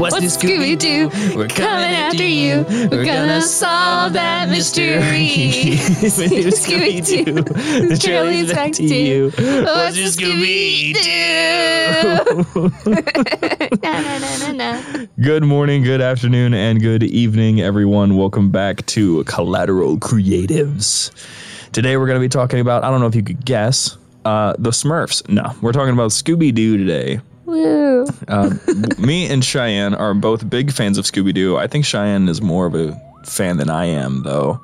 What's, 0.00 0.14
What's 0.14 0.36
Scooby 0.38 0.78
Doo? 0.78 1.10
We're 1.36 1.46
coming 1.46 1.90
after 1.90 2.24
you. 2.24 2.64
We're 2.90 3.04
gonna 3.04 3.42
solve 3.42 4.14
that 4.14 4.48
mystery. 4.48 4.96
Scooby 6.00 7.06
Doo. 7.06 7.34
The 7.34 7.98
trail 7.98 8.24
leads 8.24 8.50
back 8.50 8.72
to 8.72 8.82
you. 8.82 9.30
What's 9.30 9.98
Scooby 10.16 10.94
Doo? 10.94 11.00
Good 15.22 15.44
morning, 15.44 15.82
good 15.82 16.00
afternoon, 16.00 16.54
and 16.54 16.80
good 16.80 17.02
evening, 17.02 17.60
everyone. 17.60 18.16
Welcome 18.16 18.50
back 18.50 18.86
to 18.86 19.22
Collateral 19.24 19.98
Creatives. 19.98 21.10
Today 21.72 21.98
we're 21.98 22.06
going 22.06 22.18
to 22.18 22.24
be 22.24 22.30
talking 22.30 22.60
about, 22.60 22.84
I 22.84 22.90
don't 22.90 23.00
know 23.00 23.06
if 23.06 23.14
you 23.14 23.22
could 23.22 23.44
guess, 23.44 23.98
uh, 24.24 24.54
the 24.58 24.70
Smurfs. 24.70 25.28
No, 25.28 25.54
we're 25.60 25.72
talking 25.72 25.92
about 25.92 26.10
Scooby 26.10 26.54
Doo 26.54 26.78
today. 26.78 27.20
Woo. 27.50 28.06
Uh, 28.28 28.54
me 28.98 29.26
and 29.28 29.44
Cheyenne 29.44 29.94
are 29.94 30.14
both 30.14 30.48
big 30.48 30.72
fans 30.72 30.98
of 30.98 31.04
Scooby 31.04 31.34
Doo. 31.34 31.56
I 31.56 31.66
think 31.66 31.84
Cheyenne 31.84 32.28
is 32.28 32.40
more 32.40 32.66
of 32.66 32.74
a 32.74 33.00
fan 33.26 33.56
than 33.56 33.68
I 33.68 33.86
am, 33.86 34.22
though. 34.22 34.60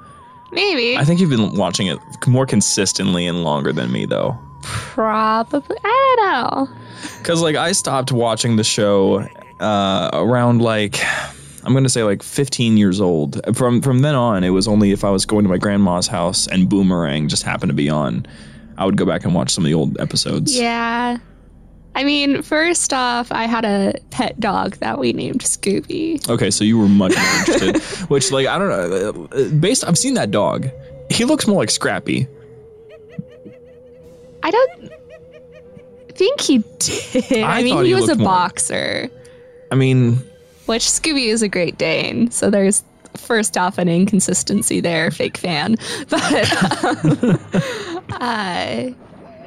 Maybe. 0.52 0.96
I 0.96 1.04
think 1.04 1.20
you've 1.20 1.30
been 1.30 1.56
watching 1.56 1.88
it 1.88 1.98
more 2.26 2.46
consistently 2.46 3.26
and 3.26 3.42
longer 3.42 3.72
than 3.72 3.90
me, 3.90 4.06
though. 4.06 4.38
Probably. 4.62 5.76
I 5.84 6.16
don't 6.16 6.26
know. 6.26 6.76
Because, 7.18 7.42
like, 7.42 7.56
I 7.56 7.72
stopped 7.72 8.12
watching 8.12 8.56
the 8.56 8.64
show 8.64 9.26
uh, 9.60 10.10
around, 10.12 10.62
like, 10.62 10.98
I'm 11.64 11.73
going 11.73 11.84
to 11.84 11.90
say, 11.90 12.04
like, 12.04 12.23
15 12.23 12.76
years 12.76 13.00
old. 13.00 13.40
From, 13.56 13.82
from 13.82 14.00
then 14.00 14.15
on, 14.15 14.45
it 14.45 14.50
was 14.50 14.68
only 14.68 14.93
if 14.93 15.02
I 15.04 15.10
was 15.10 15.26
going 15.26 15.43
to 15.45 15.48
my 15.48 15.59
grandma's 15.59 16.06
house 16.06 16.46
and 16.46 16.68
Boomerang 16.68 17.28
just 17.28 17.43
happened 17.43 17.71
to 17.71 17.74
be 17.74 17.90
on, 17.90 18.26
I 18.78 18.87
would 18.87 18.96
go 18.96 19.04
back 19.04 19.24
and 19.24 19.34
watch 19.34 19.50
some 19.50 19.65
of 19.65 19.68
the 19.68 19.74
old 19.74 20.00
episodes. 20.00 20.56
Yeah. 20.56 21.18
I 21.97 22.05
mean, 22.05 22.43
first 22.43 22.93
off, 22.93 23.33
I 23.33 23.45
had 23.47 23.65
a 23.65 23.95
pet 24.11 24.39
dog 24.39 24.77
that 24.77 24.99
we 24.99 25.13
named 25.15 25.41
Scooby. 25.41 26.29
Okay, 26.29 26.51
so 26.51 26.63
you 26.63 26.79
were 26.79 26.89
much 26.89 27.15
more 27.16 27.25
interested. 27.39 27.83
Which, 28.11 28.30
like, 28.30 28.47
I 28.47 28.59
don't 28.59 28.69
know. 28.69 29.29
uh, 29.33 29.49
Based, 29.59 29.83
I've 29.83 29.97
seen 29.97 30.13
that 30.15 30.30
dog. 30.30 30.69
He 31.11 31.24
looks 31.24 31.47
more 31.47 31.59
like 31.63 31.71
Scrappy. 31.71 32.29
I 34.43 34.51
don't 34.51 34.93
think 36.11 36.41
he 36.41 36.59
did. 36.79 37.43
I 37.43 37.61
I, 37.61 37.63
mean, 37.63 37.79
he, 37.85 37.89
he 37.89 37.95
was 37.95 38.09
a 38.11 38.15
more- 38.15 38.27
boxer, 38.27 39.11
I 39.73 39.74
mean, 39.74 40.17
which 40.67 40.83
Scooby 40.85 41.27
is 41.29 41.43
a 41.43 41.49
Great 41.49 41.79
Dane. 41.79 42.30
So 42.30 42.51
there's 42.51 42.85
first 43.17 43.57
off 43.57 43.79
an 43.79 43.89
inconsistency 43.89 44.80
there, 44.80 45.11
fake 45.11 45.37
fan. 45.39 45.77
But 46.09 46.85
um, 46.85 47.39
uh, 48.21 48.91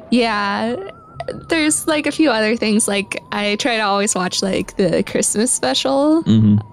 yeah, 0.10 0.76
there's 1.50 1.88
like 1.88 2.08
a 2.08 2.12
few 2.12 2.30
other 2.30 2.56
things. 2.56 2.88
Like 2.88 3.22
I 3.32 3.56
try 3.58 3.78
to 3.78 3.84
always 3.84 4.16
watch 4.16 4.42
like 4.42 4.76
the 4.78 5.04
Christmas 5.04 5.52
special 5.52 6.24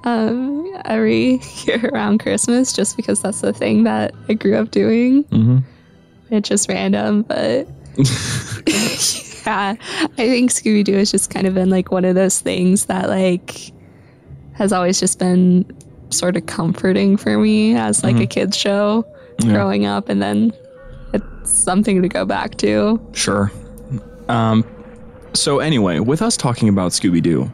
um, 0.05 0.69
every 0.85 1.41
year 1.65 1.91
around 1.93 2.19
Christmas, 2.19 2.73
just 2.73 2.97
because 2.97 3.21
that's 3.23 3.41
the 3.41 3.53
thing 3.53 3.85
that 3.85 4.13
I 4.29 4.35
grew 4.35 4.57
up 4.57 4.71
doing. 4.71 5.25
Mhm. 5.25 5.63
It's 6.31 6.48
just 6.48 6.69
random, 6.69 7.23
but 7.23 7.69
yeah, 9.47 9.77
I 9.77 10.07
think 10.17 10.51
Scooby 10.51 10.85
Doo 10.85 10.95
has 10.97 11.11
just 11.11 11.31
kind 11.31 11.47
of 11.47 11.55
been 11.55 11.70
like 11.70 11.91
one 11.93 12.05
of 12.05 12.15
those 12.15 12.41
things 12.41 12.87
that 12.87 13.09
like 13.09 13.73
has 14.55 14.73
always 14.73 14.98
just 14.98 15.19
been 15.19 15.65
sort 16.11 16.37
of 16.37 16.47
comforting 16.47 17.17
for 17.17 17.39
me 17.39 17.77
as 17.77 18.03
like 18.03 18.17
a 18.17 18.27
kids 18.27 18.57
show 18.57 19.05
Yeah. 19.41 19.53
growing 19.53 19.87
up, 19.87 20.09
and 20.09 20.20
then 20.23 20.53
it's 21.13 21.51
something 21.51 22.03
to 22.03 22.09
go 22.09 22.25
back 22.25 22.57
to. 22.57 23.01
Sure. 23.13 23.51
Um, 24.29 24.64
so 25.35 25.59
anyway, 25.61 26.01
with 26.01 26.23
us 26.23 26.37
talking 26.37 26.69
about 26.69 26.92
Scooby 26.92 27.23
Doo, 27.23 27.51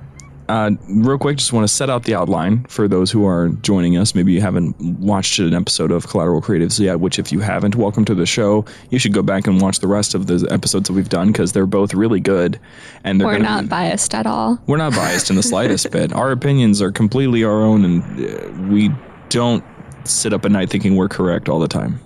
uh, 0.48 0.70
real 0.88 1.18
quick, 1.18 1.38
just 1.38 1.52
want 1.52 1.66
to 1.66 1.72
set 1.72 1.88
out 1.88 2.04
the 2.04 2.14
outline 2.14 2.64
for 2.64 2.86
those 2.86 3.10
who 3.10 3.24
are 3.26 3.48
joining 3.62 3.96
us. 3.96 4.14
Maybe 4.14 4.32
you 4.32 4.40
haven't 4.40 4.78
watched 5.00 5.38
an 5.38 5.54
episode 5.54 5.90
of 5.90 6.08
Collateral 6.08 6.42
Creatives 6.42 6.78
yet. 6.78 7.00
Which, 7.00 7.18
if 7.18 7.32
you 7.32 7.40
haven't, 7.40 7.76
welcome 7.76 8.04
to 8.06 8.14
the 8.14 8.26
show. 8.26 8.64
You 8.90 8.98
should 8.98 9.14
go 9.14 9.22
back 9.22 9.46
and 9.46 9.60
watch 9.60 9.78
the 9.78 9.86
rest 9.88 10.14
of 10.14 10.26
the 10.26 10.46
episodes 10.50 10.88
that 10.88 10.94
we've 10.94 11.08
done 11.08 11.28
because 11.28 11.52
they're 11.52 11.64
both 11.64 11.94
really 11.94 12.20
good. 12.20 12.58
And 13.04 13.20
they're 13.20 13.28
We're 13.28 13.38
not 13.38 13.62
be- 13.62 13.68
biased 13.68 14.14
at 14.14 14.26
all. 14.26 14.60
we're 14.66 14.76
not 14.76 14.92
biased 14.92 15.30
in 15.30 15.36
the 15.36 15.42
slightest 15.42 15.90
bit. 15.90 16.12
Our 16.22 16.32
opinions 16.32 16.82
are 16.82 16.92
completely 16.92 17.44
our 17.44 17.62
own, 17.62 17.84
and 17.84 18.02
uh, 18.20 18.72
we 18.72 18.90
don't 19.30 19.64
sit 20.04 20.32
up 20.34 20.44
at 20.44 20.50
night 20.50 20.68
thinking 20.68 20.96
we're 20.96 21.08
correct 21.08 21.48
all 21.48 21.60
the 21.60 21.68
time. 21.68 21.98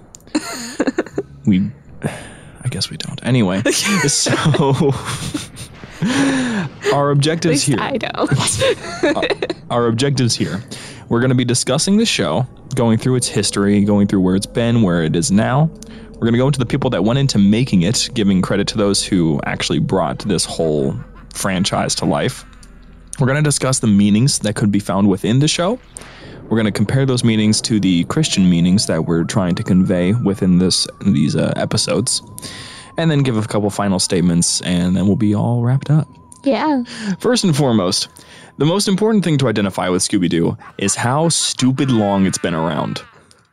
we, 1.47 1.71
I 2.67 2.69
guess 2.69 2.91
we 2.91 2.97
don't. 2.97 3.25
Anyway, 3.25 3.63
so 3.63 4.33
our 6.93 7.13
objectives 7.13 7.63
here. 7.63 7.79
I 7.79 7.97
don't. 7.97 9.55
Our 9.71 9.87
objectives 9.87 10.35
here. 10.35 10.65
We're 11.09 11.21
going 11.21 11.31
to 11.31 11.37
be 11.37 11.45
discussing 11.45 11.97
the 11.97 12.07
show, 12.07 12.45
going 12.75 12.99
through 12.99 13.15
its 13.15 13.29
history, 13.29 13.85
going 13.85 14.09
through 14.09 14.21
where 14.21 14.35
it's 14.35 14.47
been, 14.47 14.83
where 14.83 15.05
it 15.05 15.15
is 15.15 15.31
now. 15.31 15.71
We're 16.15 16.21
going 16.21 16.33
to 16.33 16.39
go 16.39 16.47
into 16.47 16.59
the 16.59 16.67
people 16.67 16.91
that 16.91 17.05
went 17.05 17.21
into 17.21 17.39
making 17.39 17.83
it, 17.83 18.11
giving 18.15 18.43
credit 18.43 18.67
to 18.69 18.77
those 18.77 19.05
who 19.05 19.41
actually 19.45 19.79
brought 19.79 20.19
this 20.21 20.45
whole 20.45 20.99
franchise 21.33 21.95
to 21.97 22.05
life. 22.05 22.45
We're 23.21 23.29
going 23.29 23.43
to 23.43 23.49
discuss 23.49 23.79
the 23.79 23.87
meanings 23.87 24.41
that 24.41 24.57
could 24.57 24.73
be 24.73 24.81
found 24.81 25.09
within 25.09 25.39
the 25.39 25.49
show. 25.49 25.79
We're 26.49 26.57
going 26.57 26.67
to 26.67 26.73
compare 26.73 27.05
those 27.07 27.25
meanings 27.25 27.61
to 27.63 27.81
the 27.81 28.05
Christian 28.05 28.49
meanings 28.49 28.87
that 28.87 29.05
we're 29.07 29.25
trying 29.25 29.55
to 29.57 29.63
convey 29.63 30.13
within 30.13 30.59
this 30.59 30.87
these 31.05 31.35
uh, 31.35 31.53
episodes, 31.57 32.23
and 32.97 33.11
then 33.11 33.23
give 33.23 33.37
a 33.37 33.43
couple 33.43 33.69
final 33.71 33.99
statements, 33.99 34.61
and 34.63 34.97
then 34.97 35.07
we'll 35.07 35.17
be 35.17 35.35
all 35.35 35.63
wrapped 35.63 35.91
up. 35.91 36.07
yeah. 36.45 36.85
First 37.19 37.43
and 37.45 37.55
foremost, 37.57 38.09
the 38.59 38.65
most 38.65 38.87
important 38.87 39.25
thing 39.25 39.39
to 39.39 39.49
identify 39.49 39.89
with 39.89 40.03
Scooby 40.03 40.29
Doo 40.29 40.57
is 40.79 40.95
how 40.95 41.29
stupid 41.31 41.91
long 41.91 42.27
it's 42.27 42.39
been 42.39 42.55
around. 42.55 43.03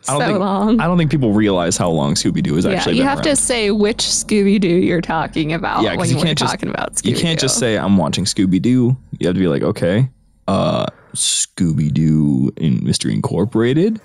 I 0.07 0.11
don't 0.11 0.21
So 0.21 0.27
think, 0.27 0.39
long. 0.39 0.79
I 0.81 0.85
don't 0.85 0.97
think 0.97 1.09
people 1.09 1.31
realize 1.31 1.77
how 1.77 1.89
long 1.89 2.13
Scooby 2.13 2.43
Doo 2.43 2.55
has 2.55 2.65
Yeah, 2.65 2.73
actually 2.73 2.97
you 2.97 3.03
have 3.03 3.21
to 3.23 3.35
say 3.37 3.71
which 3.71 3.99
Scooby 3.99 4.59
Doo 4.59 4.67
you're 4.67 4.99
talking 5.01 5.51
about 5.53 5.81
Yeah, 5.83 5.95
'cause 5.95 6.09
when 6.09 6.17
you 6.19 6.23
can't 6.23 6.37
just- 6.37 6.51
talking 6.51 6.69
about 6.69 6.95
Scooby 6.95 7.09
You 7.09 7.15
can't 7.15 7.39
just 7.39 7.57
say 7.57 7.77
I'm 7.77 7.97
watching 7.97 8.25
Scooby 8.25 8.61
Doo. 8.61 8.95
You 9.17 9.27
have 9.27 9.33
to 9.35 9.39
be 9.39 9.47
like, 9.47 9.63
okay, 9.63 10.09
uh, 10.47 10.85
Scooby 11.13 11.93
Doo 11.93 12.51
in 12.57 12.83
Mystery 12.83 13.13
Incorporated. 13.13 13.99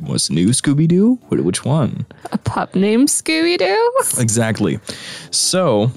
What's 0.00 0.30
new 0.30 0.48
Scooby 0.48 0.86
Doo? 0.86 1.14
Which 1.28 1.64
one? 1.64 2.06
a 2.32 2.38
pup 2.38 2.74
named 2.74 3.08
Scooby 3.08 3.58
Doo. 3.58 3.92
Exactly. 4.20 4.78
So, 5.30 5.90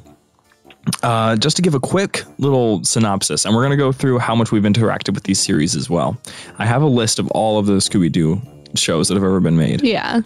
uh, 1.04 1.36
just 1.36 1.56
to 1.58 1.62
give 1.62 1.76
a 1.76 1.80
quick 1.80 2.24
little 2.38 2.84
synopsis, 2.84 3.46
and 3.46 3.54
we're 3.56 3.62
going 3.62 3.72
to 3.72 3.78
go 3.78 3.92
through 3.92 4.20
how 4.20 4.36
much 4.36 4.52
we've 4.52 4.64
interacted 4.64 5.14
with 5.14 5.24
these 5.24 5.40
series 5.40 5.76
as 5.76 5.90
well. 5.90 6.18
I 6.60 6.66
have 6.66 6.82
a 6.82 6.88
list 6.88 7.20
of 7.20 7.28
all 7.32 7.60
of 7.60 7.66
the 7.66 7.74
Scooby 7.74 8.12
Doo 8.12 8.42
shows 8.76 9.08
that 9.10 9.16
have 9.16 9.24
ever 9.24 9.40
been 9.40 9.58
made. 9.58 9.82
Yeah. 9.84 10.22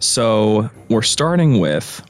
So, 0.00 0.68
we're 0.88 1.02
starting 1.02 1.60
with 1.60 2.02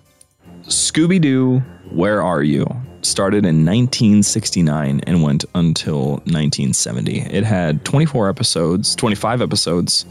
Scooby 0.62 1.20
Doo, 1.20 1.58
Where 1.90 2.22
Are 2.22 2.42
You? 2.42 2.66
Started 3.03 3.44
in 3.44 3.64
1969 3.64 5.00
and 5.06 5.22
went 5.22 5.44
until 5.54 6.10
1970. 6.26 7.20
It 7.20 7.44
had 7.44 7.84
24 7.84 8.28
episodes, 8.28 8.97
25 8.97 9.41
episodes. 9.42 10.04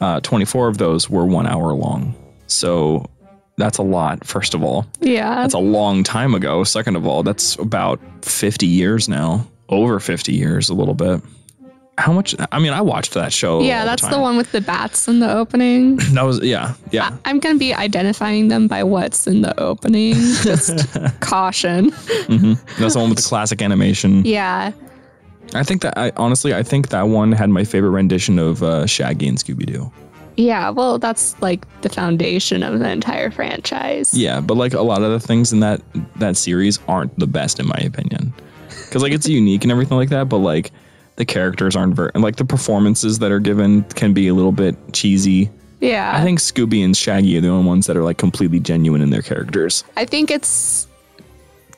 Uh, 0.00 0.20
24 0.20 0.68
of 0.68 0.78
those 0.78 1.08
were 1.08 1.24
one 1.24 1.46
hour 1.46 1.72
long. 1.72 2.14
So, 2.46 3.08
that's 3.56 3.78
a 3.78 3.82
lot, 3.82 4.26
first 4.26 4.54
of 4.54 4.62
all. 4.62 4.86
Yeah. 5.00 5.36
That's 5.42 5.54
a 5.54 5.58
long 5.58 6.02
time 6.02 6.34
ago. 6.34 6.64
Second 6.64 6.96
of 6.96 7.06
all, 7.06 7.22
that's 7.22 7.56
about 7.56 8.00
50 8.24 8.66
years 8.66 9.08
now, 9.08 9.46
over 9.68 10.00
50 10.00 10.32
years, 10.32 10.68
a 10.68 10.74
little 10.74 10.94
bit. 10.94 11.20
How 12.02 12.12
much? 12.12 12.34
I 12.50 12.58
mean, 12.58 12.72
I 12.72 12.80
watched 12.80 13.14
that 13.14 13.32
show. 13.32 13.62
yeah, 13.62 13.84
that's 13.84 14.02
the, 14.02 14.10
the, 14.10 14.18
one 14.18 14.36
with 14.36 14.50
the 14.50 14.60
bats 14.60 15.06
in 15.06 15.20
the 15.20 15.32
opening. 15.32 16.00
That 16.12 16.22
was, 16.22 16.40
yeah, 16.40 16.74
yeah. 16.90 17.16
I'm 17.24 17.38
going 17.38 17.54
to 17.54 17.58
be 17.58 17.72
identifying 17.72 18.48
them 18.48 18.66
by 18.66 18.82
what's 18.82 19.28
in 19.28 19.42
the 19.42 19.58
opening. 19.58 20.14
Just 20.14 20.88
caution. 21.20 21.90
That's 21.90 22.94
the 22.94 22.98
one 22.98 23.08
with 23.08 23.18
the 23.18 23.26
classic 23.26 23.62
animation. 23.62 24.24
Yeah. 24.24 24.72
I 25.54 25.62
think 25.62 25.82
that, 25.82 25.96
I 25.96 26.12
honestly, 26.16 26.52
I 26.54 26.64
think 26.64 26.88
that 26.88 27.02
one 27.02 27.30
had 27.30 27.50
my 27.50 27.62
favorite 27.62 27.90
rendition 27.90 28.40
of 28.40 28.64
uh, 28.64 28.84
Shaggy 28.86 29.28
and 29.28 29.38
Scooby 29.38 29.64
Doo. 29.64 29.92
Yeah. 30.36 30.70
Well, 30.70 30.98
that's 30.98 31.40
like 31.40 31.64
the 31.82 31.88
foundation 31.88 32.64
of 32.64 32.80
the 32.80 32.90
entire 32.90 33.30
franchise. 33.30 34.12
Yeah, 34.12 34.40
but 34.40 34.56
like 34.56 34.74
a 34.74 34.82
lot 34.82 35.02
of 35.02 35.12
the 35.12 35.20
things 35.20 35.52
in 35.52 35.60
that 35.60 35.80
that 36.16 36.36
series 36.36 36.80
aren't 36.88 37.16
the 37.18 37.28
best 37.28 37.60
in 37.60 37.68
my 37.68 37.78
opinion, 37.78 38.32
because 38.68 39.02
like 39.02 39.12
it's 39.12 39.28
unique 39.40 39.62
and 39.62 39.70
everything 39.70 39.96
like 39.96 40.08
that. 40.08 40.28
But 40.28 40.38
like 40.38 40.72
the 41.16 41.24
characters 41.24 41.76
aren't 41.76 41.94
very, 41.94 42.10
like 42.14 42.36
the 42.36 42.44
performances 42.44 43.18
that 43.18 43.30
are 43.30 43.40
given 43.40 43.82
can 43.94 44.12
be 44.12 44.28
a 44.28 44.34
little 44.34 44.52
bit 44.52 44.76
cheesy. 44.92 45.50
Yeah. 45.80 46.12
I 46.14 46.22
think 46.22 46.38
Scooby 46.38 46.84
and 46.84 46.96
Shaggy 46.96 47.36
are 47.36 47.40
the 47.40 47.48
only 47.48 47.66
ones 47.66 47.86
that 47.86 47.96
are 47.96 48.04
like 48.04 48.18
completely 48.18 48.60
genuine 48.60 49.00
in 49.00 49.10
their 49.10 49.22
characters. 49.22 49.84
I 49.96 50.04
think 50.04 50.30
it's 50.30 50.86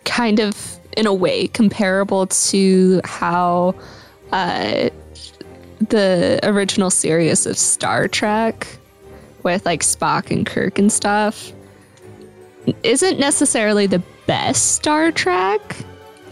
kind 0.05 0.41
of, 0.41 0.79
in 0.97 1.07
a 1.07 1.15
way, 1.15 1.49
comparable 1.49 2.27
to 2.27 3.01
how 3.05 3.75
uh, 4.31 4.91
the 5.89 6.39
original 6.43 6.91
series 6.91 7.47
of 7.47 7.57
Star 7.57 8.07
Trek, 8.07 8.67
with 9.43 9.65
like 9.67 9.81
Spock 9.81 10.31
and 10.31 10.47
Kirk 10.47 10.79
and 10.79 10.93
stuff, 10.93 11.53
isn't 12.83 13.19
necessarily 13.19 13.87
the 13.87 14.03
best 14.27 14.73
Star 14.73 15.11
Trek, 15.13 15.77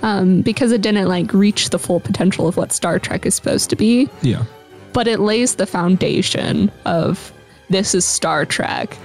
um, 0.02 0.42
because 0.42 0.72
it 0.72 0.82
didn't 0.82 1.08
like 1.08 1.32
reach 1.32 1.70
the 1.70 1.78
full 1.78 2.00
potential 2.00 2.48
of 2.48 2.56
what 2.56 2.72
Star 2.72 2.98
Trek 2.98 3.24
is 3.26 3.34
supposed 3.34 3.70
to 3.70 3.76
be. 3.76 4.08
Yeah. 4.22 4.44
But 4.92 5.08
it 5.08 5.20
lays 5.20 5.56
the 5.56 5.66
foundation 5.66 6.70
of 6.84 7.32
this 7.70 7.94
is 7.94 8.04
Star 8.04 8.44
Trek, 8.44 8.96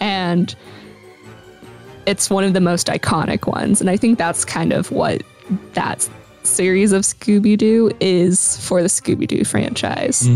and 0.00 0.54
it's 2.06 2.30
one 2.30 2.44
of 2.44 2.52
the 2.52 2.60
most 2.60 2.88
iconic 2.88 3.46
ones. 3.46 3.80
And 3.80 3.88
I 3.88 3.96
think 3.96 4.18
that's 4.18 4.44
kind 4.44 4.72
of 4.72 4.90
what 4.90 5.22
that 5.74 6.08
series 6.42 6.92
of 6.92 7.02
Scooby 7.02 7.56
Doo 7.56 7.92
is 8.00 8.56
for 8.58 8.82
the 8.82 8.88
Scooby 8.88 9.26
Doo 9.26 9.44
franchise. 9.44 10.26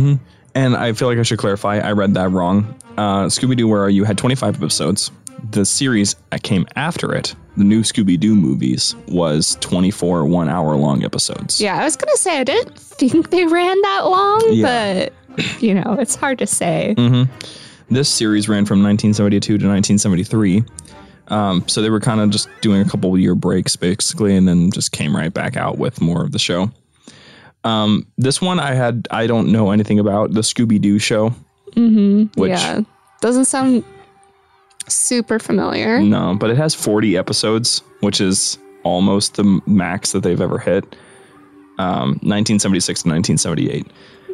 And 0.54 0.76
I 0.76 0.92
feel 0.92 1.08
like 1.08 1.18
I 1.18 1.22
should 1.22 1.38
clarify. 1.38 1.78
I 1.78 1.92
read 1.92 2.14
that 2.14 2.30
wrong. 2.30 2.74
Uh, 2.96 3.26
Scooby 3.26 3.56
Doo, 3.56 3.68
Where 3.68 3.82
Are 3.82 3.90
You 3.90 4.04
had 4.04 4.18
25 4.18 4.56
episodes. 4.56 5.10
The 5.50 5.64
series 5.64 6.16
that 6.30 6.42
came 6.42 6.66
after 6.76 7.14
it, 7.14 7.34
the 7.56 7.64
new 7.64 7.82
Scooby 7.82 8.18
Doo 8.18 8.34
movies, 8.34 8.94
was 9.08 9.56
24 9.60 10.24
one 10.26 10.48
hour 10.48 10.76
long 10.76 11.02
episodes. 11.04 11.60
Yeah, 11.60 11.80
I 11.80 11.84
was 11.84 11.96
gonna 11.96 12.16
say 12.16 12.38
I 12.38 12.44
didn't 12.44 12.78
think 12.78 13.30
they 13.30 13.46
ran 13.46 13.80
that 13.82 14.00
long, 14.04 14.42
Yeah. 14.50 15.08
but 15.36 15.62
you 15.62 15.74
know, 15.74 15.96
it's 15.98 16.14
hard 16.14 16.38
to 16.38 16.46
say. 16.46 16.94
This 17.88 18.08
series 18.08 18.48
ran 18.48 18.66
from 18.66 18.82
1972 18.82 19.58
to 19.58 19.66
1973. 19.66 20.62
Um, 21.28 21.64
so 21.68 21.80
they 21.82 21.90
were 21.90 22.00
kind 22.00 22.20
of 22.20 22.30
just 22.30 22.48
doing 22.60 22.80
a 22.80 22.84
couple 22.88 23.16
year 23.18 23.34
breaks 23.34 23.74
basically, 23.76 24.36
and 24.36 24.46
then 24.46 24.70
just 24.70 24.92
came 24.92 25.14
right 25.16 25.32
back 25.32 25.56
out 25.56 25.78
with 25.78 26.00
more 26.00 26.22
of 26.22 26.32
the 26.32 26.38
show. 26.38 26.70
Um, 27.64 28.06
this 28.16 28.40
one 28.40 28.58
I 28.58 28.74
had, 28.74 29.06
I 29.10 29.26
don't 29.26 29.52
know 29.52 29.70
anything 29.70 29.98
about 29.98 30.32
the 30.32 30.40
Scooby 30.40 30.80
Doo 30.80 30.98
show. 30.98 31.30
Mm-hmm. 31.76 32.40
Which, 32.40 32.50
yeah, 32.50 32.80
doesn't 33.20 33.44
sound 33.44 33.84
super 34.94 35.38
familiar. 35.38 36.00
No, 36.00 36.36
but 36.38 36.50
it 36.50 36.56
has 36.56 36.74
40 36.74 37.16
episodes, 37.16 37.82
which 38.00 38.20
is 38.20 38.58
almost 38.82 39.36
the 39.36 39.60
max 39.66 40.12
that 40.12 40.22
they've 40.22 40.40
ever 40.40 40.58
hit. 40.58 40.84
Um, 41.78 42.18
1976 42.22 43.02
to 43.02 43.08
1978. 43.08 43.86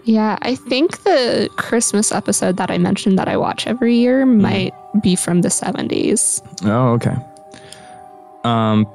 Yeah, 0.04 0.38
I 0.42 0.54
think 0.54 1.02
the 1.02 1.48
Christmas 1.56 2.12
episode 2.12 2.56
that 2.58 2.70
I 2.70 2.78
mentioned 2.78 3.18
that 3.18 3.28
I 3.28 3.36
watch 3.36 3.66
every 3.66 3.96
year 3.96 4.24
might 4.24 4.72
be 5.02 5.16
from 5.16 5.42
the 5.42 5.48
70s. 5.48 6.42
Oh, 6.64 6.92
okay. 6.92 7.16
Um, 8.44 8.86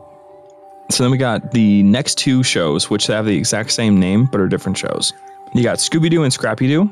so 0.90 1.04
then 1.04 1.12
we 1.12 1.18
got 1.18 1.52
the 1.52 1.84
next 1.84 2.18
two 2.18 2.44
shows, 2.44 2.90
which 2.90 3.08
have 3.08 3.26
the 3.26 3.36
exact 3.36 3.72
same 3.72 4.00
name 4.00 4.26
but 4.26 4.40
are 4.40 4.48
different 4.48 4.78
shows. 4.78 5.14
You 5.54 5.64
got 5.64 5.78
Scooby 5.80 6.10
Doo 6.10 6.24
and 6.24 6.32
Scrappy 6.32 6.68
Doo, 6.68 6.90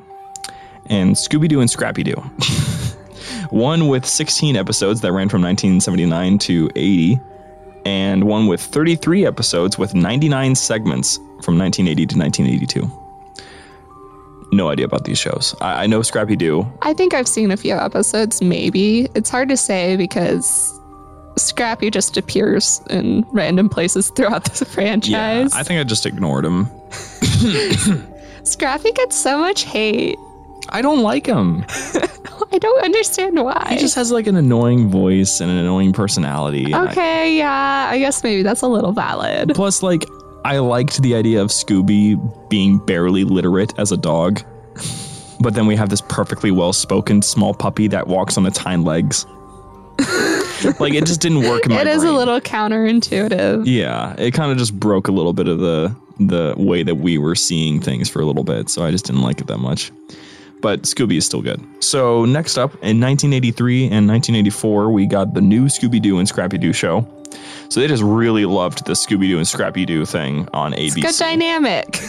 and 0.88 1.16
Scooby 1.16 1.48
Doo 1.48 1.62
and 1.62 1.69
Scrappy 1.69 2.04
Doo. 2.04 2.16
one 3.50 3.88
with 3.88 4.06
16 4.06 4.56
episodes 4.56 5.01
that 5.01 5.12
ran 5.12 5.30
from 5.30 5.42
1979 5.42 6.38
to 6.40 6.69
80, 6.75 7.19
and 7.86 8.24
one 8.25 8.48
with 8.48 8.62
33 8.62 9.25
episodes 9.25 9.78
with 9.78 9.94
99 9.96 10.56
segments 10.56 11.18
from 11.42 11.57
1980 11.57 12.06
to 12.06 12.18
1982. 12.18 12.92
No 14.51 14.69
idea 14.69 14.86
about 14.86 15.04
these 15.06 15.18
shows. 15.19 15.56
I, 15.62 15.84
I 15.84 15.88
know 15.88 16.01
Scrappy 16.01 16.36
Doo. 16.36 16.66
I 16.81 16.94
think 16.94 17.13
I've 17.13 17.28
seen 17.28 17.51
a 17.51 17.57
few 17.57 17.75
episodes, 17.75 18.42
maybe. 18.42 19.07
It's 19.16 19.30
hard 19.30 19.48
to 19.50 19.57
say 19.57 19.95
because 19.95 20.74
Scrappy 21.38 21.90
just 21.92 22.18
appears 22.18 22.81
in 22.90 23.25
random 23.31 23.69
places 23.69 24.10
throughout 24.16 24.45
the 24.45 24.66
Yeah, 24.66 24.74
franchise. 24.74 25.54
I 25.54 25.63
think 25.63 25.80
I 25.80 25.84
just 25.84 26.06
ignored 26.06 26.45
him. 26.45 26.68
Scrappy 28.44 28.92
gets 28.92 29.16
so 29.16 29.38
much 29.38 29.63
hate. 29.63 30.18
I 30.69 30.81
don't 30.81 31.02
like 31.04 31.25
him. 31.28 31.63
I 32.51 32.57
don't 32.57 32.84
understand 32.84 33.42
why. 33.44 33.68
He 33.72 33.78
just 33.78 33.96
has 33.96 34.12
like 34.12 34.25
an 34.28 34.36
annoying 34.36 34.90
voice 34.90 35.40
and 35.40 35.51
an 35.51 35.57
annoying 35.57 35.94
personality. 35.94 36.66
and 36.66 36.75
I- 36.75 36.92
okay, 36.92 37.38
yeah, 37.38 37.88
I 37.92 38.00
guess 38.00 38.24
maybe 38.24 38.42
that's 38.44 38.62
a 38.62 38.68
little 38.68 38.92
valid. 38.92 39.51
plus, 39.56 39.84
like, 39.84 40.06
I 40.46 40.57
liked 40.60 41.01
the 41.01 41.16
idea 41.16 41.42
of 41.42 41.50
Scooby 41.50 42.18
being 42.50 42.80
barely 42.80 43.24
literate 43.24 43.74
as 43.78 43.92
a 43.92 43.98
dog. 43.98 44.42
But 45.42 45.54
then 45.54 45.68
we 45.68 45.75
have 45.75 45.90
this 45.90 46.01
perfectly 46.01 46.51
well 46.51 46.74
spoken 46.74 47.22
small 47.22 47.54
puppy 47.54 47.88
that 47.88 48.07
walks 48.07 48.38
on 48.38 48.46
its 48.46 48.57
hind 48.57 48.84
legs. 48.84 49.25
like, 50.80 50.94
it 50.94 51.06
just 51.06 51.22
didn't 51.22 51.42
work 51.44 51.66
in 51.66 51.72
my 51.74 51.81
It 51.81 51.88
is 51.88 52.04
a 52.04 52.12
little 52.12 52.40
counterintuitive. 52.42 53.63
Yeah, 53.66 54.16
it 54.18 54.31
kind 54.31 54.52
of 54.52 54.57
just 54.57 54.78
broke 54.80 55.07
a 55.07 55.12
little 55.12 55.34
bit 55.34 55.48
of 55.48 55.60
the 55.60 55.95
the 56.22 56.54
way 56.57 56.84
that 56.84 56.95
we 56.95 57.18
were 57.18 57.36
seeing 57.36 57.80
things 57.80 58.10
for 58.10 58.19
a 58.22 58.25
little 58.25 58.44
bit, 58.44 58.69
so 58.69 58.84
I 58.84 58.92
just 58.92 59.06
didn't 59.06 59.22
like 59.22 59.40
it 59.40 59.48
that 59.48 59.60
much. 59.60 59.90
But 60.61 60.81
Scooby 60.83 61.17
is 61.17 61.25
still 61.25 61.41
good. 61.41 61.65
So 61.79 62.25
next 62.25 62.57
up, 62.57 62.73
in 62.75 63.00
1983 63.00 63.83
and 63.85 64.07
1984, 64.07 64.91
we 64.91 65.06
got 65.06 65.33
the 65.33 65.41
new 65.41 65.65
Scooby 65.65 66.01
Doo 66.01 66.19
and 66.19 66.27
Scrappy 66.27 66.57
Doo 66.57 66.73
show. 66.73 67.07
So 67.69 67.79
they 67.79 67.88
just 67.88 68.03
really 68.03 68.45
loved 68.45 68.85
the 68.85 68.94
Scooby 68.94 69.29
Doo 69.29 69.38
and 69.38 69.47
Scrappy 69.47 69.85
Doo 69.85 70.06
thing 70.06 70.47
on 70.53 70.73
ABC. 70.73 71.01
Good 71.01 71.15
dynamic. 71.17 72.00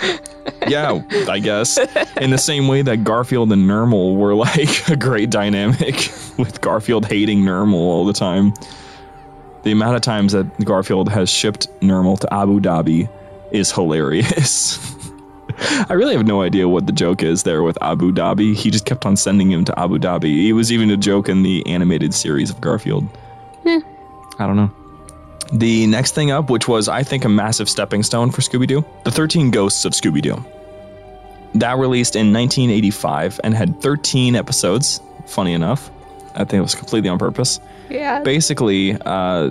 yeah, 0.68 1.00
I 1.28 1.38
guess. 1.38 1.78
In 2.16 2.30
the 2.30 2.38
same 2.38 2.68
way 2.68 2.82
that 2.82 3.04
Garfield 3.04 3.52
and 3.52 3.68
Nermal 3.68 4.16
were 4.16 4.34
like 4.34 4.88
a 4.88 4.96
great 4.96 5.30
dynamic, 5.30 6.12
with 6.38 6.60
Garfield 6.60 7.06
hating 7.06 7.42
Nermal 7.42 7.74
all 7.74 8.04
the 8.04 8.12
time. 8.12 8.52
The 9.62 9.70
amount 9.70 9.94
of 9.94 10.02
times 10.02 10.32
that 10.32 10.64
Garfield 10.64 11.08
has 11.08 11.30
shipped 11.30 11.68
Nermal 11.80 12.18
to 12.20 12.34
Abu 12.34 12.60
Dhabi 12.60 13.08
is 13.52 13.70
hilarious. 13.70 14.91
I 15.88 15.92
really 15.92 16.14
have 16.16 16.26
no 16.26 16.42
idea 16.42 16.68
what 16.68 16.86
the 16.86 16.92
joke 16.92 17.22
is 17.22 17.42
there 17.44 17.62
with 17.62 17.78
Abu 17.82 18.12
Dhabi. 18.12 18.54
He 18.54 18.70
just 18.70 18.84
kept 18.84 19.06
on 19.06 19.16
sending 19.16 19.50
him 19.50 19.64
to 19.64 19.78
Abu 19.78 19.98
Dhabi. 19.98 20.48
It 20.48 20.52
was 20.54 20.72
even 20.72 20.90
a 20.90 20.96
joke 20.96 21.28
in 21.28 21.42
the 21.42 21.66
animated 21.66 22.14
series 22.14 22.50
of 22.50 22.60
Garfield. 22.60 23.04
Hmm. 23.64 23.78
I 24.38 24.46
don't 24.46 24.56
know. 24.56 24.70
The 25.52 25.86
next 25.86 26.14
thing 26.14 26.30
up, 26.30 26.50
which 26.50 26.66
was, 26.66 26.88
I 26.88 27.02
think, 27.02 27.24
a 27.24 27.28
massive 27.28 27.68
stepping 27.68 28.02
stone 28.02 28.30
for 28.30 28.40
Scooby 28.40 28.66
Doo 28.66 28.84
The 29.04 29.10
13 29.10 29.50
Ghosts 29.50 29.84
of 29.84 29.92
Scooby 29.92 30.22
Doo. 30.22 30.42
That 31.54 31.76
released 31.76 32.16
in 32.16 32.32
1985 32.32 33.40
and 33.44 33.54
had 33.54 33.80
13 33.82 34.34
episodes, 34.34 35.00
funny 35.26 35.52
enough. 35.52 35.90
I 36.34 36.38
think 36.38 36.54
it 36.54 36.62
was 36.62 36.74
completely 36.74 37.10
on 37.10 37.18
purpose. 37.18 37.60
Yeah. 37.92 38.22
Basically, 38.22 38.96
uh, 39.04 39.50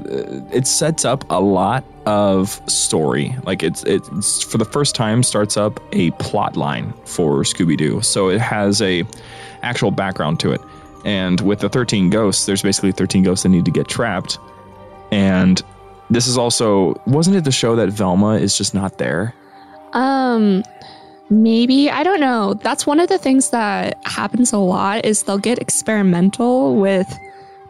it 0.52 0.66
sets 0.66 1.06
up 1.06 1.24
a 1.30 1.40
lot 1.40 1.84
of 2.06 2.60
story. 2.68 3.36
Like 3.46 3.62
it's 3.62 3.84
it's 3.84 4.44
for 4.44 4.58
the 4.58 4.66
first 4.66 4.96
time 4.96 5.22
starts 5.22 5.58
up 5.58 5.80
a 5.92 6.12
plot 6.12 6.58
line 6.58 6.94
for 7.06 7.44
Scooby 7.44 7.78
Doo. 7.78 8.02
So 8.02 8.30
it 8.30 8.42
has 8.42 8.82
a 8.82 9.04
actual 9.62 9.92
background 9.92 10.40
to 10.40 10.52
it. 10.52 10.62
And 11.06 11.40
with 11.42 11.60
the 11.60 11.70
13 11.70 12.10
ghosts, 12.10 12.46
there's 12.46 12.62
basically 12.62 12.92
13 12.92 13.24
ghosts 13.24 13.44
that 13.44 13.50
need 13.50 13.66
to 13.66 13.72
get 13.72 13.88
trapped. 13.88 14.40
And 15.12 15.62
this 16.10 16.26
is 16.26 16.38
also 16.38 17.00
wasn't 17.06 17.36
it 17.36 17.44
the 17.44 17.52
show 17.52 17.76
that 17.76 17.90
Velma 17.90 18.36
is 18.36 18.58
just 18.58 18.74
not 18.74 18.98
there? 18.98 19.36
Um 19.94 20.64
maybe 21.30 21.92
I 21.92 22.02
don't 22.02 22.20
know. 22.20 22.56
That's 22.56 22.88
one 22.88 23.00
of 23.00 23.08
the 23.08 23.20
things 23.20 23.52
that 23.52 24.04
happens 24.08 24.52
a 24.52 24.58
lot 24.58 25.06
is 25.06 25.24
they'll 25.24 25.38
get 25.38 25.60
experimental 25.60 26.76
with 26.76 27.08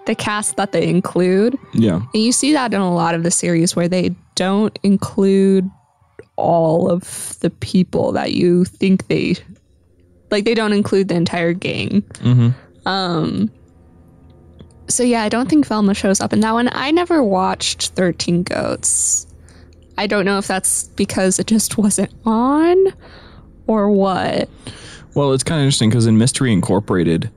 the 0.06 0.16
cast 0.16 0.58
that 0.58 0.72
they 0.72 0.88
include. 0.88 1.58
Yeah. 1.74 2.02
And 2.14 2.24
you 2.24 2.32
see 2.32 2.54
that 2.54 2.74
in 2.74 2.82
a 2.82 2.94
lot 2.94 3.16
of 3.16 3.24
the 3.24 3.32
series 3.32 3.76
where 3.76 3.88
they 3.88 4.16
don't 4.36 4.78
include 4.84 5.70
all 6.36 6.90
of 6.90 7.38
the 7.40 7.50
people 7.50 8.12
that 8.14 8.34
you 8.34 8.66
think 8.66 9.08
they 9.08 9.36
like 10.32 10.46
they 10.46 10.54
don't 10.54 10.74
include 10.74 11.10
the 11.10 11.16
entire 11.16 11.54
gang. 11.54 12.02
Mm-hmm. 12.02 12.88
Um 12.88 13.52
so 14.88 15.04
yeah, 15.04 15.22
I 15.22 15.30
don't 15.30 15.50
think 15.50 15.66
Velma 15.68 15.94
shows 15.94 16.20
up 16.20 16.34
in 16.34 16.42
that 16.42 16.52
one. 16.52 16.70
I 16.74 16.92
never 16.92 17.24
watched 17.24 17.90
13 17.90 18.44
Ghosts. 18.44 19.28
I 19.98 20.08
don't 20.08 20.26
know 20.26 20.38
if 20.38 20.48
that's 20.48 20.88
because 20.90 21.40
it 21.40 21.48
just 21.48 21.78
wasn't 21.78 22.14
on 22.26 22.78
or 23.68 23.90
what. 23.90 24.50
Well, 25.14 25.34
it's 25.34 25.44
kind 25.44 25.60
of 25.60 25.66
interesting 25.66 25.90
because 25.90 26.08
in 26.08 26.18
Mystery 26.18 26.52
Incorporated, 26.52 27.30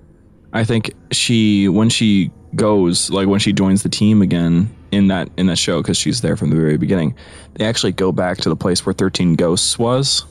I 0.55 0.65
think 0.65 0.95
she 1.11 1.69
when 1.69 1.89
she 1.91 2.31
goes 2.55 3.11
like 3.11 3.27
when 3.29 3.41
she 3.41 3.53
joins 3.53 3.83
the 3.83 3.89
team 3.89 4.23
again 4.23 4.75
in 4.93 5.09
that 5.09 5.29
in 5.37 5.47
that 5.49 5.59
show 5.59 5.83
because 5.83 5.97
she's 5.99 6.21
there 6.21 6.37
from 6.37 6.51
the 6.51 6.57
very 6.57 6.77
beginning, 6.79 7.15
they 7.55 7.65
actually 7.67 7.93
go 7.93 8.13
back 8.13 8.39
to 8.39 8.49
the 8.49 8.57
place 8.57 8.87
where 8.87 8.93
Thirteen 8.93 9.35
Ghosts 9.35 9.77
was, 9.79 10.25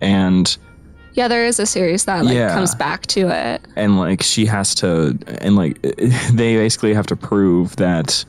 and 0.00 0.54
Yeah, 1.14 1.28
there 1.28 1.46
is 1.46 1.60
a 1.60 1.66
series 1.66 2.04
that 2.06 2.24
like 2.24 2.34
Yeah. 2.34 2.52
comes 2.54 2.74
back 2.74 3.06
to 3.08 3.28
it. 3.28 3.64
and 3.76 3.98
like 3.98 4.22
she 4.22 4.46
has 4.46 4.74
to 4.76 5.16
and 5.38 5.54
like 5.54 5.80
they 6.32 6.56
basically 6.56 6.92
have 6.94 7.06
to 7.06 7.16
prove 7.16 7.76
that 7.76 8.24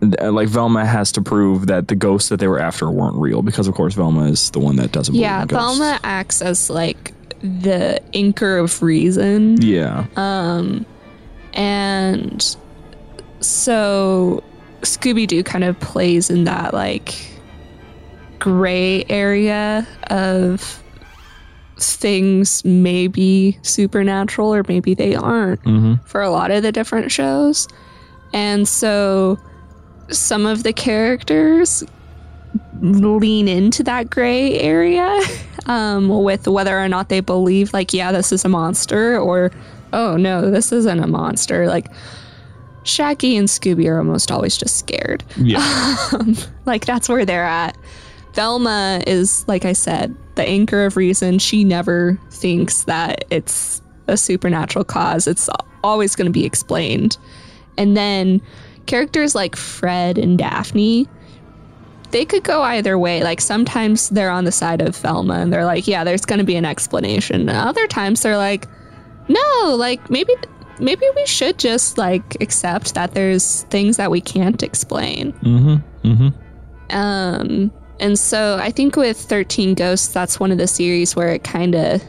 like 0.00 0.46
Velma 0.48 0.86
has 0.86 1.10
to 1.12 1.20
prove 1.22 1.66
that 1.66 1.88
the 1.88 1.96
ghosts 1.96 2.28
that 2.28 2.38
they 2.38 2.46
were 2.46 2.60
after 2.60 2.88
weren't 2.88 3.16
real 3.16 3.42
because 3.42 3.66
of 3.66 3.74
course 3.74 3.94
Velma 3.94 4.26
is 4.26 4.50
the 4.52 4.60
one 4.60 4.76
that 4.76 4.92
doesn't 4.92 5.12
believe 5.12 5.22
Yeah. 5.22 5.44
Velma 5.46 5.98
acts 6.04 6.40
as 6.40 6.70
like 6.70 7.12
the 7.40 8.00
anchor 8.14 8.58
of 8.58 8.82
reason. 8.82 9.60
Yeah. 9.62 10.06
Um, 10.16 10.84
And 11.54 12.56
so 13.40 14.42
Scooby 14.82 15.26
Doo 15.26 15.42
kind 15.42 15.64
of 15.64 15.78
plays 15.80 16.30
in 16.30 16.44
that 16.44 16.72
like 16.74 17.14
gray 18.38 19.04
area 19.08 19.86
of 20.10 20.82
things 21.80 22.64
maybe 22.64 23.58
supernatural 23.62 24.52
or 24.54 24.64
maybe 24.68 24.94
they 24.94 25.14
aren't 25.14 25.60
hmm 25.62 25.94
for 26.04 26.20
a 26.22 26.30
lot 26.30 26.50
of 26.50 26.62
the 26.62 26.72
different 26.72 27.10
shows. 27.12 27.68
And 28.32 28.66
so 28.68 29.38
some 30.10 30.44
of 30.46 30.62
the 30.64 30.72
characters 30.72 31.84
lean 32.80 33.48
into 33.48 33.82
that 33.84 34.10
gray 34.10 34.58
area 34.58 35.20
um, 35.68 36.08
with 36.08 36.48
whether 36.48 36.78
or 36.78 36.88
not 36.88 37.08
they 37.08 37.20
believe, 37.20 37.72
like, 37.72 37.92
yeah, 37.92 38.10
this 38.10 38.32
is 38.32 38.44
a 38.44 38.48
monster, 38.48 39.18
or 39.18 39.50
oh 39.92 40.16
no, 40.16 40.50
this 40.50 40.72
isn't 40.72 41.00
a 41.00 41.06
monster. 41.06 41.66
Like, 41.66 41.86
Shaggy 42.82 43.36
and 43.36 43.48
Scooby 43.48 43.86
are 43.88 43.98
almost 43.98 44.30
always 44.30 44.56
just 44.56 44.76
scared. 44.78 45.24
Yeah. 45.36 45.96
Like, 46.66 46.84
that's 46.84 47.08
where 47.08 47.24
they're 47.24 47.46
at. 47.46 47.78
Velma 48.34 49.00
is, 49.06 49.46
like 49.48 49.64
I 49.64 49.72
said, 49.72 50.14
the 50.34 50.44
anchor 50.44 50.84
of 50.84 50.98
reason. 50.98 51.38
She 51.38 51.64
never 51.64 52.20
thinks 52.30 52.84
that 52.84 53.24
it's 53.30 53.80
a 54.06 54.18
supernatural 54.18 54.84
cause, 54.84 55.26
it's 55.26 55.48
always 55.82 56.14
going 56.14 56.26
to 56.26 56.32
be 56.32 56.44
explained. 56.44 57.16
And 57.78 57.96
then 57.96 58.42
characters 58.86 59.34
like 59.34 59.56
Fred 59.56 60.18
and 60.18 60.36
Daphne, 60.36 61.08
they 62.10 62.24
could 62.24 62.44
go 62.44 62.62
either 62.62 62.98
way. 62.98 63.22
Like 63.22 63.40
sometimes 63.40 64.08
they're 64.10 64.30
on 64.30 64.44
the 64.44 64.52
side 64.52 64.80
of 64.80 64.96
Velma 64.96 65.34
and 65.34 65.52
they're 65.52 65.64
like, 65.64 65.86
yeah, 65.86 66.04
there's 66.04 66.24
going 66.24 66.38
to 66.38 66.44
be 66.44 66.56
an 66.56 66.64
explanation. 66.64 67.48
And 67.48 67.50
other 67.50 67.86
times 67.86 68.22
they're 68.22 68.36
like, 68.36 68.66
no, 69.28 69.74
like 69.76 70.10
maybe 70.10 70.34
maybe 70.80 71.06
we 71.16 71.26
should 71.26 71.58
just 71.58 71.98
like 71.98 72.40
accept 72.40 72.94
that 72.94 73.12
there's 73.12 73.62
things 73.64 73.96
that 73.96 74.10
we 74.10 74.20
can't 74.20 74.62
explain. 74.62 75.32
Mm-hmm. 75.32 76.08
Mm-hmm. 76.08 76.96
Um 76.96 77.72
and 78.00 78.18
so 78.18 78.58
I 78.62 78.70
think 78.70 78.96
with 78.96 79.18
13 79.18 79.74
Ghosts 79.74 80.08
that's 80.08 80.40
one 80.40 80.52
of 80.52 80.58
the 80.58 80.68
series 80.68 81.14
where 81.16 81.28
it 81.28 81.44
kind 81.44 81.74
of 81.74 82.02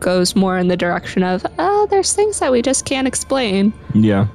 goes 0.00 0.34
more 0.34 0.58
in 0.58 0.68
the 0.68 0.76
direction 0.76 1.22
of, 1.22 1.46
oh, 1.58 1.86
there's 1.90 2.12
things 2.14 2.40
that 2.40 2.50
we 2.50 2.62
just 2.62 2.84
can't 2.84 3.06
explain. 3.06 3.72
Yeah. 3.94 4.26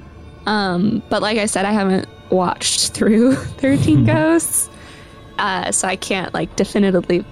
Um, 0.46 1.02
but 1.10 1.22
like 1.22 1.38
I 1.38 1.46
said, 1.46 1.66
I 1.66 1.72
haven't 1.72 2.08
watched 2.30 2.92
through 2.94 3.36
13 3.36 4.06
Ghosts. 4.06 4.70
Uh, 5.38 5.72
so 5.72 5.88
I 5.88 5.96
can't 5.96 6.34
like 6.34 6.56
definitively 6.56 7.26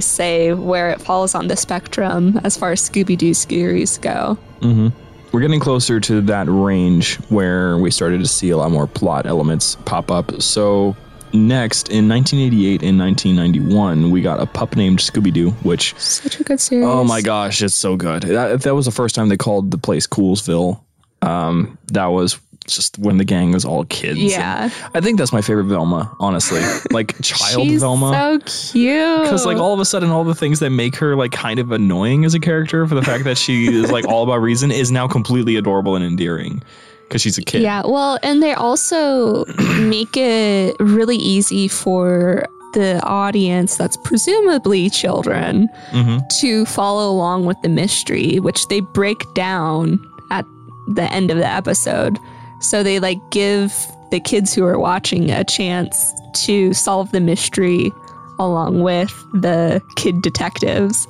say 0.00 0.52
where 0.54 0.90
it 0.90 1.00
falls 1.00 1.34
on 1.34 1.48
the 1.48 1.56
spectrum 1.56 2.40
as 2.44 2.56
far 2.56 2.72
as 2.72 2.80
Scooby 2.88 3.16
Doo 3.16 3.34
series 3.34 3.98
go. 3.98 4.38
Mm-hmm. 4.60 4.88
We're 5.32 5.40
getting 5.40 5.60
closer 5.60 6.00
to 6.00 6.20
that 6.22 6.46
range 6.48 7.16
where 7.28 7.76
we 7.78 7.90
started 7.90 8.20
to 8.20 8.26
see 8.26 8.50
a 8.50 8.56
lot 8.56 8.70
more 8.70 8.86
plot 8.86 9.26
elements 9.26 9.76
pop 9.84 10.10
up. 10.10 10.40
So 10.40 10.96
next, 11.34 11.90
in 11.90 12.08
1988 12.08 12.82
and 12.82 12.98
1991, 12.98 14.10
we 14.10 14.22
got 14.22 14.40
a 14.40 14.46
pup 14.46 14.76
named 14.76 14.98
Scooby 14.98 15.32
Doo, 15.32 15.50
which 15.62 15.94
Such 15.98 16.40
a 16.40 16.44
good 16.44 16.60
series. 16.60 16.86
oh 16.86 17.04
my 17.04 17.20
gosh, 17.20 17.60
it's 17.62 17.74
so 17.74 17.96
good. 17.96 18.22
That, 18.22 18.62
that 18.62 18.74
was 18.74 18.86
the 18.86 18.92
first 18.92 19.14
time 19.14 19.28
they 19.28 19.36
called 19.36 19.70
the 19.70 19.78
place 19.78 20.06
Coolsville. 20.06 20.80
Um, 21.20 21.76
that 21.88 22.06
was 22.06 22.38
just 22.66 22.98
when 22.98 23.16
the 23.18 23.24
gang 23.24 23.52
was 23.52 23.64
all 23.64 23.84
kids. 23.86 24.18
and 24.20 24.30
Yeah. 24.30 24.70
I 24.94 25.00
think 25.00 25.18
that's 25.18 25.32
my 25.32 25.40
favorite 25.42 25.64
Velma, 25.64 26.14
honestly. 26.20 26.60
Like 26.90 27.20
child 27.22 27.66
She's 27.66 27.80
Velma. 27.82 28.12
so 28.12 28.72
cute. 28.72 29.22
Because 29.22 29.44
like 29.44 29.58
all 29.58 29.74
of 29.74 29.80
a 29.80 29.84
sudden, 29.84 30.10
all 30.10 30.24
the 30.24 30.34
things 30.34 30.60
that 30.60 30.70
make 30.70 30.96
her 30.96 31.14
like 31.16 31.32
kind 31.32 31.58
of 31.58 31.72
annoying 31.72 32.24
as 32.24 32.32
a 32.34 32.40
character, 32.40 32.86
for 32.86 32.94
the 32.94 33.02
fact 33.02 33.24
that 33.24 33.36
she 33.36 33.66
is 33.74 33.90
like 33.90 34.06
all 34.08 34.22
about 34.22 34.38
reason, 34.40 34.70
is 34.70 34.90
now 34.90 35.06
completely 35.08 35.56
adorable 35.56 35.94
and 35.96 36.04
endearing. 36.04 36.62
Because 37.02 37.22
she's 37.22 37.38
a 37.38 37.42
kid. 37.42 37.62
Yeah, 37.62 37.82
well, 37.86 38.18
and 38.22 38.42
they 38.42 38.52
also 38.54 39.44
make 39.80 40.16
it 40.16 40.74
really 40.80 41.16
easy 41.16 41.68
for 41.68 42.46
the 42.74 43.00
audience 43.04 43.76
that's 43.76 43.96
presumably 44.04 44.90
children 44.90 45.68
hmm 45.90 46.18
to 46.40 46.66
follow 46.66 47.10
along 47.10 47.46
with 47.46 47.56
the 47.62 47.68
mystery, 47.68 48.38
which 48.40 48.66
they 48.68 48.80
break 48.80 49.22
down 49.34 49.98
at 50.30 50.44
the 50.88 51.04
end 51.12 51.30
of 51.30 51.38
the 51.38 51.46
episode. 51.46 52.18
So 52.60 52.82
they 52.82 53.00
like 53.00 53.18
give 53.30 53.74
the 54.10 54.20
kids 54.20 54.54
who 54.54 54.64
are 54.64 54.78
watching 54.78 55.30
a 55.30 55.44
chance 55.44 56.12
to 56.44 56.72
solve 56.72 57.10
the 57.12 57.20
mystery 57.20 57.92
along 58.38 58.82
with 58.82 59.10
the 59.32 59.82
kid 59.96 60.22
detectives. 60.22 61.08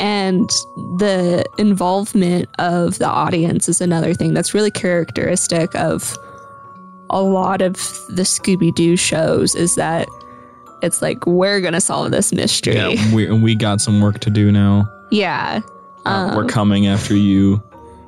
And 0.00 0.48
the 0.98 1.44
involvement 1.58 2.48
of 2.58 2.98
the 2.98 3.06
audience 3.06 3.68
is 3.68 3.80
another 3.80 4.14
thing 4.14 4.34
that's 4.34 4.52
really 4.52 4.70
characteristic 4.70 5.74
of 5.76 6.16
a 7.10 7.22
lot 7.22 7.62
of 7.62 7.74
the 8.08 8.22
Scooby 8.22 8.74
Doo 8.74 8.96
shows 8.96 9.54
is 9.54 9.76
that 9.76 10.08
it's 10.82 11.00
like, 11.00 11.24
we're 11.26 11.60
going 11.60 11.74
to 11.74 11.80
solve 11.80 12.10
this 12.10 12.32
mystery. 12.32 12.74
Yeah, 12.74 13.14
we 13.14 13.30
we 13.30 13.54
got 13.54 13.80
some 13.80 14.00
work 14.00 14.18
to 14.20 14.30
do 14.30 14.50
now. 14.50 14.88
Yeah. 15.10 15.60
Uh, 16.04 16.32
we're 16.36 16.46
coming 16.46 16.86
after 16.86 17.16
you. 17.16 17.62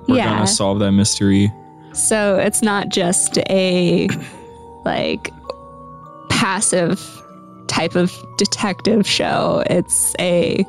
We're 0.09 0.17
yeah. 0.17 0.35
gonna 0.35 0.47
solve 0.47 0.81
that 0.81 0.93
mystery. 0.93 1.51
So 1.97 2.37
it's 2.39 2.63
not 2.63 2.91
just 2.91 3.39
a 3.49 4.09
like 4.85 5.33
passive 6.29 7.01
type 7.67 7.97
of 7.97 8.13
detective 8.37 9.07
show. 9.07 9.65
It's 9.69 10.15
a 10.19 10.65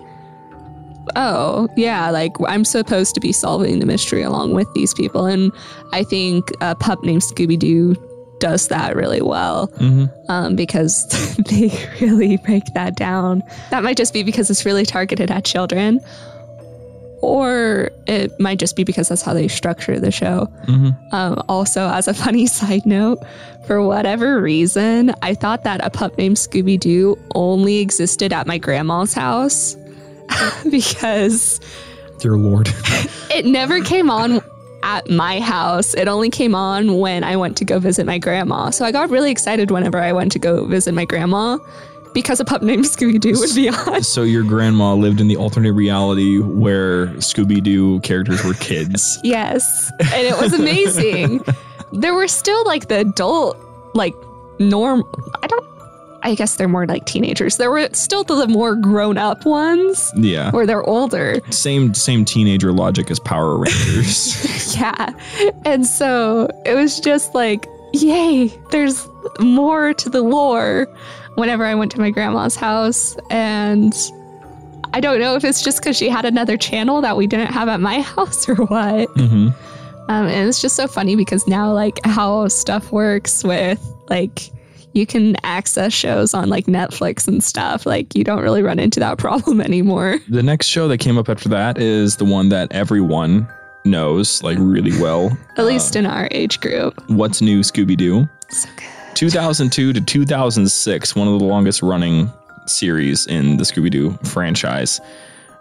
oh, 1.16 1.68
yeah, 1.76 2.10
like 2.10 2.34
I'm 2.48 2.66
supposed 2.66 3.14
to 3.16 3.22
be 3.22 3.32
solving 3.32 3.80
the 3.80 3.86
mystery 3.86 4.22
along 4.24 4.54
with 4.54 4.72
these 4.74 4.94
people 4.94 5.26
and 5.26 5.52
I 5.92 6.04
think 6.04 6.52
a 6.62 6.76
pup 6.76 7.04
named 7.04 7.22
Scooby 7.22 7.58
Doo 7.58 7.96
does 8.40 8.68
that 8.68 8.96
really 8.96 9.22
well 9.22 9.66
hmm 9.78 10.06
um, 10.30 10.56
because 10.56 11.08
they 11.50 11.72
really 12.02 12.38
break 12.38 12.64
that 12.74 12.96
down. 12.96 13.44
That 13.70 13.84
might 13.84 13.98
just 13.98 14.14
be 14.14 14.24
because 14.24 14.50
it's 14.50 14.66
really 14.66 14.86
targeted 14.86 15.32
at 15.32 15.46
children, 15.46 16.00
or 17.22 17.90
it 18.06 18.40
might 18.40 18.60
just 18.60 18.76
be 18.76 18.84
because 18.84 19.10
that's 19.10 19.22
how 19.22 19.34
they 19.34 19.48
structure 19.48 20.00
the 20.00 20.12
show. 20.12 20.46
hmm 20.66 20.90
Um, 21.12 21.42
also, 21.50 21.88
as 21.88 22.08
a 22.08 22.14
funny 22.26 22.48
side 22.48 22.86
note, 22.86 23.20
for 23.66 23.82
whatever 23.82 24.40
reason, 24.42 25.14
I 25.22 25.34
thought 25.34 25.64
that 25.64 25.84
a 25.86 25.90
pup 25.90 26.18
named 26.18 26.38
Scooby 26.38 26.80
Doo 26.80 27.18
only 27.36 27.80
existed 27.80 28.32
at 28.32 28.48
my 28.48 28.58
grandma's 28.58 29.14
house 29.14 29.76
because 30.72 31.60
Dear 32.20 32.38
Lord. 32.38 32.70
it 33.30 33.46
never 33.46 33.82
came 33.84 34.10
on 34.10 34.42
at 34.84 35.10
my 35.10 35.40
house. 35.40 35.94
It 35.94 36.08
only 36.08 36.30
came 36.30 36.56
on 36.56 36.98
when 36.98 37.24
I 37.24 37.36
went 37.36 37.58
to 37.58 37.66
go 37.66 37.78
visit 37.80 38.06
my 38.06 38.18
grandma. 38.18 38.70
So 38.70 38.86
I 38.86 38.92
got 38.92 39.10
really 39.10 39.32
excited 39.32 39.70
whenever 39.70 40.00
I 40.00 40.14
went 40.14 40.32
to 40.34 40.40
go 40.40 40.66
visit 40.66 40.94
my 40.94 41.06
grandma 41.06 41.58
because 42.18 42.40
a 42.40 42.46
pup 42.46 42.64
named 42.64 42.84
Scooby 42.86 43.20
Doo 43.20 43.34
would 43.40 43.54
be 43.54 43.70
on. 43.70 44.02
so 44.02 44.24
your 44.24 44.42
grandma 44.44 44.96
lived 44.96 45.22
in 45.22 45.28
the 45.28 45.38
alternate 45.38 45.74
reality 45.74 46.40
where 46.40 47.08
Scooby 47.18 47.62
Doo 47.62 48.00
characters 48.00 48.44
were 48.44 48.56
kids. 48.56 49.20
Yes. 49.24 49.92
And 50.00 50.26
it 50.26 50.36
was 50.36 50.52
amazing. 50.52 51.44
there 51.92 52.16
were 52.16 52.28
still 52.28 52.66
like 52.66 52.88
the 52.88 53.02
adult, 53.02 53.56
like 53.94 54.16
norm. 54.60 55.04
I 55.44 55.48
don't. 55.48 55.68
I 56.24 56.34
guess 56.34 56.56
they're 56.56 56.68
more 56.68 56.88
like 56.88 57.06
teenagers. 57.06 57.58
There 57.58 57.70
were 57.70 57.88
still 57.94 58.24
the 58.24 58.48
more 58.48 58.76
grown 58.76 59.20
up 59.20 59.46
ones 59.46 60.12
Yeah. 60.16 60.50
where 60.50 60.66
they're 60.66 60.84
older. 60.84 61.40
Same 61.52 61.94
same 61.94 62.26
teenager 62.26 62.74
logic 62.74 63.12
as 63.12 63.20
Power 63.20 63.60
Rangers. 63.60 64.74
Yeah. 64.78 65.14
And 65.66 65.86
so 65.88 66.50
it 66.66 66.74
was 66.76 67.00
just 67.00 67.34
like, 67.34 67.66
yay, 67.94 68.48
there's 68.72 69.08
more 69.40 69.94
to 69.94 70.10
the 70.10 70.22
lore 70.22 70.88
whenever 71.38 71.64
I 71.66 71.76
went 71.76 71.92
to 71.92 72.00
my 72.00 72.10
grandma's 72.10 72.56
house. 72.56 73.16
And 73.30 73.94
I 74.94 75.00
don't 75.00 75.20
know 75.20 75.36
if 75.36 75.44
it's 75.44 75.62
just 75.62 75.80
because 75.80 75.96
she 75.96 76.10
had 76.10 76.26
another 76.26 76.58
channel 76.58 77.00
that 77.02 77.16
we 77.16 77.28
didn't 77.28 77.52
have 77.54 77.70
at 77.70 77.80
my 77.80 78.02
house 78.16 78.50
or 78.50 78.56
what. 78.56 79.08
hmm 79.12 79.50
Um, 80.10 80.26
and 80.28 80.50
it's 80.50 80.62
just 80.62 80.76
so 80.76 80.88
funny 80.88 81.16
because 81.16 81.48
now, 81.48 81.72
like, 81.72 82.00
how 82.06 82.48
stuff 82.48 82.92
works 82.92 83.44
with, 83.44 83.80
like, 84.10 84.50
you 84.94 85.06
can 85.06 85.36
access 85.44 85.94
shows 85.94 86.34
on 86.34 86.50
like 86.50 86.66
Netflix 86.66 87.28
and 87.28 87.44
stuff. 87.44 87.86
Like, 87.86 88.16
you 88.16 88.24
don't 88.24 88.42
really 88.42 88.64
run 88.64 88.80
into 88.80 89.00
that 89.00 89.18
problem 89.26 89.62
anymore. 89.62 90.18
The 90.28 90.42
next 90.42 90.68
show 90.68 90.88
that 90.88 90.98
came 90.98 91.20
up 91.20 91.30
after 91.30 91.50
that 91.50 91.78
is 91.78 92.16
the 92.16 92.26
one 92.26 92.50
that 92.50 92.72
everyone 92.72 93.48
knows 93.86 94.42
like 94.42 94.58
really 94.60 95.00
well. 95.00 95.38
At 95.58 95.66
least 95.66 95.96
in 95.96 96.08
our 96.08 96.28
age 96.32 96.60
group. 96.62 97.00
What's 97.12 97.42
New 97.44 97.60
Scooby 97.60 97.96
Doo? 97.96 98.28
So 98.50 98.68
good. 98.76 98.86
2002 99.18 99.94
to 99.94 100.00
2006, 100.02 101.16
one 101.16 101.28
of 101.28 101.40
the 101.40 101.46
longest 101.46 101.82
running 101.82 102.32
series 102.68 103.26
in 103.26 103.58
the 103.58 103.64
Scooby 103.64 103.90
Doo 103.90 104.12
franchise. 104.24 105.02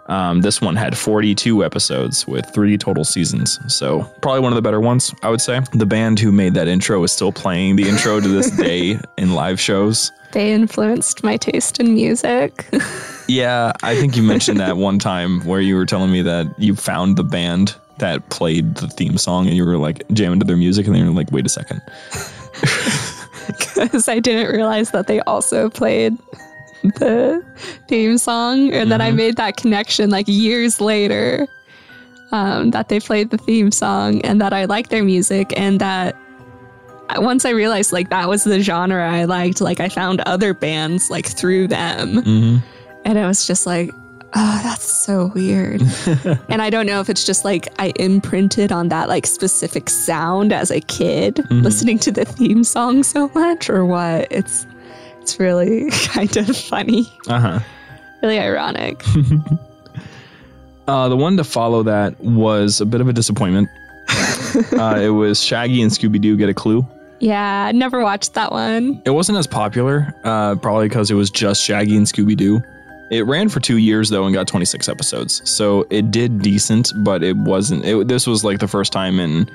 Um, 0.05 0.41
this 0.41 0.61
one 0.61 0.75
had 0.75 0.95
42 0.95 1.65
episodes 1.65 2.27
with 2.27 2.47
three 2.53 2.77
total 2.77 3.03
seasons. 3.03 3.59
So, 3.67 4.03
probably 4.21 4.41
one 4.41 4.51
of 4.51 4.57
the 4.57 4.61
better 4.61 4.79
ones, 4.79 5.11
I 5.23 5.31
would 5.31 5.41
say. 5.41 5.59
The 5.73 5.87
band 5.87 6.19
who 6.19 6.31
made 6.31 6.53
that 6.53 6.67
intro 6.67 7.01
is 7.01 7.11
still 7.11 7.31
playing 7.31 7.77
the 7.77 7.89
intro 7.89 8.19
to 8.21 8.27
this 8.27 8.51
day 8.57 8.99
in 9.17 9.33
live 9.33 9.59
shows. 9.59 10.11
They 10.33 10.53
influenced 10.53 11.23
my 11.23 11.35
taste 11.37 11.79
in 11.79 11.95
music. 11.95 12.67
Yeah, 13.29 13.73
I 13.83 13.93
think 13.97 14.15
you 14.15 14.23
mentioned 14.23 14.61
that 14.61 14.77
one 14.77 14.99
time 14.99 15.41
where 15.41 15.59
you 15.59 15.75
were 15.75 15.85
telling 15.85 16.13
me 16.13 16.21
that 16.21 16.47
you 16.57 16.77
found 16.77 17.17
the 17.17 17.25
band 17.25 17.75
that 17.97 18.29
played 18.29 18.75
the 18.75 18.87
theme 18.87 19.17
song 19.17 19.47
and 19.47 19.57
you 19.57 19.65
were 19.65 19.75
like 19.75 20.07
jamming 20.13 20.39
to 20.39 20.45
their 20.45 20.55
music 20.55 20.85
and 20.85 20.95
then 20.95 21.03
you're 21.03 21.13
like, 21.13 21.29
wait 21.29 21.45
a 21.45 21.49
second. 21.49 21.81
because 23.47 24.07
I 24.07 24.19
didn't 24.19 24.53
realize 24.53 24.91
that 24.91 25.07
they 25.07 25.19
also 25.21 25.69
played 25.69 26.17
the 26.83 27.43
theme 27.87 28.17
song, 28.17 28.71
and 28.71 28.91
then 28.91 29.01
I 29.01 29.11
made 29.11 29.37
that 29.37 29.57
connection 29.57 30.09
like 30.09 30.27
years 30.27 30.79
later 30.79 31.47
um, 32.31 32.71
that 32.71 32.89
they 32.89 32.99
played 32.99 33.29
the 33.29 33.37
theme 33.37 33.71
song 33.71 34.21
and 34.21 34.39
that 34.41 34.53
I 34.53 34.65
like 34.65 34.89
their 34.89 35.03
music 35.03 35.57
and 35.57 35.79
that 35.79 36.15
once 37.15 37.45
I 37.45 37.51
realized 37.51 37.93
like 37.93 38.09
that 38.09 38.27
was 38.27 38.43
the 38.43 38.59
genre 38.61 39.09
I 39.09 39.23
liked, 39.25 39.61
like 39.61 39.79
I 39.79 39.89
found 39.89 40.21
other 40.21 40.53
bands 40.53 41.09
like 41.09 41.25
through 41.25 41.67
them. 41.67 42.21
hmm 42.21 42.57
And 43.05 43.17
it 43.17 43.25
was 43.25 43.47
just 43.47 43.65
like, 43.65 43.91
oh, 44.35 44.59
that's 44.63 44.83
so 44.85 45.31
weird. 45.33 45.81
and 46.49 46.61
I 46.61 46.69
don't 46.69 46.85
know 46.85 46.99
if 46.99 47.09
it's 47.09 47.25
just 47.25 47.45
like 47.45 47.67
I 47.79 47.93
imprinted 47.97 48.71
on 48.71 48.89
that 48.89 49.07
like 49.09 49.25
specific 49.25 49.89
sound 49.89 50.51
as 50.53 50.69
a 50.71 50.81
kid, 50.81 51.45
listening 51.49 51.99
to 51.99 52.11
the 52.11 52.25
theme 52.25 52.63
song 52.63 53.03
so 53.03 53.29
much, 53.35 53.69
or 53.69 53.85
what. 53.85 54.27
It's 54.31 54.65
it's 55.21 55.39
really 55.39 55.89
kind 56.05 56.35
of 56.37 56.55
funny, 56.57 57.05
Uh 57.27 57.39
huh. 57.39 57.59
really 58.21 58.39
ironic. 58.39 59.03
Uh, 60.87 61.09
the 61.09 61.17
one 61.17 61.35
to 61.35 61.43
follow 61.43 61.83
that 61.83 62.17
was 62.21 62.79
a 62.79 62.85
bit 62.85 63.01
of 63.01 63.09
a 63.09 63.13
disappointment. 63.13 63.67
uh, 64.79 64.97
it 65.01 65.09
was 65.09 65.43
Shaggy 65.43 65.81
and 65.81 65.91
Scooby 65.91 66.21
Doo 66.21 66.37
Get 66.37 66.47
a 66.47 66.53
Clue. 66.53 66.87
yeah, 67.19 67.65
I 67.65 67.73
never 67.73 68.01
watched 68.01 68.35
that 68.35 68.53
one. 68.53 69.01
It 69.03 69.09
wasn't 69.09 69.37
as 69.37 69.45
popular, 69.47 70.15
uh, 70.23 70.55
probably 70.55 70.87
because 70.87 71.11
it 71.11 71.15
was 71.15 71.29
just 71.29 71.61
Shaggy 71.61 71.97
and 71.97 72.05
Scooby 72.05 72.37
Doo. 72.37 72.61
It 73.09 73.25
ran 73.25 73.47
for 73.49 73.59
two 73.59 73.77
years 73.77 74.09
though 74.09 74.25
and 74.25 74.33
got 74.33 74.47
26 74.47 74.89
episodes, 74.89 75.41
so 75.49 75.85
it 75.89 76.11
did 76.11 76.41
decent, 76.41 76.91
but 77.03 77.23
it 77.23 77.37
wasn't. 77.37 77.85
It, 77.85 78.07
this 78.07 78.27
was 78.27 78.43
like 78.43 78.59
the 78.59 78.67
first 78.67 78.91
time 78.91 79.19
in 79.19 79.49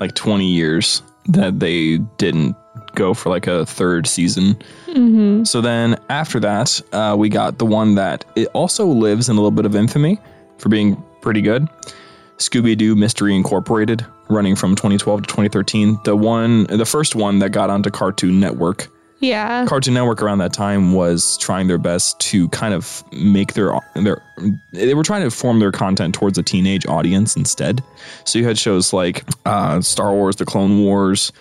like 0.00 0.14
20 0.14 0.46
years 0.46 1.02
that 1.28 1.58
they 1.58 1.98
didn't 2.18 2.54
go 2.94 3.14
for 3.14 3.30
like 3.30 3.46
a 3.46 3.66
third 3.66 4.06
season. 4.06 4.56
hmm 4.86 5.42
So 5.44 5.60
then 5.60 5.96
after 6.08 6.38
that, 6.40 6.80
uh, 6.92 7.16
we 7.18 7.28
got 7.28 7.58
the 7.58 7.66
one 7.66 7.94
that 7.96 8.24
it 8.36 8.46
also 8.54 8.86
lives 8.86 9.28
in 9.28 9.34
a 9.34 9.40
little 9.40 9.50
bit 9.50 9.66
of 9.66 9.74
infamy 9.74 10.18
for 10.58 10.68
being 10.68 11.02
pretty 11.20 11.40
good. 11.40 11.66
Scooby 12.38 12.76
Doo 12.76 12.94
Mystery 12.94 13.34
Incorporated, 13.34 14.04
running 14.28 14.54
from 14.56 14.74
2012 14.74 15.22
to 15.22 15.26
2013. 15.26 15.98
The 16.04 16.16
one, 16.16 16.64
the 16.64 16.84
first 16.84 17.14
one 17.14 17.38
that 17.40 17.50
got 17.50 17.70
onto 17.70 17.90
Cartoon 17.90 18.38
Network. 18.40 18.88
Yeah. 19.20 19.64
Cartoon 19.66 19.94
Network 19.94 20.22
around 20.22 20.38
that 20.38 20.52
time 20.52 20.92
was 20.92 21.38
trying 21.38 21.66
their 21.66 21.78
best 21.78 22.18
to 22.20 22.48
kind 22.50 22.74
of 22.74 23.02
make 23.12 23.54
their 23.54 23.72
their 23.94 24.20
they 24.72 24.94
were 24.94 25.02
trying 25.04 25.22
to 25.22 25.30
form 25.30 25.60
their 25.60 25.72
content 25.72 26.14
towards 26.14 26.36
a 26.36 26.42
teenage 26.42 26.86
audience 26.86 27.36
instead. 27.36 27.82
So 28.24 28.38
you 28.38 28.44
had 28.44 28.58
shows 28.58 28.92
like 28.92 29.24
uh, 29.46 29.80
Star 29.80 30.12
Wars: 30.12 30.36
The 30.36 30.44
Clone 30.44 30.84
Wars 30.84 31.32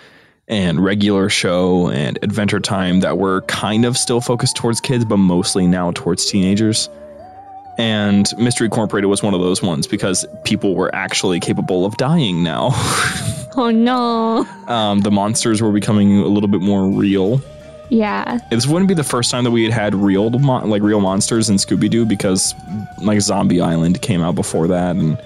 and 0.47 0.83
Regular 0.83 1.29
Show 1.29 1.89
and 1.89 2.19
Adventure 2.21 2.59
Time 2.59 2.99
that 2.99 3.17
were 3.17 3.41
kind 3.43 3.85
of 3.85 3.97
still 3.97 4.21
focused 4.21 4.55
towards 4.55 4.79
kids, 4.79 5.03
but 5.03 5.17
mostly 5.17 5.67
now 5.67 5.91
towards 5.91 6.25
teenagers. 6.25 6.89
And 7.77 8.27
Mystery 8.37 8.65
Incorporated 8.65 9.09
was 9.09 9.23
one 9.23 9.33
of 9.33 9.39
those 9.39 9.63
ones 9.63 9.87
because 9.87 10.25
people 10.43 10.75
were 10.75 10.93
actually 10.93 11.39
capable 11.39 11.85
of 11.85 11.97
dying 11.97 12.43
now. 12.43 12.69
Oh 13.55 13.69
no. 13.69 14.47
um, 14.67 15.01
the 15.01 15.11
monsters 15.11 15.61
were 15.61 15.71
becoming 15.71 16.17
a 16.17 16.25
little 16.25 16.49
bit 16.49 16.61
more 16.61 16.87
real. 16.87 17.39
Yeah. 17.93 18.39
This 18.49 18.65
wouldn't 18.65 18.87
be 18.87 18.95
the 18.95 19.03
first 19.03 19.29
time 19.29 19.43
that 19.43 19.51
we 19.51 19.63
had 19.63 19.71
had 19.71 19.93
real 19.93 20.31
like 20.31 20.81
real 20.81 20.99
monsters 20.99 21.47
in 21.47 21.57
Scooby 21.57 21.89
Doo 21.89 22.05
because 22.05 22.55
like 22.97 23.21
Zombie 23.21 23.61
Island 23.61 24.01
came 24.01 24.21
out 24.21 24.33
before 24.33 24.67
that, 24.67 24.95
and 24.95 25.21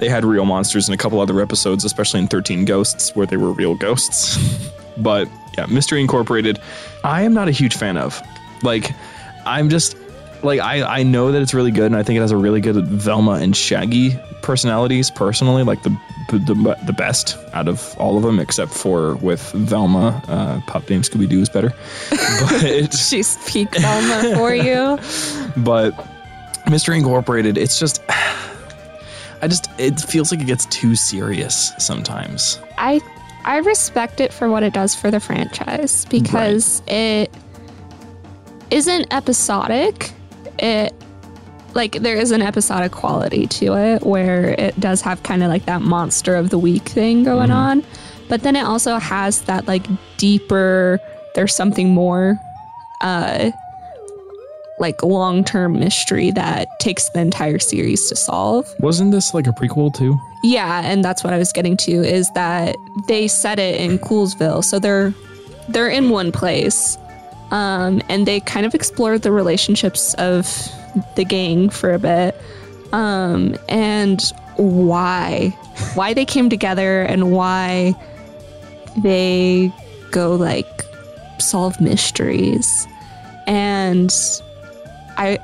they 0.00 0.08
had 0.08 0.24
real 0.24 0.44
monsters 0.44 0.88
in 0.88 0.94
a 0.94 0.96
couple 0.96 1.20
other 1.20 1.40
episodes, 1.40 1.84
especially 1.84 2.18
in 2.18 2.26
Thirteen 2.26 2.64
Ghosts, 2.64 3.14
where 3.14 3.24
they 3.24 3.36
were 3.36 3.52
real 3.52 3.76
ghosts. 3.76 4.36
but 4.98 5.28
yeah, 5.56 5.66
Mystery 5.66 6.00
Incorporated, 6.00 6.58
I 7.04 7.22
am 7.22 7.34
not 7.34 7.46
a 7.46 7.52
huge 7.52 7.76
fan 7.76 7.96
of. 7.96 8.20
Like, 8.64 8.90
I'm 9.46 9.68
just 9.68 9.96
like 10.42 10.60
I 10.60 10.82
I 10.82 11.02
know 11.02 11.32
that 11.32 11.42
it's 11.42 11.54
really 11.54 11.70
good, 11.70 11.86
and 11.86 11.96
I 11.96 12.02
think 12.02 12.16
it 12.16 12.20
has 12.20 12.30
a 12.30 12.36
really 12.36 12.60
good 12.60 12.86
Velma 12.86 13.32
and 13.32 13.56
Shaggy 13.56 14.18
personalities. 14.42 15.10
Personally, 15.10 15.62
like 15.62 15.82
the 15.82 15.96
the, 16.30 16.76
the 16.86 16.92
best 16.92 17.36
out 17.52 17.68
of 17.68 17.96
all 17.98 18.16
of 18.16 18.22
them, 18.22 18.38
except 18.38 18.72
for 18.72 19.16
with 19.16 19.50
Velma, 19.52 20.22
uh, 20.28 20.60
Pup 20.66 20.88
Named 20.90 21.04
Scooby 21.04 21.28
Doo 21.28 21.40
is 21.40 21.48
better. 21.48 21.72
But 22.50 22.94
She's 22.94 23.38
peak 23.46 23.74
Velma 23.74 24.36
for 24.36 24.54
you. 24.54 24.98
but 25.62 25.92
Mystery 26.70 26.98
Incorporated, 26.98 27.56
it's 27.56 27.78
just 27.78 28.02
I 29.42 29.48
just 29.48 29.68
it 29.78 30.00
feels 30.00 30.30
like 30.30 30.40
it 30.40 30.46
gets 30.46 30.66
too 30.66 30.94
serious 30.94 31.72
sometimes. 31.78 32.60
I 32.76 33.00
I 33.44 33.58
respect 33.58 34.20
it 34.20 34.32
for 34.32 34.50
what 34.50 34.62
it 34.62 34.72
does 34.72 34.94
for 34.94 35.10
the 35.10 35.20
franchise 35.20 36.04
because 36.06 36.82
it 36.86 37.30
isn't 38.70 39.12
episodic. 39.12 40.12
It 40.58 40.92
like 41.74 41.92
there 42.00 42.16
is 42.16 42.30
an 42.30 42.42
episodic 42.42 42.92
quality 42.92 43.46
to 43.46 43.74
it 43.76 44.02
where 44.02 44.50
it 44.58 44.78
does 44.80 45.00
have 45.02 45.22
kind 45.22 45.42
of 45.42 45.48
like 45.48 45.66
that 45.66 45.82
monster 45.82 46.34
of 46.34 46.50
the 46.50 46.58
week 46.58 46.88
thing 46.88 47.24
going 47.24 47.50
on. 47.50 47.84
But 48.28 48.42
then 48.42 48.56
it 48.56 48.64
also 48.64 48.98
has 48.98 49.42
that 49.42 49.66
like 49.66 49.86
deeper 50.16 50.98
there's 51.34 51.54
something 51.54 51.90
more 51.90 52.38
uh 53.00 53.50
like 54.80 55.02
long-term 55.02 55.78
mystery 55.78 56.30
that 56.30 56.68
takes 56.80 57.08
the 57.10 57.20
entire 57.20 57.58
series 57.58 58.08
to 58.08 58.16
solve. 58.16 58.72
Wasn't 58.78 59.10
this 59.10 59.34
like 59.34 59.46
a 59.46 59.50
prequel 59.50 59.92
too? 59.92 60.16
Yeah, 60.44 60.82
and 60.84 61.04
that's 61.04 61.24
what 61.24 61.32
I 61.32 61.38
was 61.38 61.52
getting 61.52 61.76
to 61.78 61.90
is 61.90 62.30
that 62.32 62.76
they 63.08 63.26
set 63.26 63.58
it 63.58 63.80
in 63.80 63.98
Coolsville, 63.98 64.64
so 64.64 64.78
they're 64.78 65.12
they're 65.68 65.88
in 65.88 66.10
one 66.10 66.32
place, 66.32 66.96
um, 67.50 68.02
and 68.08 68.26
they 68.26 68.40
kind 68.40 68.66
of 68.66 68.74
explored 68.74 69.22
the 69.22 69.32
relationships 69.32 70.14
of 70.14 70.46
the 71.16 71.24
gang 71.24 71.70
for 71.70 71.92
a 71.92 71.98
bit, 71.98 72.40
um, 72.92 73.56
and 73.68 74.20
why? 74.56 75.50
Why 75.94 76.14
they 76.14 76.24
came 76.24 76.50
together 76.50 77.02
and 77.02 77.30
why 77.32 77.94
they 79.02 79.72
go 80.10 80.34
like 80.34 80.84
solve 81.38 81.80
mysteries, 81.80 82.86
and 83.46 84.14
I 85.16 85.38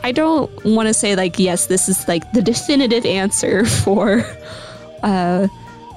I 0.00 0.12
don't 0.12 0.50
want 0.64 0.88
to 0.88 0.94
say 0.94 1.16
like 1.16 1.38
yes, 1.38 1.66
this 1.66 1.88
is 1.88 2.06
like 2.08 2.30
the 2.32 2.42
definitive 2.42 3.04
answer 3.06 3.64
for 3.84 4.24
uh 5.02 5.48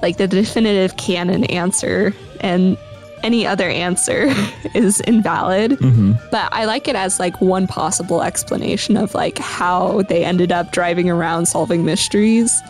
like 0.02 0.16
the 0.16 0.26
definitive 0.26 0.96
canon 0.96 1.44
answer. 1.44 2.14
And 2.40 2.76
any 3.22 3.46
other 3.46 3.68
answer 3.68 4.32
is 4.74 5.00
invalid. 5.00 5.72
Mm-hmm. 5.72 6.12
But 6.30 6.48
I 6.52 6.64
like 6.64 6.88
it 6.88 6.96
as 6.96 7.18
like 7.20 7.40
one 7.40 7.66
possible 7.66 8.22
explanation 8.22 8.96
of 8.96 9.14
like 9.14 9.38
how 9.38 10.02
they 10.02 10.24
ended 10.24 10.52
up 10.52 10.72
driving 10.72 11.08
around 11.10 11.46
solving 11.46 11.84
mysteries. 11.84 12.60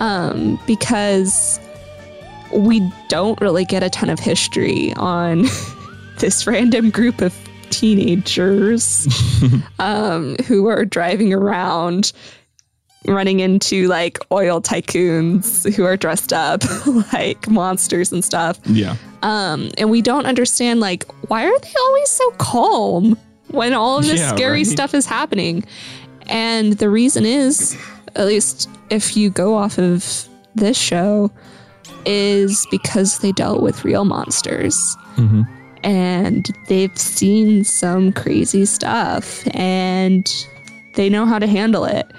Um 0.00 0.58
because 0.66 1.60
we 2.52 2.80
don't 3.08 3.40
really 3.40 3.64
get 3.64 3.82
a 3.82 3.90
ton 3.90 4.10
of 4.10 4.18
history 4.18 4.92
on 4.96 5.44
this 6.18 6.46
random 6.46 6.90
group 6.90 7.20
of 7.20 7.32
teenagers 7.70 9.06
um, 9.78 10.34
who 10.46 10.66
are 10.66 10.84
driving 10.84 11.32
around 11.32 12.12
running 13.06 13.40
into 13.40 13.86
like 13.86 14.18
oil 14.32 14.60
tycoons 14.60 15.72
who 15.74 15.84
are 15.84 15.96
dressed 15.96 16.32
up 16.32 16.62
like 17.12 17.48
monsters 17.48 18.12
and 18.12 18.24
stuff 18.24 18.58
Yeah. 18.66 18.96
Um, 19.22 19.70
and 19.78 19.90
we 19.90 20.00
don't 20.02 20.26
understand 20.26 20.80
like 20.80 21.04
why 21.28 21.44
are 21.44 21.58
they 21.60 21.74
always 21.78 22.10
so 22.10 22.30
calm 22.32 23.16
when 23.48 23.72
all 23.72 23.98
of 23.98 24.06
this 24.06 24.20
Yeah, 24.20 24.34
scary 24.34 24.58
right. 24.58 24.66
stuff 24.66 24.94
is 24.94 25.06
happening 25.06 25.64
and 26.28 26.74
the 26.74 26.88
reason 26.88 27.24
is 27.26 27.76
at 28.16 28.26
least 28.26 28.68
if 28.90 29.16
you 29.16 29.30
go 29.30 29.54
off 29.56 29.78
of 29.78 30.26
this 30.54 30.76
show 30.78 31.30
is 32.06 32.66
because 32.70 33.18
they 33.18 33.32
dealt 33.32 33.62
with 33.62 33.84
real 33.84 34.04
monsters 34.04 34.96
Mm-hmm. 35.16 35.42
and 35.84 36.48
they've 36.68 36.96
seen 36.98 37.62
some 37.64 38.12
crazy 38.12 38.64
stuff 38.64 39.42
and 39.54 40.26
they 40.94 41.10
know 41.10 41.26
how 41.26 41.38
to 41.38 41.46
handle 41.46 41.84
it. 41.84 42.10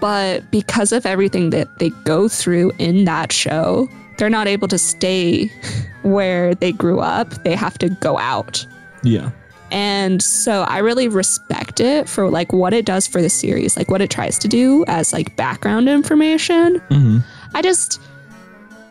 But 0.00 0.48
because 0.50 0.92
of 0.92 1.06
everything 1.06 1.50
that 1.50 1.78
they 1.78 1.90
go 2.04 2.28
through 2.28 2.72
in 2.78 3.04
that 3.06 3.32
show, 3.32 3.88
they're 4.18 4.30
not 4.30 4.46
able 4.48 4.68
to 4.68 4.78
stay 4.78 5.50
where 6.02 6.54
they 6.54 6.72
grew 6.72 7.00
up. 7.00 7.30
They 7.44 7.54
have 7.54 7.78
to 7.78 7.88
go 7.88 8.18
out. 8.18 8.66
Yeah. 9.02 9.30
And 9.70 10.22
so 10.22 10.62
I 10.62 10.78
really 10.78 11.08
respect 11.08 11.80
it 11.80 12.08
for 12.08 12.30
like 12.30 12.52
what 12.52 12.72
it 12.72 12.84
does 12.86 13.06
for 13.06 13.20
the 13.20 13.28
series, 13.28 13.76
like 13.76 13.90
what 13.90 14.00
it 14.00 14.10
tries 14.10 14.38
to 14.38 14.48
do 14.48 14.84
as 14.86 15.12
like 15.12 15.34
background 15.36 15.88
information. 15.88 16.78
Mm-hmm. 16.90 17.18
I 17.54 17.62
just 17.62 18.00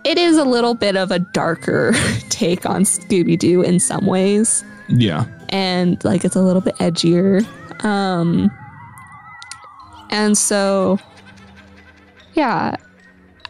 it 0.03 0.17
is 0.17 0.37
a 0.37 0.43
little 0.43 0.73
bit 0.75 0.95
of 0.97 1.09
a 1.11 1.19
darker 1.19 1.93
take 2.29 2.65
on 2.65 2.83
Scooby 2.83 3.39
Doo 3.39 3.61
in 3.63 3.79
some 3.79 4.05
ways, 4.05 4.63
Yeah. 4.87 5.25
and 5.49 6.03
like 6.03 6.23
it's 6.25 6.35
a 6.35 6.41
little 6.41 6.61
bit 6.61 6.75
edgier. 6.75 7.43
Um, 7.83 8.51
and 10.11 10.37
so, 10.37 10.99
yeah, 12.35 12.75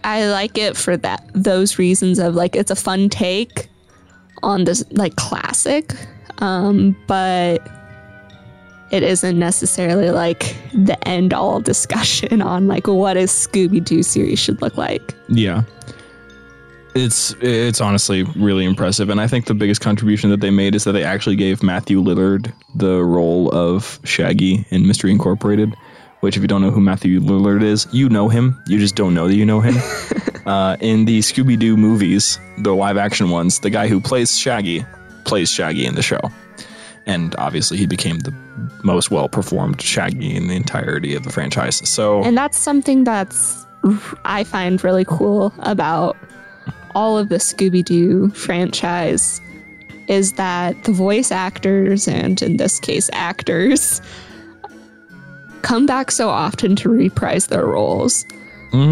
I 0.06 0.28
like 0.28 0.58
it 0.60 0.78
for 0.78 0.96
that 0.98 1.28
those 1.34 1.80
reasons 1.80 2.20
of 2.20 2.36
like 2.36 2.56
it's 2.56 2.70
a 2.70 2.76
fun 2.76 3.10
take 3.10 3.68
on 4.44 4.66
this 4.66 4.86
like 4.92 5.16
classic, 5.16 5.94
um, 6.38 6.96
but 7.08 7.68
it 8.92 9.02
isn't 9.02 9.38
necessarily 9.40 10.12
like 10.12 10.56
the 10.74 10.96
end 11.08 11.34
all 11.34 11.60
discussion 11.60 12.42
on 12.44 12.68
like 12.68 12.86
what 12.88 13.18
a 13.18 13.22
Scooby 13.22 13.84
Doo 13.84 14.04
series 14.04 14.38
should 14.38 14.62
look 14.62 14.78
like. 14.78 15.16
Yeah. 15.28 15.64
It's 16.94 17.36
it's 17.42 17.82
honestly 17.82 18.24
really 18.38 18.64
impressive, 18.64 19.10
and 19.10 19.20
I 19.20 19.28
think 19.28 19.48
the 19.48 19.56
biggest 19.56 19.82
contribution 19.82 20.30
that 20.30 20.40
they 20.40 20.52
made 20.52 20.76
is 20.76 20.84
that 20.84 20.92
they 20.92 21.04
actually 21.04 21.36
gave 21.36 21.64
Matthew 21.64 22.00
Lillard 22.00 22.54
the 22.76 23.04
role 23.04 23.50
of 23.54 24.00
Shaggy 24.04 24.66
in 24.70 24.88
Mystery 24.88 25.12
Incorporated. 25.12 25.76
Which, 26.26 26.38
if 26.38 26.42
you 26.42 26.48
don't 26.48 26.64
know 26.64 26.72
who 26.72 26.82
Matthew 26.82 27.20
Lillard 27.20 27.62
is, 27.62 27.86
you 27.92 28.10
know 28.10 28.30
him. 28.30 28.60
You 28.66 28.80
just 28.80 28.96
don't 28.96 29.14
know 29.14 29.28
that 29.28 29.36
you 29.36 29.46
know 29.46 29.62
him. 29.62 29.76
uh, 30.48 30.76
in 30.80 31.06
the 31.06 31.20
Scooby 31.20 31.56
Doo 31.56 31.78
movies, 31.78 32.40
the 32.58 32.74
live 32.74 32.98
action 32.98 33.30
ones, 33.30 33.60
the 33.60 33.70
guy 33.70 33.88
who 33.88 34.02
plays 34.02 34.36
Shaggy 34.36 34.84
plays 35.26 35.52
Shaggy 35.52 35.86
in 35.86 35.94
the 35.94 36.02
show, 36.02 36.20
and 37.06 37.36
obviously 37.36 37.78
he 37.78 37.86
became 37.86 38.18
the 38.18 38.34
most 38.84 39.12
well 39.12 39.30
performed 39.30 39.80
Shaggy 39.80 40.36
in 40.36 40.48
the 40.48 40.56
entirety 40.56 41.14
of 41.14 41.26
the 41.26 41.32
franchise. 41.32 41.88
So, 41.88 42.24
And 42.24 42.36
that's 42.36 42.58
something 42.58 43.04
that's 43.04 43.64
I 44.26 44.46
find 44.46 44.84
really 44.84 45.06
cool 45.06 45.54
about 45.60 46.18
all 46.96 47.20
of 47.20 47.30
the 47.30 47.36
Scooby 47.36 47.86
Doo 47.86 48.32
franchise 48.32 49.40
is 50.08 50.34
that 50.34 50.86
the 50.86 50.92
voice 50.92 51.32
actors 51.32 52.08
and 52.08 52.42
in 52.42 52.58
this 52.58 52.80
case 52.80 53.12
actors 53.14 54.02
come 55.66 55.88
back 55.88 56.12
so 56.12 56.30
often 56.30 56.76
to 56.78 56.90
reprise 56.90 57.48
their 57.48 57.66
roles. 57.66 58.26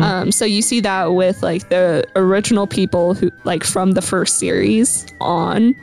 Um, 0.02 0.32
so 0.32 0.44
you 0.46 0.62
see 0.62 0.80
that 0.80 1.14
with 1.14 1.44
like 1.44 1.70
the 1.70 2.06
original 2.16 2.68
people 2.68 3.14
who 3.14 3.32
like 3.44 3.64
from 3.64 3.92
the 3.92 4.02
first 4.02 4.38
series 4.40 5.06
on, 5.20 5.76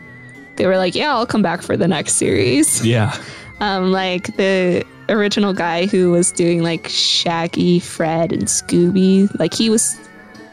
they 0.57 0.66
were 0.66 0.76
like, 0.79 0.94
"Yeah, 0.94 1.14
I'll 1.14 1.26
come 1.26 1.42
back 1.42 1.62
for 1.62 1.76
the 1.76 1.87
next 1.87 2.14
series." 2.14 2.85
yeah, 2.85 3.14
um, 3.61 3.92
like 3.92 4.37
the 4.37 4.85
original 5.09 5.53
guy 5.53 5.87
who 5.87 6.11
was 6.11 6.33
doing 6.33 6.62
like 6.62 6.88
Shaggy, 6.88 7.79
Fred, 7.79 8.33
and 8.33 8.44
Scooby. 8.44 9.29
Like 9.38 9.55
he 9.55 9.68
was 9.70 9.98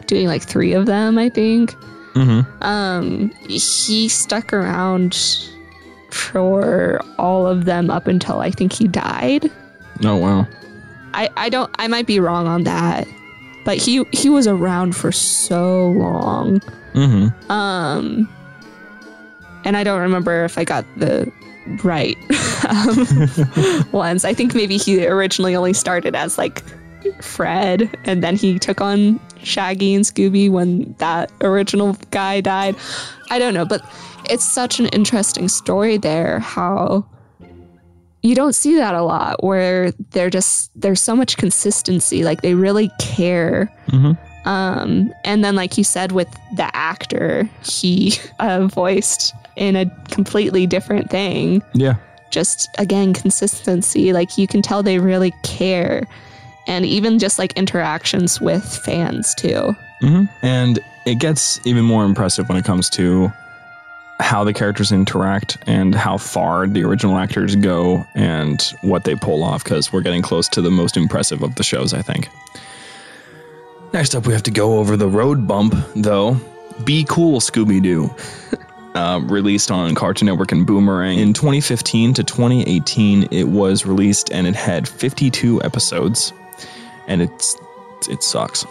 doing 0.07 0.27
like 0.27 0.43
three 0.43 0.73
of 0.73 0.85
them, 0.85 1.17
I 1.17 1.29
think. 1.29 1.73
Um, 2.61 3.29
he 3.47 4.09
stuck 4.09 4.51
around 4.51 5.15
for 6.09 6.99
all 7.17 7.47
of 7.47 7.65
them 7.65 7.89
up 7.89 8.07
until 8.07 8.39
I 8.39 8.51
think 8.51 8.73
he 8.73 8.87
died. 8.87 9.51
Oh 10.03 10.15
wow, 10.15 10.47
I, 11.13 11.29
I 11.37 11.49
don't 11.49 11.73
I 11.79 11.87
might 11.87 12.07
be 12.07 12.19
wrong 12.19 12.47
on 12.47 12.63
that, 12.63 13.07
but 13.65 13.77
he 13.77 14.03
he 14.11 14.29
was 14.29 14.47
around 14.47 14.95
for 14.95 15.11
so 15.11 15.89
long. 15.89 16.59
mm-hmm. 16.93 17.51
Um, 17.51 18.29
and 19.63 19.75
I 19.75 19.83
don't 19.83 20.01
remember 20.01 20.45
if 20.45 20.57
I 20.57 20.63
got 20.63 20.85
the 20.97 21.31
right 21.83 22.17
um, 22.67 23.87
ones. 23.91 24.25
I 24.25 24.33
think 24.33 24.55
maybe 24.55 24.77
he 24.77 25.05
originally 25.05 25.55
only 25.55 25.73
started 25.73 26.15
as 26.15 26.37
like 26.37 26.63
Fred, 27.21 27.89
and 28.05 28.23
then 28.23 28.35
he 28.35 28.59
took 28.59 28.81
on 28.81 29.19
Shaggy 29.43 29.95
and 29.95 30.05
Scooby 30.05 30.49
when 30.49 30.93
that 30.99 31.31
original 31.41 31.97
guy 32.11 32.41
died. 32.41 32.75
I 33.29 33.39
don't 33.39 33.53
know, 33.53 33.65
but 33.65 33.81
it's 34.29 34.45
such 34.45 34.79
an 34.79 34.87
interesting 34.87 35.47
story 35.47 35.97
there. 35.97 36.39
How 36.39 37.05
you 38.27 38.35
don't 38.35 38.53
see 38.53 38.75
that 38.75 38.93
a 38.93 39.01
lot, 39.01 39.43
where 39.43 39.91
they're 40.11 40.29
just 40.29 40.71
there's 40.79 41.01
so 41.01 41.15
much 41.15 41.37
consistency. 41.37 42.23
Like 42.23 42.41
they 42.41 42.53
really 42.53 42.91
care 42.99 43.71
um, 44.47 45.13
and 45.25 45.43
then, 45.43 45.55
like 45.55 45.77
you 45.77 45.83
said, 45.83 46.13
with 46.13 46.29
the 46.55 46.73
actor, 46.73 47.49
he 47.63 48.13
uh, 48.39 48.67
voiced 48.67 49.35
in 49.57 49.75
a 49.75 49.85
completely 50.09 50.65
different 50.65 51.09
thing. 51.11 51.61
yeah. 51.73 51.95
Just 52.29 52.69
again, 52.77 53.13
consistency. 53.13 54.11
Like 54.11 54.37
you 54.37 54.47
can 54.47 54.61
tell 54.61 54.83
they 54.83 54.99
really 54.99 55.33
care. 55.43 56.03
And 56.67 56.85
even 56.85 57.19
just 57.19 57.39
like 57.39 57.53
interactions 57.53 58.41
with 58.41 58.63
fans 58.63 59.33
too. 59.35 59.75
hmm 60.01 60.25
And 60.41 60.79
it 61.05 61.19
gets 61.19 61.65
even 61.65 61.85
more 61.85 62.03
impressive 62.03 62.49
when 62.49 62.57
it 62.57 62.65
comes 62.65 62.89
to 62.91 63.31
how 64.19 64.43
the 64.43 64.53
characters 64.53 64.91
interact 64.91 65.57
and 65.67 65.93
how 65.93 66.17
far 66.17 66.67
the 66.67 66.83
original 66.83 67.17
actors 67.17 67.55
go 67.55 68.05
and 68.15 68.73
what 68.81 69.03
they 69.03 69.15
pull 69.15 69.43
off 69.43 69.63
because 69.63 69.93
we're 69.93 70.01
getting 70.01 70.21
close 70.21 70.47
to 70.49 70.61
the 70.61 70.71
most 70.71 70.97
impressive 70.97 71.43
of 71.43 71.55
the 71.55 71.63
shows, 71.63 71.93
I 71.93 72.01
think. 72.01 72.29
Next 73.93 74.15
up, 74.15 74.27
we 74.27 74.33
have 74.33 74.43
to 74.43 74.51
go 74.51 74.79
over 74.79 74.97
the 74.97 75.07
road 75.07 75.47
bump, 75.47 75.75
though. 75.95 76.37
Be 76.83 77.05
Cool 77.07 77.39
Scooby 77.39 77.81
Doo. 77.81 78.13
Uh, 78.95 79.19
released 79.25 79.69
on 79.69 79.93
Cartoon 79.93 80.25
Network 80.25 80.51
and 80.51 80.65
Boomerang. 80.65 81.19
In 81.19 81.31
2015 81.31 82.15
to 82.15 82.23
2018, 82.23 83.27
it 83.29 83.43
was 83.43 83.85
released 83.85 84.31
and 84.31 84.47
it 84.47 84.55
had 84.55 84.87
52 84.87 85.61
episodes. 85.61 86.33
And 87.07 87.21
it's 87.21 87.55
it 88.09 88.23
sucks. 88.23 88.65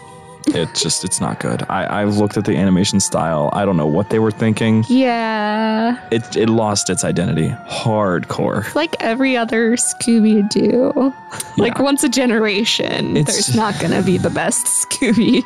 It 0.48 0.72
just 0.74 1.04
it's 1.04 1.20
not 1.20 1.40
good. 1.40 1.64
I, 1.68 2.02
I've 2.02 2.16
looked 2.18 2.36
at 2.36 2.44
the 2.44 2.56
animation 2.56 3.00
style. 3.00 3.50
I 3.52 3.64
don't 3.64 3.76
know 3.76 3.86
what 3.86 4.10
they 4.10 4.18
were 4.20 4.30
thinking. 4.30 4.84
Yeah. 4.88 5.98
It 6.10 6.36
it 6.36 6.48
lost 6.48 6.88
its 6.88 7.04
identity. 7.04 7.48
Hardcore. 7.68 8.72
Like 8.74 8.94
every 9.00 9.36
other 9.36 9.76
Scooby 9.76 10.48
Doo. 10.48 11.12
Like 11.58 11.74
Yeah. 11.76 11.82
once 11.82 12.04
a 12.04 12.08
generation, 12.08 13.16
It's- 13.16 13.34
there's 13.34 13.56
not 13.56 13.78
going 13.80 13.92
to 13.92 14.02
be 14.02 14.18
the 14.18 14.30
best 14.30 14.66
Scooby. 14.66 15.42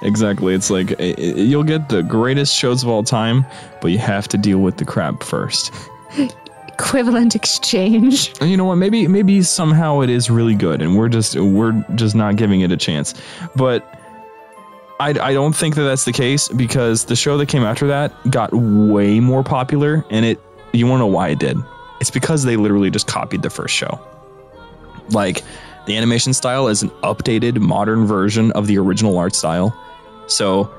Exactly. 0.02 0.54
It's 0.54 0.70
like 0.70 0.92
i- 1.00 1.14
i- 1.18 1.20
you'll 1.20 1.64
get 1.64 1.88
the 1.88 2.02
greatest 2.02 2.54
shows 2.54 2.82
of 2.82 2.88
all 2.88 3.02
time, 3.02 3.44
but 3.80 3.88
you 3.88 3.98
have 3.98 4.28
to 4.28 4.38
deal 4.38 4.58
with 4.60 4.76
the 4.78 4.84
crap 4.84 5.22
first. 5.22 5.72
Equivalent 6.68 7.34
exchange. 7.34 8.32
And 8.40 8.48
you 8.50 8.56
know 8.56 8.64
what? 8.64 8.76
Maybe 8.76 9.08
maybe 9.08 9.42
somehow 9.42 10.00
it 10.00 10.10
is 10.10 10.30
really 10.30 10.54
good, 10.54 10.80
and 10.80 10.96
we're 10.96 11.08
just 11.08 11.34
we're 11.36 11.72
just 11.96 12.14
not 12.14 12.36
giving 12.36 12.60
it 12.60 12.70
a 12.70 12.76
chance. 12.76 13.14
But 13.56 13.97
I, 15.00 15.10
I 15.10 15.32
don't 15.32 15.54
think 15.54 15.74
that 15.76 15.82
that's 15.82 16.04
the 16.04 16.12
case 16.12 16.48
because 16.48 17.04
the 17.04 17.16
show 17.16 17.38
that 17.38 17.46
came 17.46 17.62
after 17.62 17.86
that 17.86 18.12
got 18.30 18.52
way 18.52 19.20
more 19.20 19.44
popular, 19.44 20.04
and 20.10 20.24
it 20.24 20.40
you 20.72 20.86
want 20.86 21.00
to 21.00 21.04
know 21.04 21.06
why 21.06 21.28
it 21.28 21.38
did? 21.38 21.56
It's 22.00 22.10
because 22.10 22.44
they 22.44 22.56
literally 22.56 22.90
just 22.90 23.06
copied 23.06 23.42
the 23.42 23.50
first 23.50 23.74
show. 23.74 24.00
Like 25.10 25.42
the 25.86 25.96
animation 25.96 26.32
style 26.32 26.68
is 26.68 26.82
an 26.82 26.90
updated 27.02 27.58
modern 27.60 28.06
version 28.06 28.52
of 28.52 28.66
the 28.66 28.78
original 28.78 29.16
art 29.18 29.34
style, 29.34 29.76
so 30.26 30.70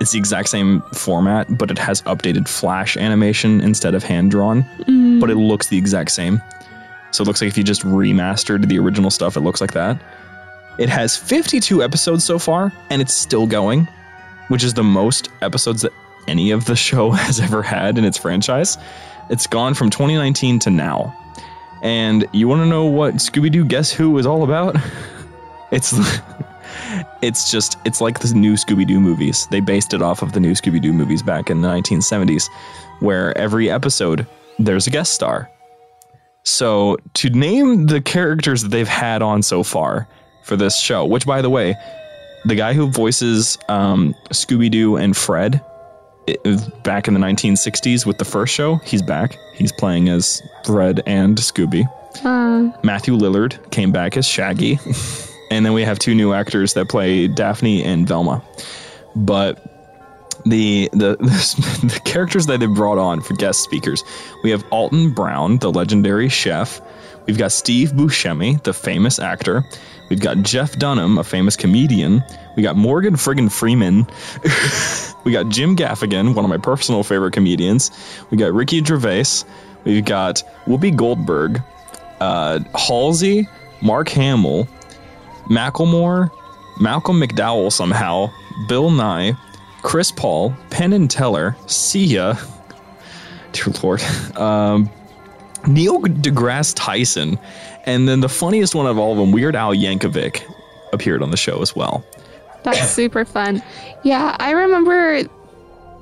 it's 0.00 0.12
the 0.12 0.18
exact 0.18 0.48
same 0.48 0.80
format, 0.94 1.58
but 1.58 1.70
it 1.70 1.78
has 1.78 2.00
updated 2.02 2.48
flash 2.48 2.96
animation 2.96 3.60
instead 3.60 3.94
of 3.94 4.02
hand 4.02 4.30
drawn 4.30 4.64
but 5.20 5.30
it 5.30 5.36
looks 5.36 5.68
the 5.68 5.76
exact 5.76 6.10
same. 6.10 6.40
So 7.12 7.22
it 7.22 7.26
looks 7.26 7.42
like 7.42 7.48
if 7.48 7.58
you 7.58 7.64
just 7.64 7.82
remastered 7.82 8.66
the 8.66 8.78
original 8.78 9.10
stuff, 9.10 9.36
it 9.36 9.40
looks 9.40 9.60
like 9.60 9.72
that. 9.72 10.00
It 10.78 10.88
has 10.88 11.16
52 11.16 11.82
episodes 11.82 12.24
so 12.24 12.38
far, 12.38 12.72
and 12.88 13.02
it's 13.02 13.14
still 13.14 13.46
going, 13.46 13.88
which 14.48 14.64
is 14.64 14.74
the 14.74 14.84
most 14.84 15.28
episodes 15.42 15.82
that 15.82 15.92
any 16.26 16.50
of 16.50 16.64
the 16.64 16.76
show 16.88 17.10
has 17.10 17.40
ever 17.40 17.62
had 17.62 17.98
in 17.98 18.04
its 18.04 18.18
franchise. 18.18 18.78
It's 19.28 19.46
gone 19.46 19.74
from 19.74 19.90
2019 19.90 20.58
to 20.60 20.70
now. 20.70 21.16
And 21.82 22.26
you 22.32 22.48
want 22.48 22.62
to 22.62 22.66
know 22.66 22.84
what 22.84 23.14
Scooby 23.14 23.50
Doo 23.50 23.64
Guess 23.64 23.92
Who 23.92 24.18
is 24.18 24.26
all 24.26 24.42
about? 24.44 24.76
It's 25.72 25.94
it's 27.22 27.50
just 27.50 27.78
it's 27.84 28.00
like 28.00 28.18
the 28.18 28.34
new 28.34 28.54
Scooby 28.54 28.86
Doo 28.86 29.00
movies. 29.00 29.46
They 29.50 29.60
based 29.60 29.94
it 29.94 30.02
off 30.02 30.22
of 30.22 30.32
the 30.32 30.40
new 30.40 30.52
Scooby 30.52 30.80
Doo 30.80 30.92
movies 30.92 31.22
back 31.22 31.50
in 31.50 31.60
the 31.60 31.68
1970s, 31.68 32.48
where 33.00 33.36
every 33.38 33.70
episode 33.70 34.26
there's 34.58 34.86
a 34.86 34.90
guest 34.90 35.14
star. 35.14 35.48
So 36.42 36.96
to 37.14 37.30
name 37.30 37.86
the 37.86 38.00
characters 38.00 38.62
that 38.62 38.70
they've 38.70 38.88
had 38.88 39.22
on 39.22 39.42
so 39.42 39.62
far 39.62 40.08
for 40.42 40.56
this 40.56 40.78
show, 40.78 41.04
which 41.04 41.26
by 41.26 41.42
the 41.42 41.50
way, 41.50 41.76
the 42.44 42.54
guy 42.54 42.72
who 42.72 42.90
voices 42.90 43.58
um, 43.68 44.14
Scooby 44.30 44.70
Doo 44.70 44.96
and 44.96 45.16
Fred 45.16 45.62
it, 46.26 46.82
back 46.82 47.08
in 47.08 47.14
the 47.14 47.20
1960s 47.20 48.06
with 48.06 48.18
the 48.18 48.24
first 48.24 48.54
show, 48.54 48.76
he's 48.76 49.02
back. 49.02 49.36
He's 49.54 49.72
playing 49.72 50.08
as 50.08 50.42
Fred 50.64 51.02
and 51.06 51.36
Scooby. 51.38 51.84
Uh, 52.24 52.76
Matthew 52.82 53.16
Lillard 53.16 53.70
came 53.70 53.92
back 53.92 54.16
as 54.16 54.26
Shaggy. 54.26 54.78
and 55.50 55.64
then 55.64 55.72
we 55.72 55.82
have 55.82 55.98
two 55.98 56.14
new 56.14 56.32
actors 56.32 56.74
that 56.74 56.88
play 56.88 57.28
Daphne 57.28 57.84
and 57.84 58.06
Velma. 58.06 58.42
But 59.14 59.64
the, 60.44 60.88
the 60.92 61.16
the 61.82 62.00
characters 62.04 62.46
that 62.46 62.60
they 62.60 62.66
brought 62.66 62.98
on 62.98 63.20
for 63.20 63.34
guest 63.34 63.62
speakers, 63.62 64.02
we 64.42 64.50
have 64.50 64.64
Alton 64.70 65.12
Brown, 65.12 65.58
the 65.58 65.70
legendary 65.70 66.28
chef. 66.28 66.80
We've 67.30 67.38
got 67.38 67.52
Steve 67.52 67.92
Buscemi, 67.92 68.60
the 68.64 68.72
famous 68.72 69.20
actor. 69.20 69.64
We've 70.08 70.18
got 70.18 70.38
Jeff 70.38 70.76
Dunham, 70.80 71.16
a 71.16 71.22
famous 71.22 71.54
comedian. 71.54 72.24
We 72.56 72.64
got 72.64 72.74
Morgan 72.74 73.14
friggin' 73.14 73.52
Freeman. 73.52 74.04
we 75.24 75.30
got 75.30 75.48
Jim 75.48 75.76
Gaffigan, 75.76 76.34
one 76.34 76.44
of 76.44 76.48
my 76.48 76.58
personal 76.58 77.04
favorite 77.04 77.32
comedians. 77.32 77.92
We 78.30 78.36
got 78.36 78.52
Ricky 78.52 78.82
Gervais. 78.82 79.44
We've 79.84 80.04
got 80.04 80.42
Whoopi 80.66 80.96
Goldberg, 80.96 81.62
uh, 82.18 82.64
Halsey, 82.74 83.46
Mark 83.80 84.08
Hamill, 84.08 84.66
Macklemore, 85.44 86.32
Malcolm 86.80 87.20
McDowell 87.20 87.70
somehow, 87.70 88.28
Bill 88.66 88.90
Nye, 88.90 89.34
Chris 89.82 90.10
Paul, 90.10 90.52
Penn 90.70 90.92
and 90.92 91.08
Teller, 91.08 91.54
Sia, 91.68 92.36
dear 93.52 93.72
Lord, 93.84 94.02
um, 94.34 94.90
Neil 95.66 96.00
deGrasse 96.00 96.74
Tyson, 96.76 97.38
and 97.84 98.08
then 98.08 98.20
the 98.20 98.28
funniest 98.28 98.74
one 98.74 98.86
of 98.86 98.98
all 98.98 99.12
of 99.12 99.18
them, 99.18 99.32
Weird 99.32 99.54
Al 99.56 99.74
Yankovic, 99.74 100.42
appeared 100.92 101.22
on 101.22 101.30
the 101.30 101.36
show 101.36 101.60
as 101.62 101.74
well. 101.76 102.04
That's 102.62 102.90
super 102.94 103.24
fun. 103.24 103.62
Yeah, 104.04 104.36
I 104.40 104.50
remember 104.52 105.22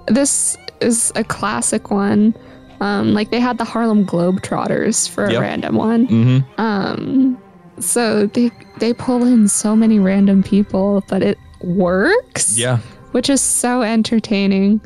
this 0.06 0.56
is 0.80 1.12
a 1.16 1.24
classic 1.24 1.90
one. 1.90 2.34
Um, 2.80 3.12
like 3.12 3.30
they 3.30 3.40
had 3.40 3.58
the 3.58 3.64
Harlem 3.64 4.06
Globetrotters 4.06 5.08
for 5.08 5.24
a 5.24 5.32
Yep. 5.32 5.40
random 5.40 5.74
one. 5.76 6.06
Mm-hmm. 6.06 6.60
Um, 6.60 7.38
so 7.80 8.26
they 8.26 8.50
they 8.78 8.92
pull 8.94 9.24
in 9.24 9.48
so 9.48 9.74
many 9.74 9.98
random 9.98 10.42
people, 10.44 11.02
but 11.08 11.22
it 11.22 11.38
works. 11.60 12.56
Yeah. 12.56 12.78
which 13.12 13.28
is 13.30 13.40
so 13.40 13.82
entertaining. 13.82 14.80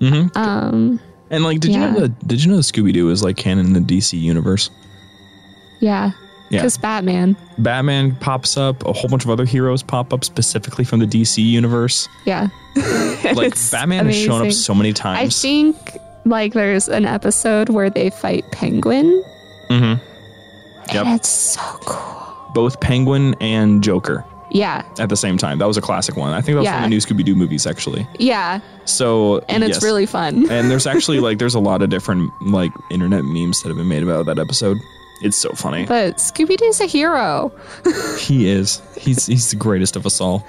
Mm-hmm. 0.00 0.36
Um, 0.36 1.00
And 1.30 1.44
like, 1.44 1.60
did 1.60 1.72
you 1.72 1.80
know 1.80 2.00
that? 2.00 2.26
Did 2.26 2.42
you 2.44 2.50
know 2.50 2.58
Scooby 2.58 2.92
Doo 2.92 3.10
is 3.10 3.22
like 3.22 3.36
canon 3.36 3.66
in 3.66 3.72
the 3.74 3.80
DC 3.80 4.18
universe? 4.18 4.70
yeah, 5.80 6.12
Yeah. 6.50 6.60
because 6.60 6.78
Batman. 6.78 7.36
Batman 7.58 8.16
pops 8.16 8.56
up. 8.56 8.84
A 8.86 8.92
whole 8.92 9.08
bunch 9.10 9.24
of 9.24 9.30
other 9.30 9.44
heroes 9.44 9.82
pop 9.82 10.12
up 10.12 10.24
specifically 10.24 10.84
from 10.84 11.00
the 11.00 11.06
DC 11.06 11.42
universe. 11.44 12.08
Yeah, 12.24 12.48
Like 13.34 13.54
Batman 13.70 14.06
has 14.06 14.16
shown 14.16 14.46
up 14.46 14.52
so 14.52 14.74
many 14.74 14.92
times. 14.92 15.18
I 15.20 15.28
think 15.28 15.76
like 16.24 16.52
there's 16.54 16.88
an 16.88 17.04
episode 17.04 17.68
where 17.68 17.90
they 17.90 18.10
fight 18.10 18.44
Penguin, 18.52 19.22
mm-hmm. 19.70 20.02
Yep. 20.94 21.06
and 21.06 21.14
it's 21.20 21.28
so 21.28 21.60
cool. 21.82 22.52
Both 22.54 22.80
Penguin 22.80 23.34
and 23.40 23.84
Joker 23.84 24.24
Yeah, 24.50 24.84
at 24.98 25.08
the 25.08 25.16
same 25.16 25.36
time. 25.38 25.58
That 25.58 25.66
was 25.66 25.76
a 25.76 25.80
classic 25.82 26.16
one. 26.16 26.32
I 26.32 26.40
think 26.40 26.56
that 26.56 26.60
was 26.60 26.68
from 26.68 26.82
the 26.82 26.88
new 26.88 26.98
Scooby 26.98 27.24
Doo 27.24 27.34
movies, 27.34 27.66
actually. 27.66 28.06
yeah, 28.18 28.60
So 28.86 29.38
and 29.48 29.62
it's 29.64 29.76
yes. 29.76 29.82
really 29.82 30.06
fun. 30.06 30.50
and 30.50 30.70
there's 30.70 30.86
actually 30.86 31.20
like 31.20 31.38
there's 31.38 31.54
a 31.54 31.60
lot 31.60 31.82
of 31.82 31.90
different 31.90 32.30
like 32.42 32.72
internet 32.90 33.24
memes 33.24 33.62
that 33.62 33.68
have 33.68 33.76
been 33.76 33.88
made 33.88 34.02
about 34.02 34.26
that 34.26 34.38
episode. 34.38 34.78
It's 35.20 35.36
so 35.36 35.50
funny. 35.50 35.84
But 35.84 36.16
Scooby 36.18 36.56
Doo's 36.56 36.80
a 36.80 36.86
hero. 36.86 37.52
He 38.18 38.48
is. 38.48 38.80
He's 38.96 39.26
he's 39.26 39.50
the 39.50 39.56
greatest 39.56 39.96
of 39.96 40.06
us 40.06 40.20
all. 40.20 40.46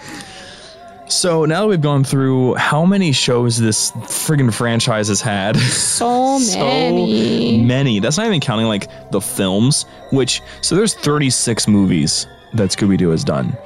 So 1.08 1.44
now 1.46 1.62
that 1.62 1.68
we've 1.68 1.82
gone 1.82 2.04
through 2.04 2.54
how 2.56 2.86
many 2.86 3.12
shows 3.12 3.58
this 3.58 3.90
friggin' 3.92 4.54
franchise 4.54 5.08
has 5.08 5.22
had, 5.22 5.58
So 5.58 6.38
so 6.40 6.60
many. 6.60 7.64
many. 7.66 8.00
That's 8.00 8.16
not 8.18 8.28
even 8.28 8.40
counting 8.40 8.68
like 8.68 8.88
the 9.12 9.20
films. 9.20 9.86
Which 10.12 10.42
so 10.62 10.76
there's 10.76 10.94
36 10.94 11.68
movies 11.68 12.28
that 12.54 12.70
Scooby 12.70 12.98
Doo 12.98 13.10
has 13.10 13.24
done. 13.24 13.58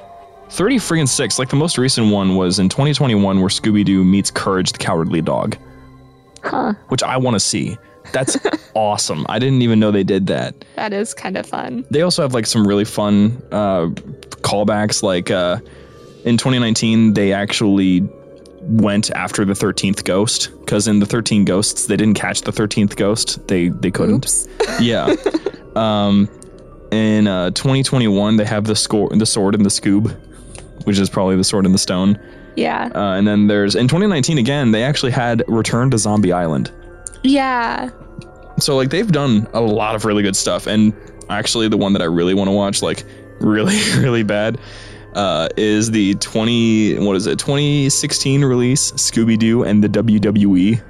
30 0.54 0.76
friggin' 0.78 1.08
six. 1.08 1.40
Like 1.40 1.50
the 1.50 1.56
most 1.56 1.78
recent 1.78 2.12
one 2.12 2.36
was 2.36 2.60
in 2.60 2.70
2021, 2.70 3.40
where 3.40 3.50
Scooby 3.50 3.84
Doo 3.84 4.04
meets 4.04 4.30
Courage 4.32 4.72
the 4.72 4.78
Cowardly 4.78 5.22
Dog, 5.22 5.58
Huh. 6.44 6.74
which 6.90 7.02
I 7.04 7.18
want 7.18 7.36
to 7.36 7.40
see. 7.40 7.78
That's 8.12 8.38
awesome. 8.76 9.26
I 9.30 9.40
didn't 9.40 9.62
even 9.64 9.80
know 9.80 9.90
they 9.92 10.04
did 10.04 10.28
that. 10.28 10.54
That 10.76 10.94
is 10.94 11.14
kind 11.14 11.38
of 11.38 11.46
fun. 11.46 11.86
They 11.90 12.02
also 12.02 12.22
have 12.22 12.34
like 12.34 12.46
some 12.46 12.68
really 12.68 12.86
fun 12.86 13.42
uh, 13.52 13.88
callbacks. 14.42 15.02
Like 15.02 15.32
uh, 15.32 15.58
in 16.26 16.38
2019, 16.38 17.14
they 17.14 17.34
actually 17.34 18.08
went 18.62 19.10
after 19.12 19.44
the 19.46 19.54
13th 19.54 20.04
ghost 20.06 20.52
because 20.60 20.88
in 20.88 21.00
the 21.00 21.06
13 21.06 21.44
ghosts 21.44 21.88
they 21.88 21.98
didn't 21.98 22.14
catch 22.14 22.42
the 22.42 22.52
13th 22.52 22.96
ghost. 22.96 23.46
They 23.48 23.70
they 23.70 23.90
couldn't. 23.92 24.16
Oops. 24.26 24.48
Yeah. 24.80 25.16
um, 25.76 26.30
in 26.92 27.28
uh, 27.28 27.50
2021, 27.52 28.38
they 28.38 28.46
have 28.46 28.66
the 28.66 28.76
score, 28.76 29.10
the 29.10 29.26
sword 29.26 29.56
and 29.56 29.66
the 29.66 29.70
scoob, 29.70 30.16
which 30.86 31.00
is 31.00 31.10
probably 31.10 31.36
the 31.36 31.44
sword 31.44 31.66
and 31.66 31.74
the 31.74 31.80
stone. 31.80 32.20
Yeah. 32.56 32.90
Uh, 32.94 33.14
and 33.16 33.28
then 33.28 33.48
there's 33.48 33.76
in 33.76 33.88
2019 33.88 34.38
again, 34.38 34.72
they 34.72 34.84
actually 34.84 35.12
had 35.12 35.44
Return 35.48 35.90
to 35.92 35.98
Zombie 35.98 36.32
Island. 36.32 36.72
Yeah. 37.24 37.90
So 38.60 38.76
like 38.76 38.90
they've 38.90 39.12
done 39.12 39.48
a 39.54 39.62
lot 39.62 39.96
of 39.96 40.06
really 40.06 40.22
good 40.24 40.36
stuff, 40.36 40.68
and 40.68 40.94
actually 41.30 41.68
the 41.68 41.78
one 41.78 41.94
that 41.94 42.02
I 42.02 42.06
really 42.06 42.34
want 42.36 42.48
to 42.50 42.52
watch, 42.52 42.82
like 42.84 43.04
really 43.40 43.78
really 44.00 44.22
bad, 44.24 44.60
uh, 45.16 45.50
is 45.58 45.90
the 45.92 46.14
20 46.16 47.00
what 47.00 47.16
is 47.16 47.26
it 47.26 47.40
2016 47.40 48.46
release 48.46 48.92
Scooby 48.92 49.38
Doo 49.40 49.64
and 49.64 49.84
the 49.84 49.90
WWE. 49.90 50.82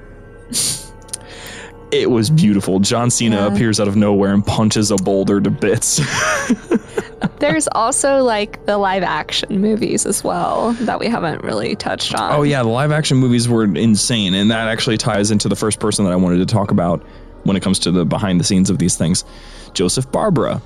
It 1.91 2.09
was 2.09 2.29
beautiful. 2.31 2.79
John 2.79 3.11
Cena 3.11 3.35
Yeah. 3.35 3.53
appears 3.53 3.79
out 3.79 3.87
of 3.87 3.95
nowhere 3.95 4.33
and 4.33 4.43
punches 4.45 4.89
a 4.89 4.95
boulder 4.95 5.39
to 5.39 5.51
bits. 5.51 5.99
There's 7.39 7.67
also 7.71 8.23
like 8.23 8.65
the 8.65 8.77
live 8.77 9.03
action 9.03 9.61
movies 9.61 10.05
as 10.05 10.23
well 10.23 10.73
that 10.81 10.99
we 10.99 11.07
haven't 11.07 11.43
really 11.43 11.75
touched 11.75 12.13
on. 12.15 12.33
Oh 12.33 12.43
yeah, 12.43 12.63
the 12.63 12.69
live 12.69 12.91
action 12.91 13.17
movies 13.17 13.47
were 13.49 13.63
insane, 13.63 14.33
and 14.33 14.49
that 14.51 14.67
actually 14.67 14.97
ties 14.97 15.31
into 15.31 15.49
the 15.49 15.55
first 15.55 15.79
person 15.79 16.05
that 16.05 16.11
I 16.11 16.15
wanted 16.15 16.37
to 16.37 16.45
talk 16.45 16.71
about 16.71 17.01
when 17.43 17.57
it 17.57 17.63
comes 17.63 17.79
to 17.79 17.91
the 17.91 18.05
behind 18.05 18.39
the 18.39 18.43
scenes 18.43 18.69
of 18.69 18.77
these 18.77 18.95
things, 18.95 19.25
Joseph 19.73 20.09
Barbera, 20.11 20.61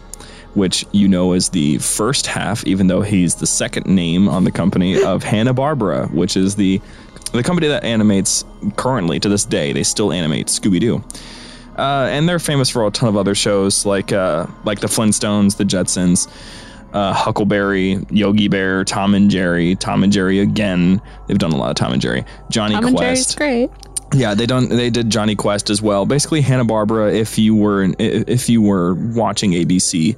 which 0.53 0.85
you 0.91 1.07
know 1.07 1.33
is 1.33 1.49
the 1.49 1.77
first 1.79 2.27
half, 2.27 2.63
even 2.65 2.87
though 2.87 3.01
he's 3.01 3.35
the 3.35 3.47
second 3.47 3.85
name 3.87 4.29
on 4.29 4.43
the 4.43 4.51
company 4.51 5.01
of 5.01 5.23
Hanna 5.31 5.53
Barbera, 5.53 6.11
which 6.11 6.37
is 6.37 6.55
the 6.55 6.81
the 7.33 7.43
company 7.43 7.67
that 7.67 7.83
animates 7.83 8.45
currently 8.77 9.19
to 9.19 9.29
this 9.29 9.43
day. 9.45 9.73
They 9.73 9.83
still 9.83 10.13
animate 10.13 10.47
Scooby 10.47 10.79
Doo. 10.79 11.03
Uh, 11.77 12.07
and 12.11 12.27
they're 12.27 12.39
famous 12.39 12.69
for 12.69 12.85
a 12.87 12.91
ton 12.91 13.07
of 13.09 13.15
other 13.17 13.35
shows 13.35 13.85
like 13.85 14.11
uh, 14.11 14.47
like 14.65 14.79
the 14.79 14.87
Flintstones, 14.87 15.57
the 15.57 15.63
Jetsons, 15.63 16.27
uh, 16.93 17.13
Huckleberry, 17.13 18.03
Yogi 18.09 18.47
Bear, 18.47 18.83
Tom 18.83 19.13
and 19.13 19.29
Jerry, 19.29 19.75
Tom 19.75 20.03
and 20.03 20.11
Jerry 20.11 20.39
again. 20.39 21.01
They've 21.27 21.37
done 21.37 21.51
a 21.51 21.57
lot 21.57 21.69
of 21.69 21.75
Tom 21.75 21.93
and 21.93 22.01
Jerry. 22.01 22.25
Johnny 22.49 22.73
Tom 22.75 22.85
and 22.85 22.97
Jerry's 22.97 23.25
Quest. 23.25 23.37
great. 23.37 23.69
Yeah, 24.13 24.33
they 24.33 24.45
done 24.45 24.69
they 24.69 24.89
did 24.89 25.09
Jonny 25.09 25.35
Quest 25.35 25.69
as 25.69 25.81
well. 25.81 26.05
Basically, 26.05 26.41
Hanna 26.41 26.65
Barbera. 26.65 27.13
If 27.13 27.37
you 27.37 27.55
were 27.55 27.93
if 27.99 28.49
you 28.49 28.61
were 28.61 28.95
watching 29.13 29.51
ABC 29.51 30.15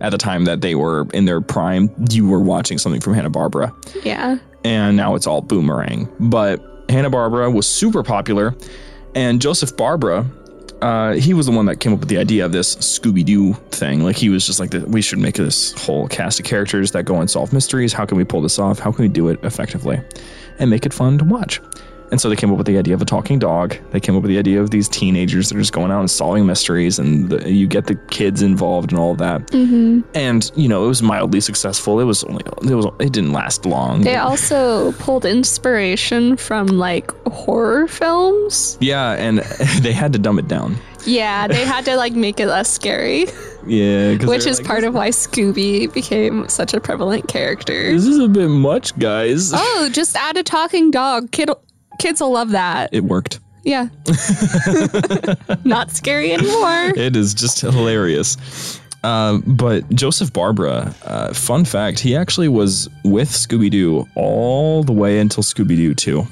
at 0.00 0.10
the 0.10 0.18
time 0.18 0.44
that 0.46 0.60
they 0.62 0.74
were 0.74 1.06
in 1.12 1.24
their 1.26 1.40
prime, 1.40 1.90
you 2.10 2.26
were 2.28 2.40
watching 2.40 2.78
something 2.78 3.00
from 3.00 3.14
Hanna 3.14 3.30
Barbera 3.30 3.72
Yeah. 4.04 4.38
and 4.64 4.96
now 4.96 5.14
it's 5.14 5.26
all 5.26 5.42
boomerang. 5.42 6.08
But 6.18 6.60
Hanna 6.88 7.10
Barbera 7.10 7.52
was 7.52 7.66
super 7.68 8.02
popular, 8.02 8.54
and 9.14 9.40
Joseph 9.40 9.76
Barbera, 9.76 10.24
uh, 10.82 11.12
he 11.14 11.32
was 11.32 11.46
the 11.46 11.52
one 11.52 11.66
that 11.66 11.76
came 11.76 11.92
up 11.92 12.00
with 12.00 12.08
the 12.08 12.18
idea 12.18 12.44
of 12.44 12.52
this 12.52 12.76
Scooby 12.76 13.24
Doo 13.24 13.54
thing. 13.70 14.02
Like 14.02 14.16
he 14.16 14.28
was 14.28 14.44
just 14.46 14.60
like, 14.60 14.72
we 14.86 15.00
should 15.00 15.18
make 15.18 15.36
this 15.36 15.72
whole 15.72 16.08
cast 16.08 16.40
of 16.40 16.44
characters 16.46 16.90
that 16.90 17.04
go 17.04 17.20
and 17.20 17.30
solve 17.30 17.52
mysteries. 17.52 17.92
How 17.92 18.04
can 18.04 18.18
we 18.18 18.24
pull 18.24 18.42
this 18.42 18.58
off? 18.58 18.78
How 18.78 18.92
can 18.92 19.04
we 19.04 19.08
do 19.08 19.28
it 19.28 19.42
effectively, 19.44 20.00
and 20.58 20.68
make 20.68 20.84
it 20.84 20.92
fun 20.92 21.18
to 21.18 21.24
watch? 21.24 21.60
And 22.12 22.20
so 22.20 22.28
they 22.28 22.36
came 22.36 22.52
up 22.52 22.58
with 22.58 22.66
the 22.66 22.76
idea 22.76 22.92
of 22.92 23.00
a 23.00 23.06
talking 23.06 23.38
dog. 23.38 23.74
They 23.90 23.98
came 23.98 24.14
up 24.14 24.22
with 24.22 24.28
the 24.28 24.38
idea 24.38 24.60
of 24.60 24.68
these 24.68 24.86
teenagers 24.86 25.48
that 25.48 25.56
are 25.56 25.60
just 25.60 25.72
going 25.72 25.90
out 25.90 26.00
and 26.00 26.10
solving 26.10 26.44
mysteries, 26.44 26.98
and 26.98 27.30
the, 27.30 27.50
you 27.50 27.66
get 27.66 27.86
the 27.86 27.94
kids 28.10 28.42
involved 28.42 28.92
and 28.92 29.00
all 29.00 29.12
of 29.12 29.18
that. 29.18 29.46
Mm-hmm. 29.46 30.02
And 30.14 30.52
you 30.54 30.68
know, 30.68 30.84
it 30.84 30.88
was 30.88 31.02
mildly 31.02 31.40
successful. 31.40 32.00
It 32.00 32.04
was 32.04 32.22
only 32.24 32.44
it 32.70 32.74
was 32.74 32.86
it 33.00 33.14
didn't 33.14 33.32
last 33.32 33.64
long. 33.64 34.02
They 34.02 34.16
also 34.16 34.92
pulled 34.92 35.24
inspiration 35.24 36.36
from 36.36 36.66
like 36.66 37.10
horror 37.28 37.88
films. 37.88 38.76
Yeah, 38.80 39.12
and 39.12 39.38
they 39.80 39.92
had 39.92 40.12
to 40.12 40.18
dumb 40.18 40.38
it 40.38 40.48
down. 40.48 40.76
Yeah, 41.06 41.48
they 41.48 41.64
had 41.64 41.86
to 41.86 41.96
like 41.96 42.12
make 42.12 42.38
it 42.38 42.46
less 42.46 42.70
scary, 42.70 43.26
Yeah, 43.66 44.16
which 44.18 44.46
is 44.46 44.60
part 44.60 44.84
of 44.84 44.94
why 44.94 45.08
Scooby 45.08 45.92
became 45.92 46.48
such 46.48 46.74
a 46.74 46.80
prevalent 46.80 47.28
character. 47.28 47.92
This 47.92 48.06
is 48.06 48.18
a 48.18 48.28
bit 48.28 48.48
much, 48.48 48.96
guys. 48.98 49.52
Oh, 49.54 49.88
just 49.92 50.14
add 50.14 50.36
a 50.36 50.42
talking 50.42 50.90
dog. 50.90 51.30
Kid, 51.30 51.50
kids 52.02 52.20
will 52.20 52.32
love 52.32 52.50
that. 52.50 52.92
It 52.92 53.04
worked. 53.04 53.38
Yeah. 53.64 53.88
Not 55.64 55.92
scary 55.92 56.32
anymore. 56.32 56.92
It 56.96 57.14
is 57.14 57.32
just 57.32 57.60
hilarious. 57.60 58.80
Uh, 59.04 59.38
but 59.46 59.88
Joseph 59.90 60.32
Barbera, 60.32 60.94
uh, 61.04 61.32
fun 61.32 61.64
fact, 61.64 62.00
he 62.00 62.16
actually 62.16 62.48
was 62.48 62.88
with 63.04 63.28
Scooby 63.28 63.70
Doo 63.70 64.06
all 64.16 64.82
the 64.82 64.92
way 64.92 65.20
until 65.20 65.44
Scooby 65.44 65.76
Doo 65.76 65.94
2. 65.94 66.26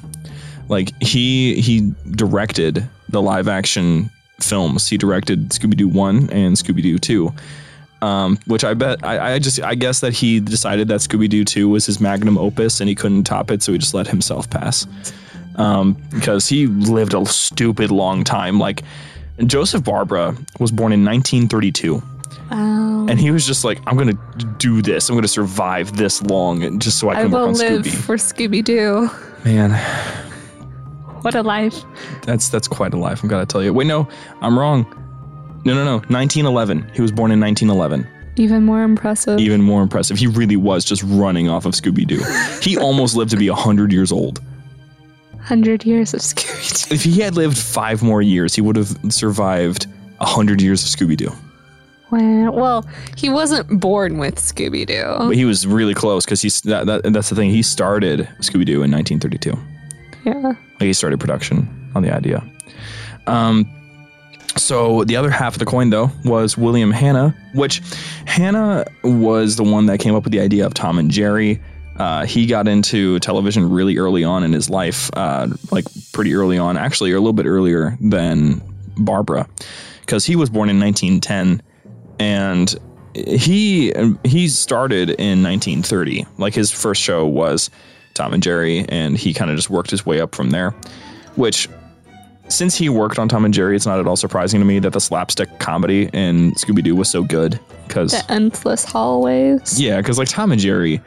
Like 0.68 0.92
he 1.02 1.60
he 1.60 1.92
directed 2.12 2.88
the 3.08 3.22
live 3.22 3.48
action 3.48 4.10
films. 4.40 4.88
He 4.88 4.96
directed 4.96 5.50
Scooby 5.50 5.76
Doo 5.76 5.88
1 5.88 6.30
and 6.30 6.56
Scooby 6.56 6.82
Doo 6.82 6.98
2. 6.98 7.32
Um, 8.02 8.38
which 8.46 8.64
I 8.64 8.74
bet 8.74 9.04
I, 9.04 9.34
I 9.34 9.38
just 9.38 9.60
I 9.62 9.74
guess 9.74 10.00
that 10.00 10.14
he 10.14 10.40
decided 10.40 10.88
that 10.88 11.00
Scooby 11.00 11.28
Doo 11.28 11.44
2 11.44 11.68
was 11.68 11.86
his 11.86 12.00
magnum 12.00 12.38
opus 12.38 12.80
and 12.80 12.88
he 12.88 12.94
couldn't 12.94 13.24
top 13.24 13.50
it, 13.50 13.62
so 13.62 13.72
he 13.72 13.78
just 13.78 13.94
let 13.94 14.06
himself 14.06 14.48
pass. 14.48 14.86
Um, 15.56 15.94
because 16.12 16.46
he 16.48 16.66
lived 16.66 17.12
a 17.14 17.24
stupid 17.26 17.90
long 17.90 18.24
time. 18.24 18.58
Like 18.58 18.82
Joseph 19.46 19.82
Barbera 19.82 20.36
was 20.60 20.70
born 20.70 20.92
in 20.92 21.04
1932. 21.04 22.02
Wow. 22.50 23.06
And 23.08 23.18
he 23.20 23.30
was 23.30 23.46
just 23.46 23.64
like, 23.64 23.78
I'm 23.86 23.96
gonna 23.96 24.18
do 24.58 24.82
this. 24.82 25.08
I'm 25.08 25.16
gonna 25.16 25.28
survive 25.28 25.96
this 25.96 26.22
long, 26.22 26.62
and 26.62 26.80
just 26.82 26.98
so 26.98 27.08
I 27.08 27.20
I 27.20 27.22
can 27.22 27.30
work 27.30 27.48
on 27.48 27.54
live 27.54 27.82
Scooby. 27.82 27.94
for 27.94 28.16
Scooby 28.16 28.64
Doo. 28.64 29.10
Man, 29.44 29.70
What 31.22 31.34
a 31.34 31.42
life. 31.42 31.82
that's 32.22 32.48
that's 32.48 32.68
quite 32.68 32.92
a 32.94 32.96
life. 32.96 33.22
I'm 33.22 33.28
gotta 33.28 33.46
tell 33.46 33.62
you. 33.62 33.72
Wait, 33.72 33.86
no, 33.86 34.08
I'm 34.40 34.58
wrong. 34.58 34.86
No, 35.64 35.74
no, 35.74 35.84
no. 35.84 35.96
1911. 36.08 36.90
He 36.94 37.02
was 37.02 37.12
born 37.12 37.30
in 37.30 37.40
1911. 37.40 38.06
Even 38.36 38.64
more 38.64 38.82
impressive. 38.82 39.38
Even 39.38 39.60
more 39.60 39.82
impressive. 39.82 40.16
He 40.18 40.26
really 40.26 40.56
was 40.56 40.84
just 40.84 41.02
running 41.04 41.48
off 41.48 41.66
of 41.66 41.74
Scooby 41.74 42.06
Doo. 42.06 42.22
he 42.62 42.76
almost 42.82 43.14
lived 43.16 43.30
to 43.32 43.36
be 43.36 43.50
100 43.50 43.92
years 43.92 44.10
old. 44.12 44.40
100 45.40 45.84
years 45.84 46.14
of 46.14 46.20
Scooby 46.20 46.88
Doo. 46.88 46.94
If 46.94 47.02
he 47.02 47.20
had 47.20 47.34
lived 47.34 47.58
five 47.58 48.02
more 48.02 48.22
years, 48.22 48.54
he 48.54 48.60
would 48.60 48.76
have 48.76 48.96
survived 49.08 49.86
a 50.20 50.24
100 50.24 50.60
years 50.60 50.82
of 50.82 50.88
Scooby 50.90 51.16
Doo. 51.16 51.32
Well, 52.10 52.86
he 53.16 53.28
wasn't 53.28 53.80
born 53.80 54.18
with 54.18 54.36
Scooby 54.36 54.86
Doo. 54.86 55.14
But 55.18 55.36
he 55.36 55.44
was 55.44 55.66
really 55.66 55.94
close 55.94 56.24
because 56.24 56.42
he's 56.42 56.60
that, 56.62 56.86
that, 56.86 57.12
that's 57.12 57.30
the 57.30 57.36
thing. 57.36 57.50
He 57.50 57.62
started 57.62 58.28
Scooby 58.40 58.64
Doo 58.64 58.82
in 58.82 58.90
1932. 58.90 59.56
Yeah. 60.24 60.34
Like 60.34 60.56
he 60.80 60.92
started 60.92 61.20
production 61.20 61.68
on 61.94 62.02
the 62.02 62.14
idea. 62.14 62.44
Um, 63.26 63.68
so 64.56 65.04
the 65.04 65.16
other 65.16 65.30
half 65.30 65.54
of 65.54 65.58
the 65.60 65.64
coin, 65.64 65.90
though, 65.90 66.10
was 66.24 66.58
William 66.58 66.90
Hanna, 66.90 67.34
which 67.54 67.80
Hanna 68.26 68.84
was 69.04 69.56
the 69.56 69.62
one 69.62 69.86
that 69.86 70.00
came 70.00 70.14
up 70.14 70.24
with 70.24 70.32
the 70.32 70.40
idea 70.40 70.66
of 70.66 70.74
Tom 70.74 70.98
and 70.98 71.10
Jerry. 71.10 71.60
Uh, 72.00 72.24
he 72.24 72.46
got 72.46 72.66
into 72.66 73.18
television 73.18 73.68
really 73.68 73.98
early 73.98 74.24
on 74.24 74.42
in 74.42 74.54
his 74.54 74.70
life, 74.70 75.10
uh, 75.18 75.46
like 75.70 75.84
pretty 76.14 76.34
early 76.34 76.56
on, 76.56 76.78
actually, 76.78 77.12
or 77.12 77.16
a 77.16 77.20
little 77.20 77.34
bit 77.34 77.44
earlier 77.44 77.98
than 78.00 78.54
Barbera, 78.96 79.46
because 80.00 80.24
he 80.24 80.34
was 80.34 80.48
born 80.48 80.70
in 80.70 80.80
1910, 80.80 81.60
and 82.18 82.74
he 83.14 83.92
he 84.24 84.48
started 84.48 85.10
in 85.10 85.42
1930. 85.42 86.24
Like 86.38 86.54
his 86.54 86.70
first 86.70 87.02
show 87.02 87.26
was 87.26 87.68
Tom 88.14 88.32
and 88.32 88.42
Jerry, 88.42 88.86
and 88.88 89.18
he 89.18 89.34
kind 89.34 89.50
of 89.50 89.56
just 89.58 89.68
worked 89.68 89.90
his 89.90 90.06
way 90.06 90.22
up 90.22 90.34
from 90.34 90.48
there, 90.50 90.70
which 91.36 91.68
since 92.48 92.74
he 92.74 92.88
worked 92.88 93.18
on 93.18 93.28
Tom 93.28 93.44
and 93.44 93.52
Jerry, 93.52 93.76
it's 93.76 93.84
not 93.86 94.00
at 94.00 94.06
all 94.06 94.16
surprising 94.16 94.58
to 94.60 94.64
me 94.64 94.78
that 94.78 94.94
the 94.94 95.00
slapstick 95.00 95.58
comedy 95.58 96.08
in 96.14 96.52
Scooby 96.52 96.82
Doo 96.82 96.96
was 96.96 97.10
so 97.10 97.22
good. 97.22 97.60
Because 97.86 98.12
The 98.12 98.32
endless 98.32 98.84
hallways. 98.84 99.78
yeah, 99.78 99.98
because 99.98 100.16
like 100.18 100.28
Tom 100.28 100.50
and 100.50 100.60
Jerry 100.60 101.00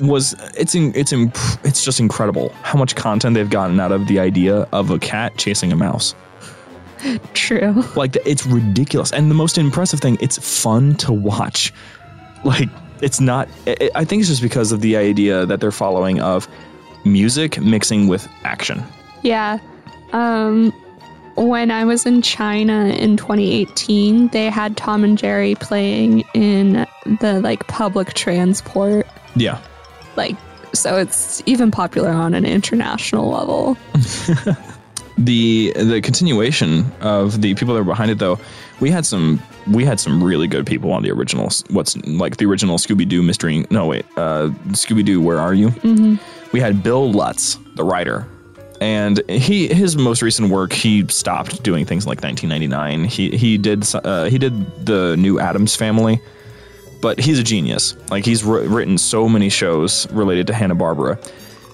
was 0.00 0.34
it's 0.56 0.74
in, 0.74 0.94
it's 0.94 1.12
in, 1.12 1.32
it's 1.64 1.84
just 1.84 2.00
incredible 2.00 2.50
how 2.62 2.78
much 2.78 2.94
content 2.96 3.34
they've 3.34 3.50
gotten 3.50 3.80
out 3.80 3.92
of 3.92 4.06
the 4.06 4.18
idea 4.18 4.68
of 4.72 4.90
a 4.90 4.98
cat 4.98 5.36
chasing 5.36 5.72
a 5.72 5.76
mouse. 5.76 6.14
True. 7.34 7.84
Like 7.96 8.16
it's 8.24 8.46
ridiculous, 8.46 9.12
and 9.12 9.30
the 9.30 9.34
most 9.34 9.58
impressive 9.58 10.00
thing, 10.00 10.16
it's 10.20 10.38
fun 10.38 10.94
to 10.96 11.12
watch. 11.12 11.72
Like 12.44 12.68
it's 13.00 13.20
not. 13.20 13.48
I 13.66 13.90
I 13.94 14.04
think 14.04 14.20
it's 14.20 14.28
just 14.28 14.42
because 14.42 14.72
of 14.72 14.80
the 14.80 14.96
idea 14.96 15.46
that 15.46 15.60
they're 15.60 15.72
following 15.72 16.20
of 16.20 16.48
music 17.04 17.60
mixing 17.60 18.08
with 18.08 18.28
action. 18.44 18.82
Yeah. 19.22 19.58
Um, 20.12 20.72
when 21.36 21.70
I 21.70 21.84
was 21.84 22.06
in 22.06 22.22
China 22.22 22.86
in 22.86 23.16
2018, 23.16 24.28
they 24.28 24.46
had 24.48 24.76
Tom 24.76 25.02
and 25.04 25.18
Jerry 25.18 25.54
playing 25.56 26.24
in 26.34 26.86
the 27.20 27.40
like 27.42 27.66
public 27.66 28.14
transport. 28.14 29.06
Yeah. 29.36 29.60
Like, 30.16 30.36
so 30.72 30.96
it's 30.96 31.42
even 31.46 31.70
popular 31.70 32.10
on 32.10 32.34
an 32.34 32.44
international 32.44 33.30
level. 33.30 33.76
the 35.18 35.72
the 35.76 36.00
continuation 36.02 36.90
of 37.00 37.40
the 37.40 37.54
people 37.54 37.74
that 37.74 37.80
were 37.80 37.92
behind 37.92 38.10
it 38.10 38.18
though 38.18 38.38
we 38.80 38.90
had 38.90 39.06
some 39.06 39.40
we 39.70 39.84
had 39.84 40.00
some 40.00 40.22
really 40.22 40.48
good 40.48 40.66
people 40.66 40.92
on 40.92 41.04
the 41.04 41.10
original 41.10 41.48
what's 41.70 41.96
like 42.06 42.36
the 42.38 42.44
original 42.44 42.78
scooby-doo 42.78 43.22
mystery 43.22 43.64
no 43.70 43.86
wait 43.86 44.04
uh 44.16 44.48
scooby-doo 44.70 45.20
where 45.20 45.38
are 45.38 45.54
you 45.54 45.68
mm-hmm. 45.68 46.16
we 46.52 46.58
had 46.58 46.82
bill 46.82 47.12
lutz 47.12 47.58
the 47.76 47.84
writer 47.84 48.26
and 48.80 49.22
he 49.30 49.68
his 49.68 49.96
most 49.96 50.20
recent 50.20 50.50
work 50.50 50.72
he 50.72 51.06
stopped 51.06 51.62
doing 51.62 51.84
things 51.84 52.06
like 52.06 52.20
1999 52.20 53.04
he 53.08 53.30
he 53.36 53.56
did 53.56 53.86
uh, 53.94 54.24
he 54.24 54.36
did 54.36 54.84
the 54.84 55.16
new 55.16 55.38
addams 55.38 55.76
family 55.76 56.20
but 57.00 57.18
he's 57.18 57.38
a 57.38 57.42
genius 57.42 57.94
like 58.10 58.24
he's 58.24 58.44
wr- 58.44 58.60
written 58.60 58.98
so 58.98 59.28
many 59.28 59.48
shows 59.48 60.10
related 60.12 60.46
to 60.46 60.54
hanna-barbera 60.54 61.18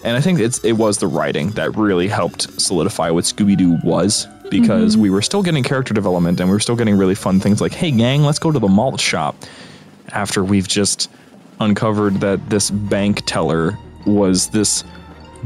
and 0.02 0.16
I 0.16 0.20
think 0.20 0.40
it's 0.40 0.62
it 0.64 0.72
was 0.72 0.98
the 0.98 1.06
writing 1.06 1.50
that 1.50 1.76
really 1.76 2.08
helped 2.08 2.60
solidify 2.60 3.10
what 3.10 3.24
Scooby 3.24 3.56
Doo 3.56 3.78
was 3.84 4.26
because 4.50 4.94
mm-hmm. 4.94 5.02
we 5.02 5.10
were 5.10 5.22
still 5.22 5.42
getting 5.42 5.62
character 5.62 5.92
development 5.94 6.40
and 6.40 6.48
we 6.48 6.54
were 6.54 6.60
still 6.60 6.76
getting 6.76 6.96
really 6.96 7.14
fun 7.14 7.38
things 7.38 7.60
like, 7.60 7.72
hey 7.72 7.90
gang, 7.90 8.22
let's 8.22 8.38
go 8.38 8.50
to 8.50 8.58
the 8.58 8.68
malt 8.68 9.00
shop. 9.00 9.36
After 10.12 10.42
we've 10.42 10.66
just 10.66 11.10
uncovered 11.60 12.14
that 12.20 12.50
this 12.50 12.70
bank 12.70 13.22
teller 13.26 13.78
was 14.06 14.48
this 14.48 14.82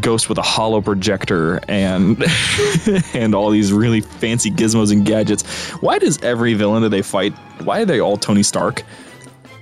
ghost 0.00 0.28
with 0.28 0.38
a 0.38 0.42
hollow 0.42 0.80
projector 0.80 1.60
and 1.68 2.24
and 3.14 3.34
all 3.34 3.50
these 3.50 3.72
really 3.72 4.00
fancy 4.00 4.50
gizmos 4.50 4.92
and 4.92 5.04
gadgets. 5.04 5.44
Why 5.82 5.98
does 5.98 6.22
every 6.22 6.54
villain 6.54 6.82
that 6.82 6.88
they 6.90 7.02
fight, 7.02 7.32
why 7.64 7.80
are 7.80 7.84
they 7.84 8.00
all 8.00 8.16
Tony 8.16 8.42
Stark? 8.42 8.84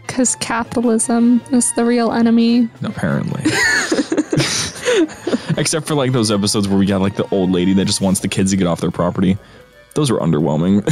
Because 0.07 0.37
capitalism 0.37 1.41
is 1.51 1.73
the 1.73 1.85
real 1.85 2.13
enemy. 2.13 2.69
Apparently. 2.83 3.43
Except 5.57 5.87
for 5.87 5.95
like 5.95 6.13
those 6.13 6.31
episodes 6.31 6.69
where 6.69 6.79
we 6.79 6.87
got 6.87 7.01
like 7.01 7.17
the 7.17 7.27
old 7.31 7.51
lady 7.51 7.73
that 7.75 7.85
just 7.87 8.01
wants 8.01 8.21
the 8.21 8.29
kids 8.29 8.51
to 8.51 8.57
get 8.57 8.67
off 8.67 8.81
their 8.81 8.91
property. 8.91 9.39
Those 9.95 10.11
were 10.11 10.21
underwhelming. 10.21 10.83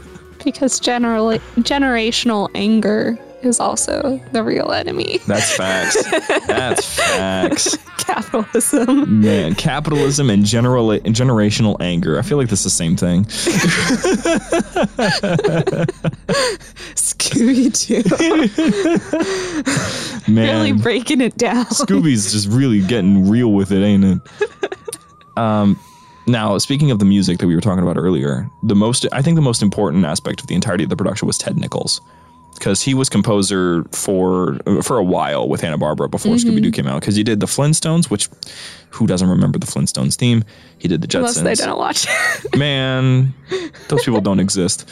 Because 0.44 0.78
generally, 0.78 1.40
generational 1.58 2.48
anger 2.54 3.18
is 3.42 3.60
also 3.60 4.20
the 4.32 4.42
real 4.42 4.72
enemy. 4.72 5.18
That's 5.26 5.54
facts. 5.56 6.02
That's 6.46 6.96
facts. 6.98 7.78
Capitalism. 7.98 9.20
Man, 9.20 9.54
capitalism 9.54 10.30
and 10.30 10.44
general 10.44 10.90
and 10.90 11.14
generational 11.14 11.76
anger. 11.80 12.18
I 12.18 12.22
feel 12.22 12.38
like 12.38 12.48
this 12.48 12.60
is 12.60 12.64
the 12.64 12.70
same 12.70 12.96
thing. 12.96 13.24
Scooby 16.94 17.68
Doo. 20.26 20.32
Man, 20.32 20.56
really 20.56 20.72
breaking 20.72 21.20
it 21.20 21.36
down. 21.36 21.66
Scooby's 21.66 22.32
just 22.32 22.48
really 22.48 22.80
getting 22.80 23.28
real 23.28 23.52
with 23.52 23.72
it, 23.72 23.82
ain't 23.82 24.04
it? 24.04 24.20
Um, 25.36 25.78
now, 26.26 26.58
speaking 26.58 26.90
of 26.90 26.98
the 26.98 27.04
music 27.04 27.38
that 27.38 27.46
we 27.46 27.54
were 27.54 27.60
talking 27.60 27.82
about 27.82 27.96
earlier, 27.96 28.50
the 28.62 28.74
most 28.74 29.06
I 29.12 29.22
think 29.22 29.36
the 29.36 29.42
most 29.42 29.62
important 29.62 30.04
aspect 30.04 30.40
of 30.40 30.46
the 30.46 30.54
entirety 30.54 30.84
of 30.84 30.90
the 30.90 30.96
production 30.96 31.26
was 31.26 31.38
Ted 31.38 31.56
Nichols. 31.56 32.00
Because 32.58 32.82
he 32.82 32.94
was 32.94 33.08
composer 33.08 33.84
for 33.92 34.58
for 34.82 34.98
a 34.98 35.04
while 35.04 35.48
with 35.48 35.60
Hanna 35.60 35.78
Barbera 35.78 36.10
before 36.10 36.34
Scooby 36.36 36.62
Doo 36.62 36.70
came 36.70 36.86
out. 36.86 37.00
Because 37.00 37.16
he 37.16 37.22
did 37.22 37.40
the 37.40 37.46
Flintstones, 37.46 38.10
which 38.10 38.28
who 38.90 39.06
doesn't 39.06 39.28
remember 39.28 39.58
the 39.58 39.66
Flintstones 39.66 40.16
theme? 40.16 40.44
He 40.78 40.88
did 40.88 41.00
the 41.00 41.06
Jetsons. 41.06 41.38
Unless 41.38 41.40
they 41.42 41.54
didn't 41.54 41.76
watch. 41.78 42.06
Man, 42.56 43.34
those 43.88 44.04
people 44.04 44.20
don't 44.20 44.40
exist. 44.40 44.88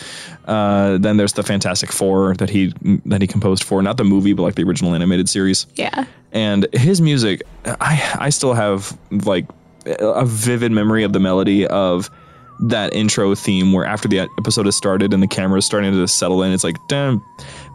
Uh, 0.47 0.99
then 0.99 1.17
there's 1.17 1.33
the 1.33 1.43
Fantastic 1.43 1.91
Four 1.93 2.35
that 2.37 2.51
he 2.51 2.73
that 3.07 3.21
he 3.21 3.27
composed 3.27 3.65
for, 3.65 3.83
not 3.83 3.97
the 3.97 4.05
movie, 4.05 4.33
but 4.33 4.43
like 4.43 4.55
the 4.55 4.65
original 4.65 4.95
animated 4.95 5.29
series. 5.29 5.67
yeah. 5.75 6.05
And 6.33 6.67
his 6.75 7.01
music, 7.01 7.43
I 7.65 8.17
I 8.19 8.31
still 8.31 8.53
have 8.55 8.99
like 9.11 9.47
a 9.87 10.25
vivid 10.27 10.73
memory 10.73 11.03
of 11.05 11.13
the 11.13 11.21
melody 11.21 11.67
of 11.67 12.11
that 12.61 12.95
intro 12.95 13.35
theme 13.35 13.73
where 13.73 13.85
after 13.85 14.09
the 14.09 14.21
episode 14.21 14.67
has 14.67 14.77
started 14.77 15.13
and 15.13 15.23
the 15.23 15.27
camera 15.27 15.59
is 15.59 15.65
starting 15.65 15.93
to 15.93 16.09
settle 16.09 16.43
in, 16.43 16.53
it's 16.53 16.65
like 16.65 16.77
dum 16.89 17.25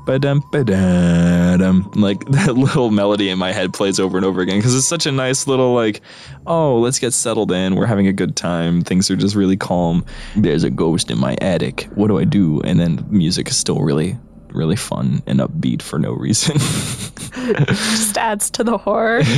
ba-dum 0.05 0.43
ba-dum 0.51 1.91
like 1.95 2.25
that 2.31 2.55
little 2.55 2.89
melody 2.89 3.29
in 3.29 3.37
my 3.37 3.51
head 3.51 3.71
plays 3.71 3.99
over 3.99 4.17
and 4.17 4.25
over 4.25 4.41
again 4.41 4.57
because 4.57 4.75
it's 4.75 4.87
such 4.87 5.05
a 5.05 5.11
nice 5.11 5.45
little 5.45 5.75
like 5.75 6.01
oh 6.47 6.79
let's 6.79 6.99
get 6.99 7.13
settled 7.13 7.51
in. 7.51 7.75
We're 7.75 7.85
having 7.85 8.07
a 8.07 8.13
good 8.13 8.35
time. 8.35 8.81
Things 8.81 9.11
are 9.11 9.15
just 9.15 9.35
really 9.35 9.57
calm. 9.57 10.05
There's 10.35 10.63
a 10.63 10.69
ghost 10.69 11.11
in 11.11 11.19
my 11.19 11.35
attic. 11.41 11.83
What 11.95 12.07
do 12.07 12.17
i 12.17 12.23
do? 12.23 12.61
And 12.61 12.79
then 12.79 12.95
the 12.95 13.03
music 13.03 13.49
is 13.49 13.57
still 13.57 13.81
really 13.81 14.17
really 14.53 14.75
fun 14.75 15.21
and 15.25 15.39
upbeat 15.39 15.81
for 15.81 15.99
no 15.99 16.11
reason 16.13 16.57
Just 17.33 18.17
adds 18.17 18.49
to 18.51 18.63
the 18.63 18.77
horror. 18.77 19.21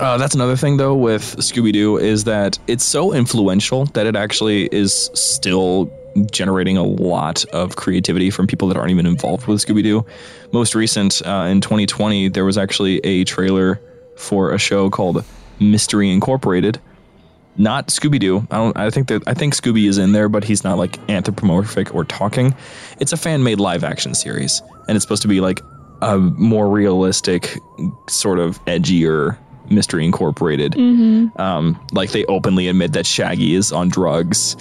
Uh, 0.00 0.16
that's 0.18 0.34
another 0.34 0.54
thing 0.54 0.76
though 0.76 0.94
with 0.94 1.36
Scooby 1.38 1.72
Doo 1.72 1.96
is 1.96 2.24
that 2.24 2.58
it's 2.66 2.84
so 2.84 3.12
influential 3.12 3.86
that 3.86 4.06
it 4.06 4.14
actually 4.16 4.66
is 4.66 5.10
still 5.14 5.90
generating 6.30 6.76
a 6.76 6.84
lot 6.84 7.44
of 7.46 7.76
creativity 7.76 8.30
from 8.30 8.46
people 8.46 8.68
that 8.68 8.76
aren't 8.76 8.90
even 8.90 9.06
involved 9.06 9.46
with 9.46 9.58
Scooby 9.64 9.82
Doo. 9.82 10.04
Most 10.52 10.74
recent 10.74 11.22
uh, 11.26 11.46
in 11.50 11.60
2020, 11.60 12.28
there 12.28 12.44
was 12.44 12.58
actually 12.58 12.98
a 12.98 13.24
trailer 13.24 13.80
for 14.16 14.52
a 14.52 14.58
show 14.58 14.90
called 14.90 15.24
Mystery 15.58 16.10
Incorporated. 16.10 16.80
Not 17.58 17.88
Scooby 17.88 18.20
Doo. 18.20 18.46
I 18.50 18.56
don't. 18.56 18.76
I 18.76 18.88
think 18.90 19.08
that 19.08 19.22
I 19.26 19.34
think 19.34 19.54
Scooby 19.54 19.88
is 19.88 19.98
in 19.98 20.12
there, 20.12 20.28
but 20.28 20.44
he's 20.44 20.62
not 20.64 20.78
like 20.78 20.98
anthropomorphic 21.10 21.94
or 21.94 22.04
talking. 22.04 22.54
It's 23.00 23.12
a 23.12 23.16
fan 23.16 23.42
made 23.42 23.58
live 23.60 23.82
action 23.84 24.14
series, 24.14 24.62
and 24.86 24.96
it's 24.96 25.04
supposed 25.04 25.22
to 25.22 25.28
be 25.28 25.40
like 25.40 25.60
a 26.00 26.16
more 26.18 26.70
realistic, 26.70 27.58
sort 28.08 28.38
of 28.38 28.64
edgier 28.66 29.36
Mystery 29.70 30.04
Incorporated. 30.04 30.76
Um, 31.36 31.84
like 31.92 32.12
they 32.12 32.24
openly 32.26 32.68
admit 32.68 32.92
that 32.92 33.06
Shaggy 33.06 33.54
is 33.54 33.72
on 33.72 33.88
drugs. 33.88 34.56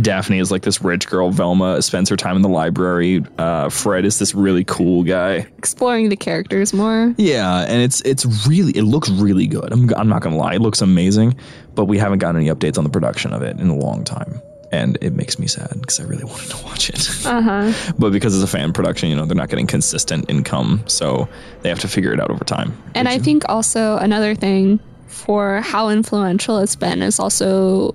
Daphne 0.00 0.38
is 0.38 0.50
like 0.50 0.62
this 0.62 0.82
rich 0.82 1.06
girl. 1.06 1.30
Velma 1.30 1.82
spends 1.82 2.08
her 2.08 2.16
time 2.16 2.36
in 2.36 2.42
the 2.42 2.48
library. 2.48 3.24
Uh, 3.38 3.68
Fred 3.68 4.04
is 4.04 4.18
this 4.18 4.34
really 4.34 4.64
cool 4.64 5.02
guy. 5.02 5.46
Exploring 5.58 6.08
the 6.08 6.16
characters 6.16 6.72
more. 6.72 7.14
Yeah, 7.18 7.64
and 7.68 7.82
it's 7.82 8.00
it's 8.02 8.46
really 8.46 8.72
it 8.76 8.82
looks 8.84 9.10
really 9.10 9.46
good. 9.46 9.72
I'm 9.72 9.92
I'm 9.94 10.08
not 10.08 10.22
gonna 10.22 10.36
lie, 10.36 10.54
it 10.54 10.60
looks 10.60 10.80
amazing, 10.80 11.36
but 11.74 11.86
we 11.86 11.98
haven't 11.98 12.18
gotten 12.18 12.40
any 12.40 12.50
updates 12.50 12.78
on 12.78 12.84
the 12.84 12.90
production 12.90 13.32
of 13.32 13.42
it 13.42 13.58
in 13.58 13.68
a 13.68 13.76
long 13.76 14.04
time, 14.04 14.40
and 14.70 14.96
it 15.00 15.12
makes 15.12 15.38
me 15.38 15.46
sad 15.46 15.70
because 15.80 16.00
I 16.00 16.04
really 16.04 16.24
wanted 16.24 16.50
to 16.50 16.64
watch 16.64 16.88
it. 16.88 17.26
Uh 17.26 17.42
huh. 17.42 17.92
but 17.98 18.12
because 18.12 18.34
it's 18.34 18.44
a 18.44 18.52
fan 18.52 18.72
production, 18.72 19.10
you 19.10 19.16
know, 19.16 19.26
they're 19.26 19.36
not 19.36 19.48
getting 19.48 19.66
consistent 19.66 20.28
income, 20.30 20.82
so 20.86 21.28
they 21.60 21.68
have 21.68 21.80
to 21.80 21.88
figure 21.88 22.12
it 22.12 22.20
out 22.20 22.30
over 22.30 22.44
time. 22.44 22.76
And 22.94 23.08
I 23.08 23.18
think 23.18 23.44
also 23.48 23.96
another 23.98 24.34
thing 24.34 24.80
for 25.06 25.60
how 25.60 25.90
influential 25.90 26.58
it's 26.58 26.74
been 26.74 27.02
is 27.02 27.20
also 27.20 27.94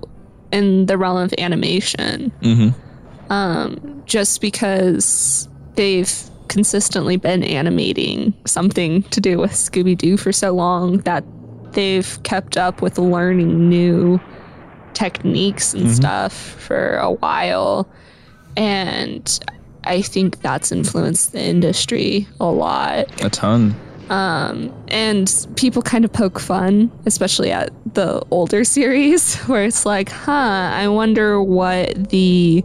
in 0.52 0.86
the 0.86 0.96
realm 0.96 1.18
of 1.18 1.34
animation. 1.38 2.32
Mm-hmm. 2.42 3.32
Um, 3.32 4.02
just 4.06 4.40
because 4.40 5.48
they've 5.74 6.12
consistently 6.48 7.16
been 7.16 7.42
animating 7.42 8.34
something 8.46 9.02
to 9.04 9.20
do 9.20 9.38
with 9.38 9.52
Scooby 9.52 9.96
Doo 9.96 10.16
for 10.16 10.32
so 10.32 10.52
long 10.52 10.98
that 10.98 11.24
they've 11.72 12.22
kept 12.22 12.56
up 12.56 12.80
with 12.80 12.98
learning 12.98 13.68
new 13.68 14.18
techniques 14.94 15.74
and 15.74 15.90
stuff 15.94 16.32
for 16.32 16.96
a 16.96 17.12
while. 17.12 17.88
And 18.56 19.38
I 19.84 20.02
think 20.02 20.40
that's 20.40 20.72
influenced 20.72 21.32
the 21.32 21.42
industry 21.42 22.26
a 22.40 22.46
lot. 22.46 23.22
A 23.22 23.30
ton. 23.30 23.76
And 24.10 25.46
people 25.56 25.82
kind 25.82 26.04
of 26.04 26.12
poke 26.12 26.38
fun, 26.38 26.90
especially 27.06 27.50
at 27.50 27.70
the 27.94 28.22
older 28.30 28.64
series, 28.76 29.36
where 29.42 29.64
it's 29.64 29.84
like, 29.86 30.10
huh, 30.10 30.32
I 30.72 30.88
wonder 30.88 31.42
what 31.42 32.10
the 32.10 32.64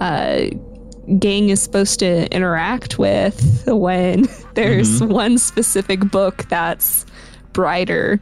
uh, 0.00 0.46
gang 1.18 1.50
is 1.50 1.62
supposed 1.62 1.98
to 2.00 2.32
interact 2.34 2.98
with 2.98 3.64
when 3.66 4.28
there's 4.54 5.02
one 5.02 5.38
specific 5.38 6.00
book 6.00 6.44
that's 6.48 7.06
brighter 7.52 8.20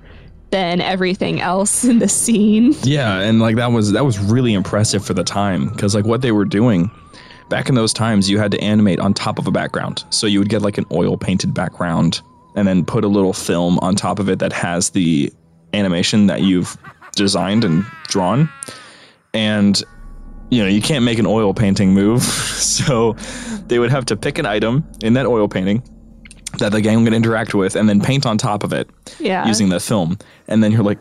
than 0.51 0.81
everything 0.81 1.41
else 1.41 1.85
in 1.85 2.01
the 2.01 2.09
scene. 2.09 2.75
Yeah, 2.83 3.21
and 3.21 3.41
like 3.41 3.57
that 3.57 3.71
was 3.73 3.93
that 3.93 4.05
was 4.05 4.19
really 4.19 4.53
impressive 4.53 5.05
for 5.05 5.15
the 5.15 5.23
time 5.23 5.69
because 5.69 5.95
like 5.95 6.05
what 6.05 6.23
they 6.23 6.33
were 6.33 6.45
doing 6.45 6.91
back 7.49 7.69
in 7.69 7.75
those 7.75 7.93
times, 7.93 8.31
you 8.31 8.39
had 8.39 8.51
to 8.53 8.61
animate 8.61 8.99
on 9.01 9.13
top 9.13 9.39
of 9.39 9.47
a 9.47 9.51
background. 9.51 10.05
So 10.11 10.27
you 10.27 10.39
would 10.39 10.49
get 10.49 10.63
like 10.63 10.79
an 10.79 10.87
oil 10.93 11.17
painted 11.17 11.53
background 11.53 12.23
and 12.57 12.67
then 12.67 12.85
put 12.85 13.05
a 13.05 13.09
little 13.09 13.33
film 13.33 13.79
on 13.81 13.95
top 13.95 14.19
of 14.19 14.29
it 14.29 14.39
that 14.41 14.53
has 14.53 14.91
the 14.91 15.33
animation 15.73 16.27
that 16.27 16.43
you've 16.43 16.77
designed 17.17 17.65
and 17.65 17.85
drawn. 18.09 18.49
And 19.35 19.83
you 20.51 20.63
know, 20.63 20.69
you 20.69 20.83
can't 20.83 21.05
make 21.05 21.19
an 21.21 21.27
oil 21.27 21.55
painting 21.55 21.93
move. 21.95 22.23
So 22.61 23.13
they 23.67 23.79
would 23.79 23.91
have 23.91 24.05
to 24.07 24.17
pick 24.17 24.39
an 24.39 24.47
item 24.47 24.85
in 25.03 25.13
that 25.15 25.27
oil 25.27 25.49
painting 25.49 25.83
that 26.59 26.73
the 26.73 26.81
gang 26.81 27.05
would 27.05 27.13
interact 27.13 27.55
with 27.55 27.75
and 27.77 27.89
then 27.89 28.01
paint 28.01 28.27
on 28.27 28.39
top 28.39 28.65
of 28.65 28.73
it 28.73 28.89
Yeah. 29.19 29.47
using 29.47 29.69
the 29.71 29.81
film. 29.81 30.19
And 30.49 30.63
then 30.63 30.71
you're 30.73 30.83
like, 30.83 31.01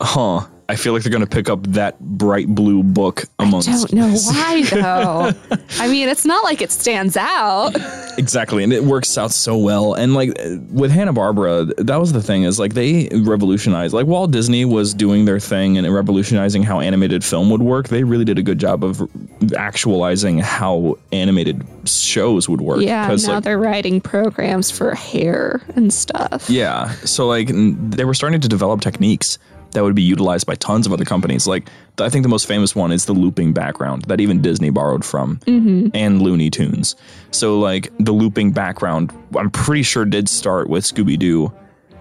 huh, 0.00 0.46
I 0.70 0.76
feel 0.76 0.92
like 0.92 1.02
they're 1.02 1.10
going 1.10 1.24
to 1.24 1.26
pick 1.26 1.48
up 1.48 1.62
that 1.68 1.98
bright 1.98 2.46
blue 2.46 2.82
book 2.82 3.24
amongst. 3.38 3.70
I 3.70 3.72
don't 3.72 3.92
know 3.94 4.14
why 4.14 4.62
though. 4.70 5.32
I 5.78 5.88
mean, 5.88 6.10
it's 6.10 6.26
not 6.26 6.44
like 6.44 6.60
it 6.60 6.70
stands 6.70 7.16
out. 7.16 7.74
Exactly, 8.18 8.62
and 8.62 8.72
it 8.72 8.84
works 8.84 9.16
out 9.16 9.30
so 9.30 9.56
well. 9.56 9.94
And 9.94 10.12
like 10.12 10.36
with 10.70 10.90
Hanna 10.90 11.14
Barbera, 11.14 11.74
that 11.78 11.96
was 11.96 12.12
the 12.12 12.22
thing 12.22 12.42
is 12.42 12.58
like 12.58 12.74
they 12.74 13.08
revolutionized. 13.12 13.94
Like 13.94 14.06
Walt 14.06 14.30
Disney 14.30 14.66
was 14.66 14.92
doing 14.92 15.24
their 15.24 15.40
thing 15.40 15.78
and 15.78 15.90
revolutionizing 15.92 16.64
how 16.64 16.80
animated 16.80 17.24
film 17.24 17.48
would 17.48 17.62
work, 17.62 17.88
they 17.88 18.04
really 18.04 18.26
did 18.26 18.38
a 18.38 18.42
good 18.42 18.58
job 18.58 18.84
of 18.84 19.08
actualizing 19.56 20.38
how 20.38 20.98
animated 21.12 21.66
shows 21.84 22.46
would 22.46 22.60
work. 22.60 22.82
Yeah, 22.82 23.06
now 23.08 23.34
like, 23.34 23.44
they're 23.44 23.58
writing 23.58 24.02
programs 24.02 24.70
for 24.70 24.94
hair 24.94 25.62
and 25.76 25.94
stuff. 25.94 26.50
Yeah. 26.50 26.90
So 27.06 27.26
like 27.26 27.48
they 27.52 28.04
were 28.04 28.14
starting 28.14 28.42
to 28.42 28.48
develop 28.48 28.82
techniques 28.82 29.38
that 29.72 29.82
would 29.82 29.94
be 29.94 30.02
utilized 30.02 30.46
by 30.46 30.54
tons 30.54 30.86
of 30.86 30.92
other 30.92 31.04
companies. 31.04 31.46
Like 31.46 31.68
I 31.98 32.08
think 32.08 32.22
the 32.22 32.28
most 32.28 32.46
famous 32.46 32.74
one 32.74 32.90
is 32.92 33.04
the 33.04 33.12
looping 33.12 33.52
background 33.52 34.02
that 34.06 34.20
even 34.20 34.40
Disney 34.40 34.70
borrowed 34.70 35.04
from 35.04 35.40
and 35.46 36.22
Looney 36.22 36.50
Tunes. 36.50 36.96
So 37.32 37.58
like 37.58 37.92
the 37.98 38.12
looping 38.12 38.52
background, 38.52 39.12
I'm 39.36 39.50
pretty 39.50 39.82
sure 39.82 40.04
did 40.04 40.28
start 40.28 40.68
with 40.68 40.84
Scooby 40.84 41.18
Doo. 41.18 41.52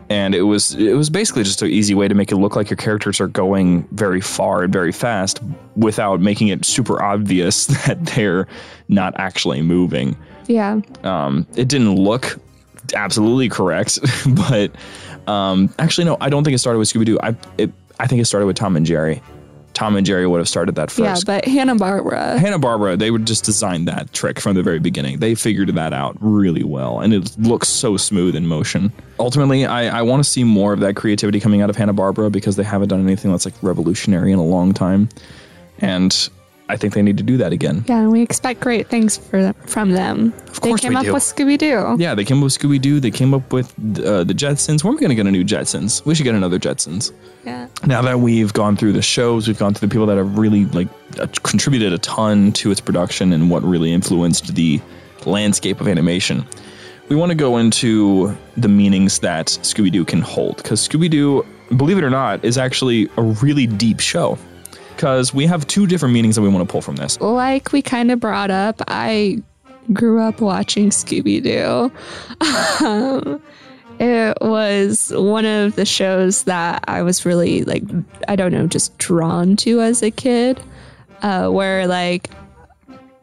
And 0.09 0.34
it 0.34 0.43
was 0.43 0.74
it 0.76 0.93
was 0.93 1.09
basically 1.09 1.43
just 1.43 1.61
an 1.61 1.68
easy 1.70 1.93
way 1.93 2.07
to 2.07 2.15
make 2.15 2.32
it 2.32 2.38
look 2.38 2.55
like 2.55 2.70
your 2.70 2.78
characters 2.78 3.20
are 3.20 3.28
going 3.28 3.86
very 3.91 4.22
far 4.22 4.63
and 4.63 4.72
very 4.72 4.93
fast 4.93 5.41
without 5.76 6.22
making 6.22 6.47
it 6.47 6.63
super 6.63 7.01
obvious 7.03 7.65
that 7.86 8.05
they're 8.05 8.47
not 8.88 9.13
actually 9.18 9.61
moving 9.61 10.15
Yeah. 10.47 10.80
um, 11.03 11.45
it 11.57 11.68
didn't 11.68 11.95
look 11.95 12.39
absolutely 12.95 13.49
correct, 13.49 13.99
but 14.47 14.72
um, 15.28 15.73
actually, 15.80 16.05
no, 16.05 16.17
I 16.21 16.30
don't 16.30 16.43
think 16.43 16.55
it 16.55 16.59
started 16.59 16.80
with 16.80 16.88
Scooby 16.88 17.05
Doo. 17.05 17.19
I 17.21 17.36
it, 17.57 17.71
I 17.99 18.07
think 18.07 18.21
it 18.21 18.25
started 18.25 18.45
with 18.45 18.55
Tom 18.55 18.75
and 18.75 18.86
Jerry. 18.86 19.21
Tom 19.73 19.95
and 19.95 20.07
Jerry 20.07 20.25
would 20.25 20.39
have 20.39 20.49
started 20.49 20.73
that 20.75 20.89
first. 20.89 21.28
Yeah, 21.28 21.36
but 21.36 21.45
Hanna 21.45 21.75
Barbera. 21.75 22.39
Hanna 22.39 22.57
Barbera, 22.57 22.97
they 22.97 23.11
would 23.11 23.28
just 23.28 23.45
design 23.45 23.86
that 23.86 24.11
trick 24.11 24.39
from 24.39 24.55
the 24.55 24.63
very 24.63 24.80
beginning. 24.80 25.19
They 25.19 25.36
figured 25.36 25.69
that 25.69 25.93
out 25.93 26.17
really 26.19 26.63
well, 26.63 26.99
and 26.99 27.13
it 27.13 27.38
looks 27.38 27.67
so 27.67 27.95
smooth 27.95 28.36
in 28.36 28.47
motion. 28.47 28.91
Ultimately, 29.19 29.67
I, 29.67 29.99
I 29.99 30.01
want 30.01 30.23
to 30.23 30.28
see 30.28 30.43
more 30.43 30.73
of 30.73 30.80
that 30.80 30.95
creativity 30.95 31.39
coming 31.39 31.61
out 31.61 31.69
of 31.69 31.75
Hanna 31.75 31.93
Barbera 31.93 32.32
because 32.32 32.55
they 32.55 32.63
haven't 32.63 32.88
done 32.88 33.03
anything 33.03 33.30
that's 33.30 33.45
like 33.45 33.53
revolutionary 33.61 34.32
in 34.32 34.39
a 34.39 34.45
long 34.45 34.73
time, 34.73 35.09
and 35.78 36.28
I 36.70 36.76
think 36.76 36.93
they 36.93 37.01
need 37.01 37.18
to 37.18 37.24
do 37.24 37.38
that 37.38 37.53
again. 37.53 37.86
Yeah, 37.88 37.99
and 37.99 38.11
we 38.11 38.22
expect 38.22 38.59
great 38.59 38.88
things 38.88 39.18
for 39.18 39.53
from 39.65 39.91
them. 39.91 40.34
Of 40.47 40.61
course 40.61 40.82
they 40.82 40.88
came 40.88 40.93
we 40.93 40.97
up 40.97 41.05
do. 41.05 41.13
with 41.13 41.24
Scooby 41.24 41.57
Doo. 41.57 41.95
Yeah, 41.97 42.13
they 42.13 42.26
came 42.26 42.39
up 42.39 42.43
with 42.43 42.57
Scooby 42.57 42.82
Doo. 42.82 42.99
They 42.99 43.11
came 43.11 43.34
up 43.34 43.53
with 43.53 43.68
uh, 43.99 44.24
the 44.24 44.34
Jetsons. 44.34 44.84
When 44.84 44.91
are 44.91 44.95
we 44.95 44.99
going 44.99 45.09
to 45.09 45.15
get 45.15 45.26
a 45.26 45.32
new 45.32 45.45
Jetsons? 45.45 46.05
We 46.05 46.13
should 46.13 46.26
get 46.26 46.36
another 46.36 46.59
Jetsons. 46.59 47.13
Yeah. 47.45 47.68
Now 47.86 48.01
that 48.01 48.20
we've 48.20 48.51
gone 48.51 48.76
through 48.76 48.93
the 48.93 49.01
shows, 49.01 49.47
we've 49.47 49.57
gone 49.57 49.74
through 49.74 49.88
the 49.88 49.91
people 49.93 50.07
that 50.07 50.18
have 50.18 50.38
really 50.38 50.65
like 50.65 50.89
uh, 51.20 51.28
contributed 51.43 51.93
a 51.93 51.99
ton 51.99 52.51
to 52.53 52.72
its 52.72 52.82
production 52.82 53.32
and 53.32 53.49
what 53.49 53.63
really 53.63 53.93
influenced 53.93 54.53
the 54.55 54.82
landscape 55.26 55.80
of 55.80 55.88
animation. 55.88 56.45
We 57.09 57.15
want 57.15 57.30
to 57.30 57.36
go 57.36 57.57
into 57.57 58.36
the 58.57 58.68
meanings 58.68 59.20
that 59.20 59.47
Scooby 59.47 59.91
Doo 59.91 60.03
can 60.03 60.22
hold 60.22 60.57
because 60.57 60.86
Scooby 60.86 61.09
Doo, 61.09 61.45
believe 61.78 61.97
it 61.97 62.03
or 62.03 62.09
not, 62.09 62.43
is 62.43 62.57
actually 62.57 63.09
a 63.15 63.22
really 63.22 63.65
deep 63.65 64.01
show. 64.01 64.38
Because 64.98 65.32
we 65.32 65.45
have 65.45 65.68
two 65.68 65.86
different 65.86 66.14
meanings 66.14 66.36
that 66.36 66.41
we 66.41 66.50
want 66.50 66.68
to 66.68 66.72
pull 66.72 66.82
from 66.82 66.95
this. 66.95 67.22
Like 67.22 67.72
we 67.72 67.84
kind 67.84 68.12
of 68.12 68.20
brought 68.20 68.50
up, 68.50 68.82
I 68.88 69.43
grew 69.93 70.20
up 70.20 70.41
watching 70.41 70.89
Scooby 70.89 71.41
Doo. 71.41 71.91
Um, 72.84 73.41
it 74.00 74.38
was 74.41 75.14
one 75.16 75.45
of 75.45 75.76
the 75.76 75.86
shows 75.86 76.43
that 76.43 76.84
I 76.88 77.04
was 77.04 77.26
really 77.28 77.64
like, 77.64 77.84
I 78.28 78.36
don't 78.36 78.52
know, 78.52 78.66
just 78.66 78.98
drawn 78.98 79.56
to 79.58 79.82
as 79.82 80.02
a 80.02 80.10
kid. 80.10 80.60
Uh, 81.22 81.50
where 81.50 81.88
like 81.88 82.30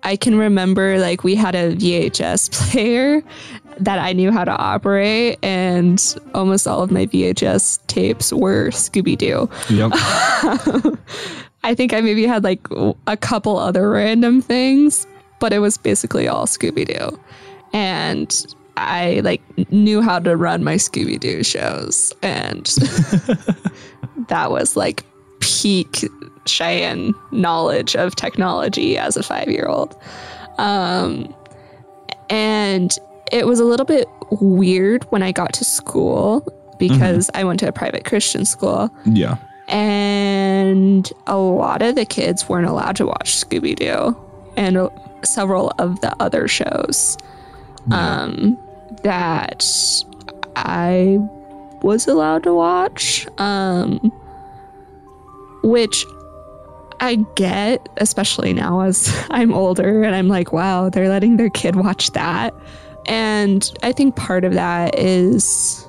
I 0.05 0.16
can 0.16 0.37
remember 0.37 0.99
like 0.99 1.25
we 1.25 1.35
had 1.35 1.55
a 1.55 1.75
VHS 1.75 2.53
player 2.70 3.22
that 3.79 3.99
I 3.99 4.12
knew 4.12 4.31
how 4.31 4.45
to 4.45 4.53
operate, 4.53 5.39
and 5.43 6.01
almost 6.33 6.68
all 6.68 6.83
of 6.83 6.93
my 6.93 7.07
VHS 7.07 7.85
tapes 7.89 8.33
were 8.33 8.68
Scooby 8.68 9.18
Doo. 9.18 9.51
Yep. 9.68 10.99
I 11.64 11.74
think 11.74 11.94
I 11.94 12.02
maybe 12.02 12.26
had 12.26 12.44
like 12.44 12.60
a 13.06 13.16
couple 13.16 13.58
other 13.58 13.90
random 13.90 14.42
things, 14.42 15.06
but 15.40 15.52
it 15.52 15.60
was 15.60 15.78
basically 15.78 16.28
all 16.28 16.46
Scooby 16.46 16.86
Doo. 16.86 17.18
And 17.72 18.54
I 18.76 19.20
like 19.24 19.42
knew 19.72 20.02
how 20.02 20.18
to 20.18 20.36
run 20.36 20.62
my 20.62 20.74
Scooby 20.74 21.18
Doo 21.18 21.42
shows. 21.42 22.12
And 22.22 22.66
that 24.28 24.50
was 24.50 24.76
like 24.76 25.04
peak 25.40 26.04
Cheyenne 26.44 27.14
knowledge 27.32 27.96
of 27.96 28.14
technology 28.14 28.98
as 28.98 29.16
a 29.16 29.22
five 29.22 29.48
year 29.48 29.66
old. 29.66 29.96
Um, 30.58 31.34
and 32.28 32.94
it 33.32 33.46
was 33.46 33.58
a 33.58 33.64
little 33.64 33.86
bit 33.86 34.06
weird 34.30 35.04
when 35.04 35.22
I 35.22 35.32
got 35.32 35.54
to 35.54 35.64
school 35.64 36.46
because 36.78 37.30
I 37.32 37.42
went 37.42 37.58
to 37.60 37.68
a 37.68 37.72
private 37.72 38.04
Christian 38.04 38.44
school 38.44 38.94
yeah. 39.06 39.38
And 39.68 41.10
a 41.26 41.36
lot 41.36 41.82
of 41.82 41.94
the 41.94 42.04
kids 42.04 42.48
weren't 42.48 42.66
allowed 42.66 42.96
to 42.96 43.06
watch 43.06 43.34
Scooby 43.34 43.74
Doo 43.74 44.16
and 44.56 44.90
several 45.22 45.72
of 45.78 46.00
the 46.00 46.14
other 46.20 46.48
shows 46.48 47.16
um, 47.90 48.58
that 49.02 49.64
I 50.56 51.18
was 51.82 52.06
allowed 52.06 52.42
to 52.44 52.54
watch, 52.54 53.26
um, 53.38 53.98
which 55.62 56.04
I 57.00 57.16
get, 57.34 57.86
especially 57.98 58.52
now 58.52 58.80
as 58.80 59.26
I'm 59.30 59.52
older 59.52 60.02
and 60.02 60.14
I'm 60.14 60.28
like, 60.28 60.52
wow, 60.52 60.88
they're 60.88 61.08
letting 61.08 61.36
their 61.36 61.50
kid 61.50 61.76
watch 61.76 62.12
that. 62.12 62.54
And 63.06 63.70
I 63.82 63.92
think 63.92 64.16
part 64.16 64.44
of 64.44 64.54
that 64.54 64.98
is 64.98 65.86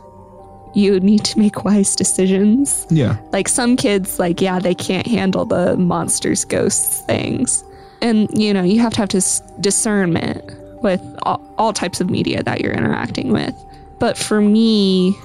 you 0.75 0.99
need 0.99 1.23
to 1.25 1.39
make 1.39 1.63
wise 1.63 1.95
decisions 1.95 2.85
Yeah. 2.89 3.17
like 3.31 3.47
some 3.47 3.75
kids 3.77 4.19
like 4.19 4.41
yeah 4.41 4.59
they 4.59 4.75
can't 4.75 5.07
handle 5.07 5.45
the 5.45 5.77
monsters 5.77 6.43
ghosts 6.45 7.01
things 7.01 7.63
and 8.01 8.27
you 8.37 8.53
know 8.53 8.61
you 8.63 8.79
have 8.81 8.93
to 8.93 8.99
have 8.99 9.09
dis- 9.09 9.41
discernment 9.61 10.43
with 10.83 11.01
all, 11.23 11.41
all 11.57 11.73
types 11.73 12.01
of 12.01 12.09
media 12.09 12.43
that 12.43 12.61
you're 12.61 12.73
interacting 12.73 13.31
with 13.31 13.55
but 13.99 14.17
for 14.17 14.41
me 14.41 15.15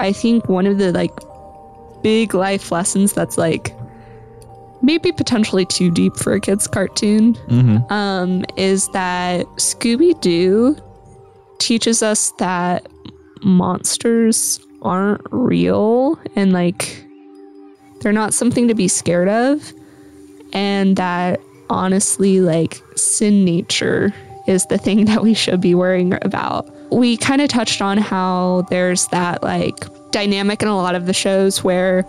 i 0.00 0.12
think 0.12 0.48
one 0.48 0.66
of 0.66 0.78
the 0.78 0.92
like 0.92 1.10
big 2.02 2.32
life 2.34 2.70
lessons 2.70 3.12
that's 3.12 3.36
like 3.36 3.74
maybe 4.82 5.10
potentially 5.10 5.64
too 5.66 5.90
deep 5.90 6.14
for 6.16 6.34
a 6.34 6.40
kid's 6.40 6.68
cartoon 6.68 7.34
Mm-hmm. 7.48 7.92
um, 7.92 8.44
is 8.56 8.88
that 8.90 9.44
scooby-doo 9.56 10.76
teaches 11.58 12.02
us 12.02 12.30
that 12.38 12.86
monsters 13.42 14.60
aren't 14.82 15.20
real 15.30 16.18
and 16.34 16.52
like 16.52 17.04
they're 18.00 18.12
not 18.12 18.34
something 18.34 18.68
to 18.68 18.74
be 18.74 18.88
scared 18.88 19.28
of 19.28 19.72
and 20.52 20.96
that 20.96 21.40
honestly 21.70 22.40
like 22.40 22.80
sin 22.94 23.44
nature 23.44 24.14
is 24.46 24.66
the 24.66 24.78
thing 24.78 25.04
that 25.06 25.22
we 25.22 25.34
should 25.34 25.60
be 25.60 25.74
worrying 25.74 26.14
about. 26.22 26.68
We 26.92 27.16
kind 27.16 27.42
of 27.42 27.48
touched 27.48 27.82
on 27.82 27.98
how 27.98 28.66
there's 28.70 29.08
that 29.08 29.42
like 29.42 29.86
dynamic 30.12 30.62
in 30.62 30.68
a 30.68 30.76
lot 30.76 30.94
of 30.94 31.06
the 31.06 31.12
shows 31.12 31.64
where 31.64 32.04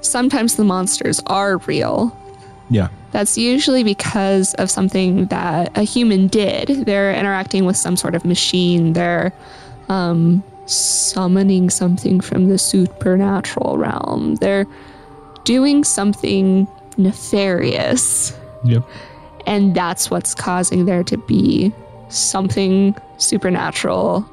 sometimes 0.00 0.56
the 0.56 0.64
monsters 0.64 1.20
are 1.26 1.58
real. 1.58 2.16
Yeah. 2.70 2.88
That's 3.12 3.36
usually 3.36 3.84
because 3.84 4.54
of 4.54 4.70
something 4.70 5.26
that 5.26 5.76
a 5.76 5.82
human 5.82 6.28
did. 6.28 6.68
They're 6.86 7.14
interacting 7.14 7.66
with 7.66 7.76
some 7.76 7.96
sort 7.96 8.14
of 8.14 8.24
machine. 8.24 8.94
They're 8.94 9.32
um, 9.90 10.42
summoning 10.66 11.70
something 11.70 12.20
from 12.20 12.48
the 12.48 12.58
supernatural 12.58 13.78
realm. 13.78 14.36
They're 14.36 14.66
doing 15.44 15.84
something 15.84 16.68
nefarious. 16.96 18.36
Yep. 18.64 18.84
And 19.46 19.74
that's 19.74 20.10
what's 20.10 20.34
causing 20.34 20.84
there 20.84 21.02
to 21.04 21.16
be 21.16 21.72
something 22.08 22.94
supernatural 23.18 24.28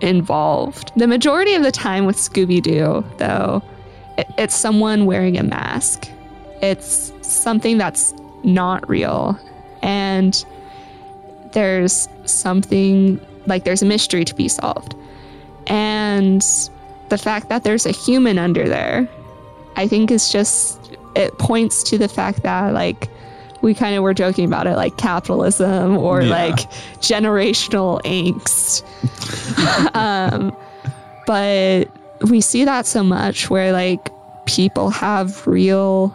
involved. 0.00 0.92
The 0.96 1.06
majority 1.06 1.54
of 1.54 1.62
the 1.62 1.72
time 1.72 2.06
with 2.06 2.16
Scooby 2.16 2.62
Doo, 2.62 3.04
though, 3.18 3.62
it, 4.18 4.26
it's 4.38 4.54
someone 4.54 5.06
wearing 5.06 5.36
a 5.36 5.42
mask. 5.42 6.08
It's 6.62 7.12
something 7.22 7.78
that's 7.78 8.14
not 8.44 8.88
real. 8.88 9.38
And 9.82 10.44
there's 11.52 12.08
something 12.24 13.20
like 13.46 13.64
there's 13.64 13.82
a 13.82 13.86
mystery 13.86 14.24
to 14.24 14.34
be 14.34 14.48
solved. 14.48 14.94
And 15.70 16.42
the 17.08 17.16
fact 17.18 17.48
that 17.48 17.64
there's 17.64 17.86
a 17.86 17.90
human 17.92 18.38
under 18.38 18.68
there, 18.68 19.08
I 19.76 19.86
think 19.88 20.10
is 20.10 20.30
just, 20.30 20.96
it 21.14 21.36
points 21.38 21.82
to 21.84 21.96
the 21.98 22.08
fact 22.08 22.42
that, 22.42 22.74
like, 22.74 23.08
we 23.62 23.72
kind 23.74 23.94
of 23.94 24.02
were 24.02 24.14
joking 24.14 24.44
about 24.46 24.66
it, 24.66 24.74
like 24.76 24.96
capitalism 24.96 25.96
or 25.96 26.22
Yeah. 26.22 26.30
like 26.30 26.56
generational 27.00 28.00
angst. 28.02 28.82
um, 29.94 30.54
but 31.26 31.84
we 32.30 32.40
see 32.40 32.64
that 32.64 32.84
so 32.86 33.02
much 33.04 33.48
where, 33.50 33.72
like, 33.72 34.10
people 34.46 34.90
have 34.90 35.46
real 35.46 36.14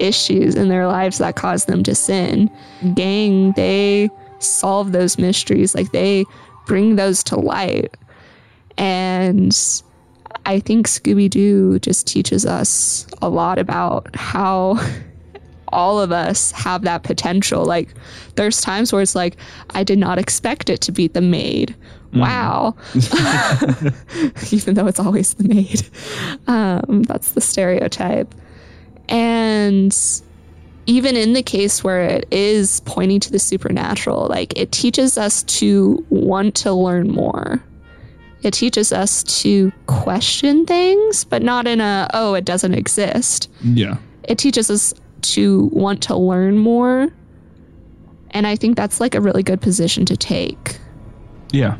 issues 0.00 0.54
in 0.56 0.68
their 0.68 0.86
lives 0.86 1.18
that 1.18 1.36
cause 1.36 1.66
them 1.66 1.82
to 1.84 1.94
sin. 1.94 2.50
Gang, 2.94 3.52
they 3.52 4.08
solve 4.38 4.92
those 4.92 5.18
mysteries, 5.18 5.74
like, 5.74 5.92
they 5.92 6.24
bring 6.66 6.96
those 6.96 7.22
to 7.24 7.36
light. 7.38 7.94
And 8.80 9.54
I 10.46 10.58
think 10.58 10.88
Scooby 10.88 11.28
Doo 11.28 11.78
just 11.80 12.06
teaches 12.06 12.46
us 12.46 13.06
a 13.20 13.28
lot 13.28 13.58
about 13.58 14.16
how 14.16 14.80
all 15.68 16.00
of 16.00 16.12
us 16.12 16.50
have 16.52 16.82
that 16.82 17.02
potential. 17.02 17.66
Like, 17.66 17.94
there's 18.36 18.62
times 18.62 18.90
where 18.90 19.02
it's 19.02 19.14
like, 19.14 19.36
I 19.70 19.84
did 19.84 19.98
not 19.98 20.18
expect 20.18 20.70
it 20.70 20.80
to 20.80 20.92
be 20.92 21.08
the 21.08 21.20
maid. 21.20 21.76
Wow. 22.14 22.74
Even 24.50 24.74
though 24.74 24.86
it's 24.86 24.98
always 24.98 25.34
the 25.34 25.44
maid. 25.44 25.86
Um, 26.46 27.02
that's 27.02 27.32
the 27.32 27.42
stereotype. 27.42 28.34
And 29.10 29.94
even 30.86 31.16
in 31.16 31.34
the 31.34 31.42
case 31.42 31.84
where 31.84 32.00
it 32.00 32.26
is 32.30 32.80
pointing 32.86 33.20
to 33.20 33.30
the 33.30 33.38
supernatural, 33.38 34.26
like 34.28 34.56
it 34.56 34.72
teaches 34.72 35.18
us 35.18 35.42
to 35.44 36.04
want 36.08 36.54
to 36.56 36.72
learn 36.72 37.10
more. 37.10 37.62
It 38.42 38.54
teaches 38.54 38.92
us 38.92 39.22
to 39.42 39.72
question 39.86 40.66
things, 40.66 41.24
but 41.24 41.42
not 41.42 41.66
in 41.66 41.80
a, 41.80 42.08
oh, 42.14 42.34
it 42.34 42.44
doesn't 42.44 42.74
exist. 42.74 43.50
Yeah. 43.62 43.96
It 44.24 44.38
teaches 44.38 44.70
us 44.70 44.94
to 45.22 45.68
want 45.72 46.02
to 46.04 46.16
learn 46.16 46.58
more. 46.58 47.08
And 48.30 48.46
I 48.46 48.56
think 48.56 48.76
that's 48.76 49.00
like 49.00 49.14
a 49.14 49.20
really 49.20 49.42
good 49.42 49.60
position 49.60 50.04
to 50.06 50.16
take. 50.16 50.78
Yeah. 51.52 51.78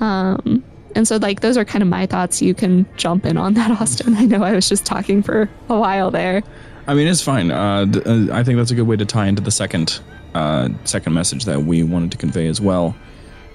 Um, 0.00 0.62
and 0.94 1.06
so, 1.06 1.16
like, 1.16 1.40
those 1.40 1.56
are 1.56 1.64
kind 1.64 1.82
of 1.82 1.88
my 1.88 2.06
thoughts. 2.06 2.40
You 2.40 2.54
can 2.54 2.86
jump 2.96 3.26
in 3.26 3.36
on 3.36 3.54
that, 3.54 3.70
Austin. 3.80 4.14
I 4.16 4.24
know 4.24 4.42
I 4.42 4.52
was 4.52 4.68
just 4.68 4.84
talking 4.84 5.22
for 5.22 5.48
a 5.68 5.78
while 5.78 6.10
there. 6.10 6.42
I 6.86 6.94
mean, 6.94 7.08
it's 7.08 7.22
fine. 7.22 7.50
Uh, 7.50 7.86
uh, 8.06 8.28
I 8.32 8.44
think 8.44 8.56
that's 8.58 8.70
a 8.70 8.74
good 8.74 8.86
way 8.86 8.96
to 8.96 9.04
tie 9.04 9.26
into 9.26 9.42
the 9.42 9.50
second 9.50 10.00
uh, 10.34 10.68
second 10.84 11.14
message 11.14 11.46
that 11.46 11.62
we 11.62 11.82
wanted 11.82 12.12
to 12.12 12.18
convey 12.18 12.46
as 12.46 12.60
well, 12.60 12.94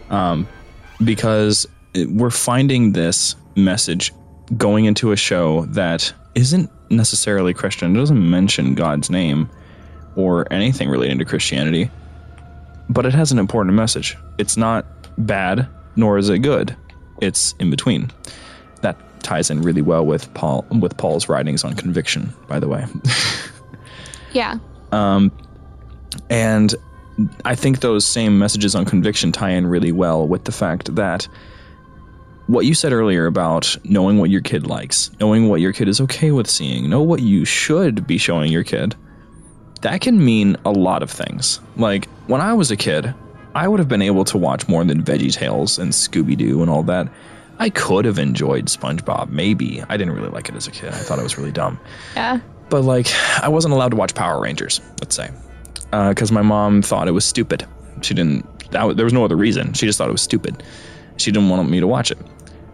um, 0.10 0.48
because 1.04 1.68
we're 1.96 2.30
finding 2.30 2.94
this 2.94 3.36
message 3.56 4.14
going 4.58 4.86
into 4.86 5.12
a 5.12 5.16
show 5.16 5.66
that 5.68 6.14
isn't 6.36 6.70
necessarily 6.90 7.54
Christian. 7.54 7.96
It 7.96 8.00
doesn't 8.00 8.30
mention 8.30 8.76
God's 8.76 9.10
name 9.10 9.50
or 10.16 10.52
anything 10.52 10.90
relating 10.90 11.20
to 11.20 11.26
Christianity, 11.26 11.90
but 12.90 13.06
it 13.06 13.14
has 13.14 13.32
an 13.32 13.40
important 13.40 13.76
message. 13.76 14.18
It's 14.38 14.58
not 14.58 14.86
bad, 15.26 15.68
nor 15.96 16.18
is 16.18 16.30
it 16.30 16.40
good. 16.40 16.76
It's 17.22 17.54
in 17.60 17.70
between. 17.70 18.12
That 18.82 18.98
ties 19.24 19.50
in 19.50 19.62
really 19.62 19.82
well 19.82 20.06
with 20.06 20.34
Paul 20.34 20.66
with 20.80 20.98
Paul's 20.98 21.30
writings 21.30 21.64
on 21.64 21.76
conviction, 21.76 22.34
by 22.48 22.60
the 22.60 22.68
way. 22.68 22.86
Yeah. 24.34 24.60
Um, 24.92 25.32
And 26.30 26.74
I 27.46 27.56
think 27.56 27.82
those 27.82 28.06
same 28.08 28.40
messages 28.40 28.76
on 28.76 28.86
conviction 28.86 29.32
tie 29.32 29.50
in 29.52 29.68
really 29.68 29.92
well 29.92 30.28
with 30.28 30.46
the 30.46 30.52
fact 30.52 30.96
that 30.96 31.28
what 32.48 32.66
you 32.66 32.74
said 32.74 32.92
earlier 32.92 33.26
about 33.28 33.76
knowing 33.84 34.18
what 34.18 34.30
your 34.30 34.42
kid 34.42 34.68
likes, 34.68 35.10
knowing 35.20 35.48
what 35.48 35.62
your 35.62 35.72
kid 35.74 35.88
is 35.88 36.02
okay 36.02 36.32
with 36.32 36.50
seeing, 36.50 36.90
know 36.90 37.02
what 37.02 37.22
you 37.22 37.46
should 37.46 38.06
be 38.08 38.18
showing 38.18 38.52
your 38.52 38.64
kid, 38.64 38.96
that 39.82 40.02
can 40.02 40.24
mean 40.24 40.58
a 40.66 40.72
lot 40.72 41.02
of 41.04 41.10
things. 41.10 41.60
Like 41.78 42.08
when 42.28 42.42
I 42.42 42.54
was 42.54 42.70
a 42.72 42.78
kid, 42.78 43.14
I 43.56 43.68
would 43.68 43.80
have 43.80 43.88
been 43.90 44.02
able 44.02 44.26
to 44.26 44.38
watch 44.38 44.68
more 44.68 44.84
than 44.84 45.04
Veggie 45.04 45.32
Tales 45.34 45.78
and 45.80 45.92
Scooby 45.92 46.38
Doo 46.38 46.62
and 46.62 46.70
all 46.70 46.84
that. 46.84 47.08
I 47.60 47.70
could 47.70 48.06
have 48.06 48.18
enjoyed 48.18 48.66
SpongeBob, 48.66 49.30
maybe. 49.30 49.84
I 49.88 49.96
didn't 49.98 50.14
really 50.14 50.30
like 50.30 50.50
it 50.50 50.56
as 50.56 50.68
a 50.68 50.72
kid. 50.72 50.90
I 50.90 50.98
thought 50.98 51.20
it 51.20 51.24
was 51.24 51.38
really 51.38 51.52
dumb 51.52 51.80
Yeah. 52.16 52.40
but 52.70 52.82
like 52.82 53.08
I 53.42 53.50
wasn't 53.50 53.74
allowed 53.74 53.90
to 53.90 53.98
watch 53.98 54.14
Power 54.16 54.42
Rangers, 54.42 54.82
let's 55.00 55.16
say, 55.16 55.30
uh, 55.94 56.10
because 56.10 56.32
my 56.32 56.42
mom 56.42 56.82
thought 56.82 57.08
it 57.08 57.12
was 57.12 57.24
stupid. 57.26 57.66
She 58.02 58.14
didn't. 58.14 58.46
That, 58.72 58.96
there 58.96 59.06
was 59.06 59.14
no 59.14 59.24
other 59.26 59.36
reason. 59.36 59.74
She 59.74 59.86
just 59.86 59.98
thought 59.98 60.08
it 60.10 60.14
was 60.14 60.22
stupid. 60.22 60.64
She 61.22 61.32
didn't 61.32 61.50
want 61.50 61.70
me 61.70 61.80
to 61.80 61.88
watch 61.88 62.12
it, 62.12 62.18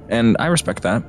and 0.09 0.35
I 0.39 0.47
respect 0.47 0.83
that. 0.83 1.03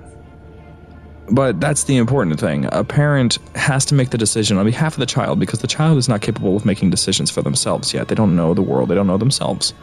But 1.30 1.60
that's 1.60 1.84
the 1.84 1.96
important 1.96 2.40
thing. 2.40 2.68
A 2.72 2.84
parent 2.84 3.38
has 3.54 3.84
to 3.86 3.94
make 3.94 4.10
the 4.10 4.18
decision 4.18 4.56
on 4.56 4.64
behalf 4.64 4.94
of 4.94 5.00
the 5.00 5.06
child 5.06 5.38
because 5.38 5.60
the 5.60 5.66
child 5.66 5.98
is 5.98 6.08
not 6.08 6.22
capable 6.22 6.56
of 6.56 6.64
making 6.64 6.90
decisions 6.90 7.30
for 7.30 7.42
themselves 7.42 7.92
yet. 7.92 8.08
They 8.08 8.14
don't 8.14 8.34
know 8.34 8.54
the 8.54 8.62
world. 8.62 8.88
They 8.88 8.94
don't 8.94 9.06
know 9.06 9.18
themselves. 9.18 9.74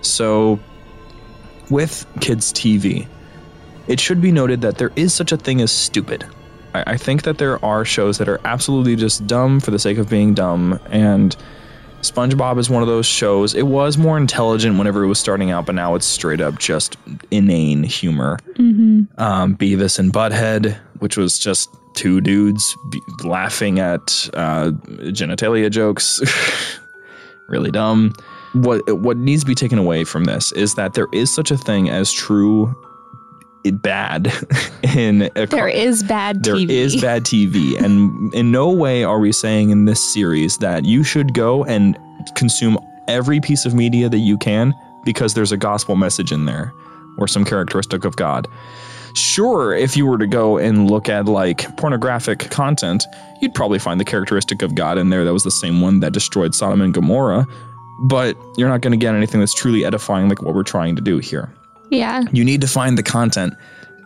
So, 0.00 0.58
with 1.68 2.06
kids' 2.20 2.52
TV, 2.52 3.06
it 3.88 4.00
should 4.00 4.20
be 4.22 4.32
noted 4.32 4.62
that 4.62 4.78
there 4.78 4.92
is 4.96 5.12
such 5.12 5.32
a 5.32 5.36
thing 5.36 5.60
as 5.60 5.70
stupid. 5.70 6.24
I, 6.74 6.92
I 6.92 6.96
think 6.96 7.24
that 7.24 7.38
there 7.38 7.62
are 7.64 7.84
shows 7.84 8.18
that 8.18 8.28
are 8.28 8.40
absolutely 8.44 8.96
just 8.96 9.26
dumb 9.26 9.60
for 9.60 9.70
the 9.70 9.78
sake 9.78 9.98
of 9.98 10.08
being 10.08 10.32
dumb, 10.32 10.80
and 10.86 11.36
SpongeBob 12.02 12.58
is 12.58 12.70
one 12.70 12.82
of 12.82 12.88
those 12.88 13.06
shows. 13.06 13.54
It 13.54 13.66
was 13.66 13.98
more 13.98 14.16
intelligent 14.16 14.78
whenever 14.78 15.04
it 15.04 15.06
was 15.06 15.18
starting 15.18 15.50
out, 15.50 15.66
but 15.66 15.74
now 15.74 15.94
it's 15.94 16.06
straight 16.06 16.40
up 16.40 16.58
just 16.58 16.96
inane 17.30 17.82
humor. 17.82 18.38
Um, 19.18 19.56
Beavis 19.56 19.98
and 19.98 20.12
Butthead, 20.12 20.78
which 21.00 21.16
was 21.16 21.38
just 21.38 21.68
two 21.94 22.20
dudes 22.20 22.74
be- 22.90 23.02
laughing 23.22 23.80
at 23.80 24.28
uh, 24.34 24.70
genitalia 25.12 25.70
jokes, 25.70 26.20
really 27.48 27.70
dumb. 27.70 28.14
What 28.54 28.80
what 29.00 29.16
needs 29.16 29.42
to 29.42 29.46
be 29.46 29.54
taken 29.54 29.78
away 29.78 30.02
from 30.04 30.24
this 30.24 30.50
is 30.52 30.74
that 30.74 30.94
there 30.94 31.06
is 31.12 31.32
such 31.32 31.50
a 31.50 31.56
thing 31.56 31.88
as 31.90 32.10
true 32.12 32.74
bad 33.64 34.32
in 34.96 35.30
a 35.36 35.46
There 35.46 35.68
is 35.68 36.02
bad 36.02 36.42
there 36.42 36.54
TV. 36.54 36.70
is 36.70 37.00
bad 37.00 37.24
TV, 37.24 37.78
and 37.78 38.32
in 38.34 38.50
no 38.50 38.70
way 38.70 39.04
are 39.04 39.18
we 39.18 39.32
saying 39.32 39.70
in 39.70 39.84
this 39.84 40.02
series 40.02 40.58
that 40.58 40.84
you 40.84 41.02
should 41.02 41.34
go 41.34 41.64
and 41.64 41.98
consume 42.34 42.78
every 43.08 43.40
piece 43.40 43.66
of 43.66 43.74
media 43.74 44.08
that 44.08 44.18
you 44.18 44.38
can 44.38 44.74
because 45.04 45.34
there's 45.34 45.52
a 45.52 45.56
gospel 45.56 45.96
message 45.96 46.32
in 46.32 46.44
there 46.46 46.72
or 47.18 47.26
some 47.26 47.44
characteristic 47.44 48.04
of 48.04 48.16
God. 48.16 48.46
Sure, 49.14 49.74
if 49.74 49.96
you 49.96 50.06
were 50.06 50.18
to 50.18 50.26
go 50.26 50.56
and 50.56 50.88
look 50.88 51.08
at 51.08 51.26
like 51.26 51.76
pornographic 51.76 52.38
content, 52.50 53.04
you'd 53.42 53.54
probably 53.54 53.78
find 53.78 53.98
the 53.98 54.04
characteristic 54.04 54.62
of 54.62 54.74
God 54.76 54.98
in 54.98 55.10
there 55.10 55.24
that 55.24 55.32
was 55.32 55.42
the 55.42 55.50
same 55.50 55.80
one 55.80 56.00
that 56.00 56.12
destroyed 56.12 56.54
Sodom 56.54 56.80
and 56.80 56.94
Gomorrah, 56.94 57.46
but 58.04 58.36
you're 58.56 58.68
not 58.68 58.82
going 58.82 58.92
to 58.92 58.96
get 58.96 59.14
anything 59.14 59.40
that's 59.40 59.54
truly 59.54 59.84
edifying 59.84 60.28
like 60.28 60.42
what 60.42 60.54
we're 60.54 60.62
trying 60.62 60.94
to 60.96 61.02
do 61.02 61.18
here 61.18 61.52
Yeah. 61.90 62.22
you 62.32 62.44
need 62.44 62.60
to 62.60 62.68
find 62.68 62.96
the 62.96 63.02
content 63.02 63.54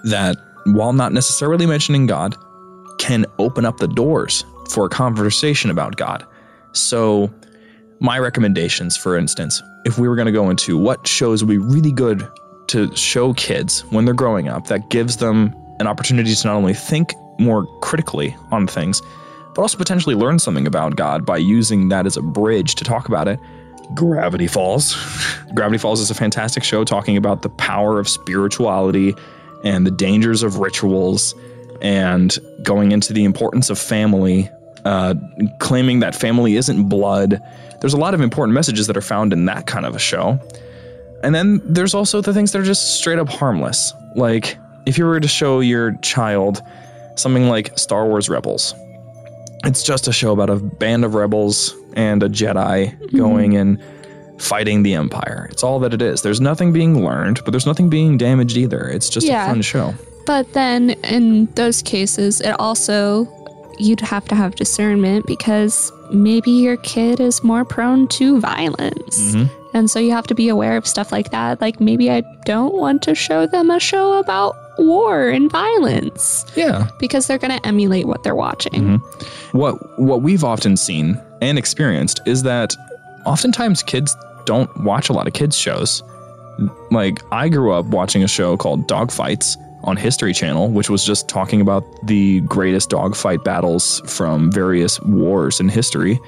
that, 0.04 0.36
while 0.64 0.92
not 0.92 1.12
necessarily 1.12 1.66
mentioning 1.66 2.06
God, 2.06 2.36
can 2.98 3.26
open 3.38 3.64
up 3.64 3.78
the 3.78 3.88
doors 3.88 4.44
for 4.70 4.86
a 4.86 4.88
conversation 4.88 5.70
about 5.70 5.96
God. 5.96 6.24
So, 6.72 7.32
my 8.00 8.18
recommendations, 8.18 8.96
for 8.96 9.16
instance, 9.16 9.62
if 9.84 9.98
we 9.98 10.08
were 10.08 10.16
going 10.16 10.26
to 10.26 10.32
go 10.32 10.50
into 10.50 10.76
what 10.78 11.06
shows 11.06 11.44
would 11.44 11.50
be 11.50 11.58
really 11.58 11.92
good 11.92 12.28
to 12.68 12.94
show 12.96 13.34
kids 13.34 13.84
when 13.90 14.04
they're 14.04 14.14
growing 14.14 14.48
up, 14.48 14.66
that 14.66 14.88
gives 14.90 15.18
them 15.18 15.54
an 15.80 15.86
opportunity 15.86 16.34
to 16.34 16.46
not 16.46 16.56
only 16.56 16.74
think 16.74 17.12
more 17.38 17.66
critically 17.80 18.36
on 18.50 18.66
things, 18.66 19.02
but 19.54 19.62
also 19.62 19.78
potentially 19.78 20.14
learn 20.14 20.38
something 20.38 20.66
about 20.66 20.96
God 20.96 21.24
by 21.24 21.36
using 21.36 21.88
that 21.88 22.06
as 22.06 22.16
a 22.16 22.22
bridge 22.22 22.74
to 22.76 22.84
talk 22.84 23.08
about 23.08 23.28
it. 23.28 23.38
Gravity 23.92 24.46
Falls. 24.46 24.96
Gravity 25.54 25.78
Falls 25.78 26.00
is 26.00 26.10
a 26.10 26.14
fantastic 26.14 26.64
show 26.64 26.84
talking 26.84 27.16
about 27.16 27.42
the 27.42 27.50
power 27.50 27.98
of 27.98 28.08
spirituality 28.08 29.14
and 29.62 29.86
the 29.86 29.90
dangers 29.90 30.42
of 30.42 30.58
rituals 30.58 31.34
and 31.82 32.38
going 32.62 32.92
into 32.92 33.12
the 33.12 33.24
importance 33.24 33.68
of 33.70 33.78
family, 33.78 34.48
uh, 34.84 35.14
claiming 35.58 36.00
that 36.00 36.14
family 36.14 36.56
isn't 36.56 36.88
blood. 36.88 37.42
There's 37.80 37.94
a 37.94 37.98
lot 37.98 38.14
of 38.14 38.20
important 38.20 38.54
messages 38.54 38.86
that 38.86 38.96
are 38.96 39.02
found 39.02 39.32
in 39.32 39.44
that 39.46 39.66
kind 39.66 39.84
of 39.84 39.94
a 39.94 39.98
show. 39.98 40.38
And 41.22 41.34
then 41.34 41.60
there's 41.64 41.94
also 41.94 42.20
the 42.20 42.32
things 42.32 42.52
that 42.52 42.60
are 42.60 42.64
just 42.64 42.98
straight 42.98 43.18
up 43.18 43.28
harmless. 43.28 43.92
Like 44.14 44.56
if 44.86 44.98
you 44.98 45.04
were 45.04 45.20
to 45.20 45.28
show 45.28 45.60
your 45.60 45.92
child 46.02 46.62
something 47.16 47.48
like 47.48 47.78
Star 47.78 48.06
Wars 48.06 48.28
Rebels, 48.28 48.74
it's 49.64 49.82
just 49.82 50.08
a 50.08 50.12
show 50.12 50.32
about 50.32 50.50
a 50.50 50.56
band 50.56 51.04
of 51.04 51.14
rebels 51.14 51.74
and 51.94 52.22
a 52.22 52.28
Jedi 52.28 52.96
mm-hmm. 52.98 53.16
going 53.16 53.56
and 53.56 53.82
fighting 54.38 54.82
the 54.82 54.94
Empire. 54.94 55.48
It's 55.50 55.62
all 55.62 55.78
that 55.80 55.94
it 55.94 56.02
is. 56.02 56.22
There's 56.22 56.40
nothing 56.40 56.72
being 56.72 57.04
learned, 57.04 57.40
but 57.44 57.52
there's 57.52 57.66
nothing 57.66 57.88
being 57.88 58.18
damaged 58.18 58.56
either. 58.56 58.88
It's 58.88 59.08
just 59.08 59.26
yeah. 59.26 59.44
a 59.44 59.48
fun 59.48 59.62
show. 59.62 59.94
But 60.26 60.52
then 60.52 60.90
in 61.04 61.46
those 61.54 61.82
cases, 61.82 62.40
it 62.40 62.58
also, 62.58 63.28
you'd 63.78 64.00
have 64.00 64.26
to 64.28 64.34
have 64.34 64.54
discernment 64.56 65.26
because 65.26 65.92
maybe 66.10 66.50
your 66.50 66.76
kid 66.78 67.20
is 67.20 67.44
more 67.44 67.64
prone 67.64 68.08
to 68.08 68.40
violence. 68.40 69.20
Mm-hmm. 69.20 69.76
And 69.76 69.90
so 69.90 69.98
you 69.98 70.12
have 70.12 70.26
to 70.28 70.34
be 70.34 70.48
aware 70.48 70.76
of 70.76 70.86
stuff 70.86 71.12
like 71.12 71.30
that. 71.30 71.60
Like 71.60 71.80
maybe 71.80 72.10
I 72.10 72.22
don't 72.44 72.74
want 72.74 73.02
to 73.02 73.14
show 73.14 73.46
them 73.46 73.70
a 73.70 73.80
show 73.80 74.18
about 74.18 74.56
war 74.78 75.28
and 75.28 75.50
violence. 75.50 76.44
Yeah. 76.54 76.88
Because 76.98 77.26
they're 77.26 77.38
going 77.38 77.58
to 77.58 77.66
emulate 77.66 78.06
what 78.06 78.22
they're 78.22 78.34
watching. 78.34 78.98
Mm-hmm. 78.98 79.58
What 79.58 79.98
what 79.98 80.22
we've 80.22 80.44
often 80.44 80.76
seen 80.76 81.20
and 81.40 81.58
experienced 81.58 82.20
is 82.26 82.42
that 82.42 82.74
oftentimes 83.26 83.82
kids 83.82 84.16
don't 84.44 84.70
watch 84.82 85.08
a 85.08 85.12
lot 85.12 85.26
of 85.26 85.32
kids 85.32 85.56
shows. 85.56 86.02
Like 86.90 87.22
I 87.32 87.48
grew 87.48 87.72
up 87.72 87.86
watching 87.86 88.22
a 88.22 88.28
show 88.28 88.56
called 88.56 88.86
Dogfights 88.88 89.56
on 89.84 89.96
History 89.96 90.32
Channel, 90.32 90.70
which 90.70 90.88
was 90.88 91.04
just 91.04 91.28
talking 91.28 91.60
about 91.60 91.84
the 92.06 92.40
greatest 92.42 92.90
dogfight 92.90 93.44
battles 93.44 94.00
from 94.06 94.50
various 94.50 95.00
wars 95.02 95.60
in 95.60 95.68
history. 95.68 96.18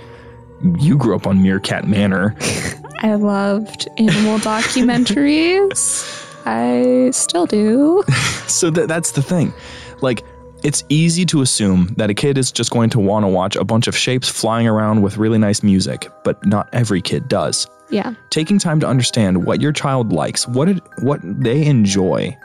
You 0.79 0.97
grew 0.97 1.15
up 1.15 1.27
on 1.27 1.43
Meerkat 1.43 1.87
Manor. 1.87 2.35
I 3.03 3.15
loved 3.15 3.89
animal 3.99 4.39
documentaries. 4.39 6.23
I 6.47 7.11
still 7.11 7.47
do. 7.47 8.03
so 8.47 8.71
th- 8.71 8.89
that's 8.89 9.13
the 9.13 9.23
thing. 9.23 9.53
Like, 10.01 10.25
it's 10.63 10.85
easy 10.89 11.27
to 11.27 11.43
assume 11.43 11.95
that 11.97 12.09
a 12.09 12.15
kid 12.15 12.39
is 12.39 12.51
just 12.51 12.71
going 12.71 12.91
to 12.91 12.99
want 12.99 13.25
to 13.25 13.29
watch 13.29 13.57
a 13.57 13.65
bunch 13.65 13.87
of 13.87 13.97
shapes 13.97 14.29
flying 14.29 14.67
around 14.67 15.03
with 15.03 15.17
really 15.17 15.39
nice 15.39 15.63
music, 15.63 16.09
but 16.25 16.45
not 16.47 16.69
every 16.73 17.03
kid 17.03 17.29
does. 17.29 17.67
Yeah. 17.91 18.15
Taking 18.31 18.59
time 18.59 18.81
to 18.81 18.87
understand 18.87 19.45
what 19.45 19.61
your 19.61 19.73
child 19.73 20.13
likes, 20.13 20.49
what 20.49 20.69
it, 20.69 20.83
what 21.03 21.21
they 21.23 21.65
enjoy, 21.67 22.37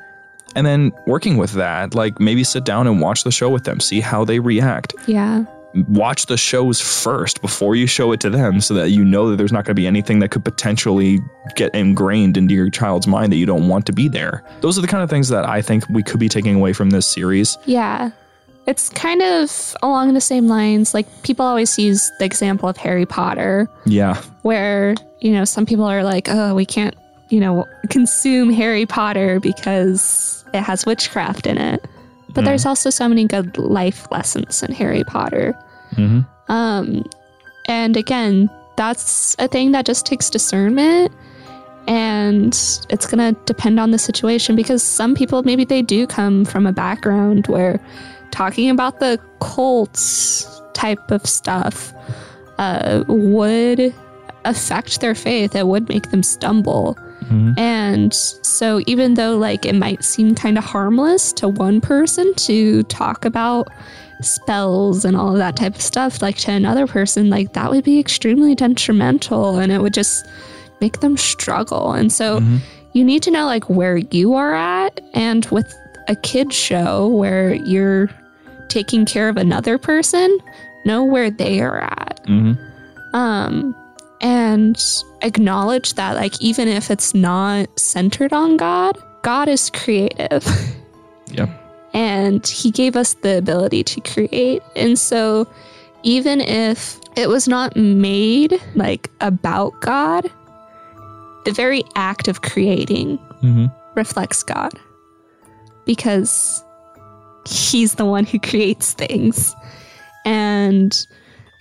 and 0.56 0.68
then 0.68 0.92
working 1.08 1.38
with 1.38 1.54
that, 1.54 1.96
like 1.96 2.20
maybe 2.20 2.44
sit 2.44 2.66
down 2.66 2.86
and 2.86 3.02
watch 3.02 3.24
the 3.24 3.32
show 3.32 3.50
with 3.50 3.64
them, 3.64 3.80
see 3.80 4.02
how 4.02 4.26
they 4.26 4.40
react. 4.40 4.94
Yeah 5.08 5.46
watch 5.88 6.26
the 6.26 6.38
shows 6.38 6.82
first 6.82 7.42
before 7.42 7.76
you 7.76 7.88
show 7.88 8.12
it 8.12 8.20
to 8.20 8.30
them 8.30 8.62
so 8.62 8.74
that 8.74 8.90
you 8.90 9.06
know 9.06 9.30
that 9.30 9.38
there's 9.38 9.52
not 9.52 9.66
going 9.66 9.76
to 9.76 9.80
be 9.80 9.88
anything 9.88 10.20
that 10.20 10.30
could 10.30 10.44
potentially 10.44 11.20
get 11.56 11.74
ingrained 11.74 12.38
into 12.38 12.54
your 12.54 12.70
child's 12.70 13.08
mind 13.08 13.32
that 13.32 13.38
you 13.38 13.46
don't 13.46 13.68
want 13.68 13.86
to 13.86 13.94
be 13.94 14.08
there. 14.08 14.44
Those 14.62 14.78
are 14.78 14.82
the 14.82 14.88
kind 14.88 15.04
of 15.04 15.10
things 15.10 15.30
that 15.30 15.46
I 15.46 15.62
think 15.62 15.88
we 15.90 16.04
could 16.04 16.20
be 16.20 16.30
taking 16.30 16.56
away 16.56 16.74
from 16.74 16.90
this 16.90 17.08
series. 17.08 17.58
Yeah. 17.66 18.12
It's 18.68 18.90
kind 18.90 19.22
of 19.22 19.76
along 19.82 20.14
the 20.14 20.22
same 20.22 20.48
lines. 20.48 20.94
Like 20.94 21.08
people 21.24 21.46
always 21.46 21.78
use 21.80 22.12
the 22.20 22.26
example 22.26 22.70
of 22.70 22.78
Harry 22.78 23.06
Potter. 23.06 23.68
Yeah. 23.86 24.22
Where, 24.44 24.96
you 25.20 25.32
know, 25.32 25.46
some 25.46 25.66
people 25.66 25.86
are 25.86 26.04
like, 26.04 26.28
oh, 26.30 26.54
we 26.54 26.66
can't, 26.66 26.96
you 27.30 27.40
know, 27.40 27.66
consume 27.90 28.52
Harry 28.52 28.86
Potter 28.86 29.40
because 29.40 30.46
it 30.54 30.62
has 30.62 30.86
witchcraft 30.86 31.48
in 31.48 31.58
it. 31.58 31.84
But 32.34 32.42
mm. 32.42 32.46
there's 32.46 32.66
also 32.66 32.90
so 32.90 33.08
many 33.08 33.26
good 33.26 33.58
life 33.58 34.08
lessons 34.12 34.64
in 34.64 34.72
Harry 34.74 35.04
Potter. 35.04 35.54
Mm-hmm. 35.96 36.22
Um, 36.52 37.06
and 37.68 37.98
again, 37.98 38.50
that's 38.78 39.36
a 39.40 39.48
thing 39.48 39.72
that 39.72 39.86
just 39.86 40.06
takes 40.06 40.30
discernment. 40.30 41.12
And 41.88 42.54
it's 42.90 43.08
going 43.08 43.34
to 43.34 43.40
depend 43.46 43.80
on 43.80 43.92
the 43.92 43.98
situation 43.98 44.56
because 44.56 44.84
some 44.84 45.16
people, 45.16 45.44
maybe 45.44 45.66
they 45.66 45.82
do 45.82 46.06
come 46.06 46.46
from 46.46 46.68
a 46.68 46.72
background 46.72 47.48
where 47.48 47.80
talking 48.32 48.70
about 48.70 49.00
the 49.00 49.20
cults 49.40 50.62
type 50.74 51.12
of 51.12 51.26
stuff 51.26 51.94
uh, 52.60 53.04
would 53.08 53.94
affect 54.46 55.02
their 55.02 55.16
faith. 55.16 55.56
It 55.56 55.68
would 55.68 55.90
make 55.90 56.12
them 56.12 56.24
stumble. 56.24 56.98
Mm-hmm. 57.32 57.60
And 57.60 58.14
so, 58.14 58.82
even 58.88 59.16
though 59.16 59.38
like 59.38 59.66
it 59.66 59.76
might 59.76 60.04
seem 60.04 60.36
kind 60.36 60.58
of 60.58 60.64
harmless 60.64 61.32
to 61.34 61.48
one 61.48 61.82
person 61.82 62.34
to 62.36 62.84
talk 62.84 63.26
about 63.26 63.70
spells 64.22 65.04
and 65.06 65.18
all 65.18 65.32
of 65.32 65.38
that 65.38 65.56
type 65.56 65.76
of 65.76 65.82
stuff, 65.82 66.22
like 66.22 66.38
to 66.40 66.52
another 66.52 66.88
person, 66.88 67.30
like 67.30 67.54
that 67.54 67.72
would 67.72 67.84
be 67.84 68.00
extremely 68.00 68.54
detrimental 68.54 69.58
and 69.58 69.72
it 69.72 69.82
would 69.82 69.94
just 69.94 70.28
make 70.82 71.00
them 71.00 71.18
struggle. 71.18 71.94
And 71.94 72.12
so, 72.12 72.40
mm-hmm. 72.40 72.58
you 72.94 73.04
need 73.04 73.24
to 73.24 73.32
know 73.32 73.46
like 73.46 73.70
where 73.70 73.98
you 73.98 74.34
are 74.36 74.54
at. 74.54 75.00
And 75.14 75.46
with 75.46 75.74
a 76.08 76.16
kid 76.16 76.52
show 76.52 77.08
where 77.08 77.54
you're 77.54 78.10
taking 78.68 79.06
care 79.06 79.30
of 79.30 79.38
another 79.38 79.78
person, 79.78 80.38
know 80.86 81.04
where 81.04 81.30
they 81.30 81.62
are 81.62 81.80
at. 81.82 82.22
Mm-hmm. 82.28 83.16
Um, 83.16 83.76
and 84.22 84.82
acknowledge 85.22 85.96
that, 85.96 86.16
like, 86.16 86.40
even 86.42 86.68
if 86.68 86.90
it's 86.90 87.14
not 87.14 87.68
centered 87.78 88.32
on 88.32 88.56
God, 88.58 88.98
God 89.24 89.48
is 89.48 89.70
creative. 89.70 90.46
Yep. 91.34 91.50
and 91.94 92.46
He 92.46 92.72
gave 92.72 92.98
us 92.98 93.14
the 93.14 93.38
ability 93.38 93.86
to 93.86 94.02
create. 94.02 94.62
And 94.76 95.00
so, 95.00 95.48
even 96.04 96.42
if 96.42 97.00
it 97.16 97.30
was 97.30 97.48
not 97.48 97.78
made 97.78 98.62
like 98.76 99.10
about 99.22 99.80
God, 99.80 100.30
the 101.46 101.54
very 101.54 101.84
act 101.96 102.28
of 102.28 102.42
creating 102.42 103.18
mm-hmm. 103.42 103.68
reflects 103.96 104.44
God 104.44 104.74
because 105.86 106.62
He's 107.48 107.96
the 107.96 108.06
one 108.06 108.26
who 108.26 108.40
creates 108.40 108.92
things. 108.92 109.56
And 110.26 111.08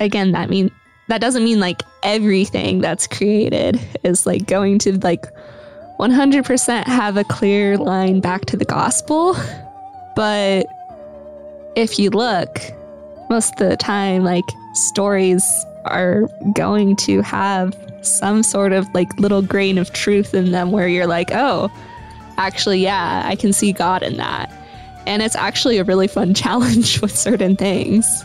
again, 0.00 0.32
that 0.32 0.50
means 0.50 0.72
that 1.10 1.20
doesn't 1.20 1.42
mean 1.42 1.58
like 1.58 1.82
everything 2.04 2.80
that's 2.80 3.06
created 3.08 3.80
is 4.04 4.26
like 4.26 4.46
going 4.46 4.78
to 4.78 4.96
like 5.00 5.26
100% 5.98 6.84
have 6.84 7.16
a 7.16 7.24
clear 7.24 7.76
line 7.76 8.20
back 8.20 8.46
to 8.46 8.56
the 8.56 8.64
gospel. 8.64 9.36
But 10.14 10.66
if 11.74 11.98
you 11.98 12.10
look, 12.10 12.60
most 13.28 13.60
of 13.60 13.68
the 13.68 13.76
time, 13.76 14.22
like 14.22 14.44
stories 14.74 15.44
are 15.84 16.28
going 16.54 16.94
to 16.94 17.22
have 17.22 17.76
some 18.02 18.44
sort 18.44 18.72
of 18.72 18.86
like 18.94 19.12
little 19.18 19.42
grain 19.42 19.78
of 19.78 19.92
truth 19.92 20.32
in 20.32 20.52
them 20.52 20.70
where 20.70 20.86
you're 20.86 21.08
like, 21.08 21.30
oh, 21.32 21.70
actually, 22.38 22.78
yeah, 22.78 23.22
I 23.24 23.34
can 23.34 23.52
see 23.52 23.72
God 23.72 24.04
in 24.04 24.16
that. 24.16 24.50
And 25.08 25.22
it's 25.22 25.36
actually 25.36 25.78
a 25.78 25.84
really 25.84 26.06
fun 26.06 26.34
challenge 26.42 27.02
with 27.02 27.16
certain 27.16 27.56
things. 27.56 28.24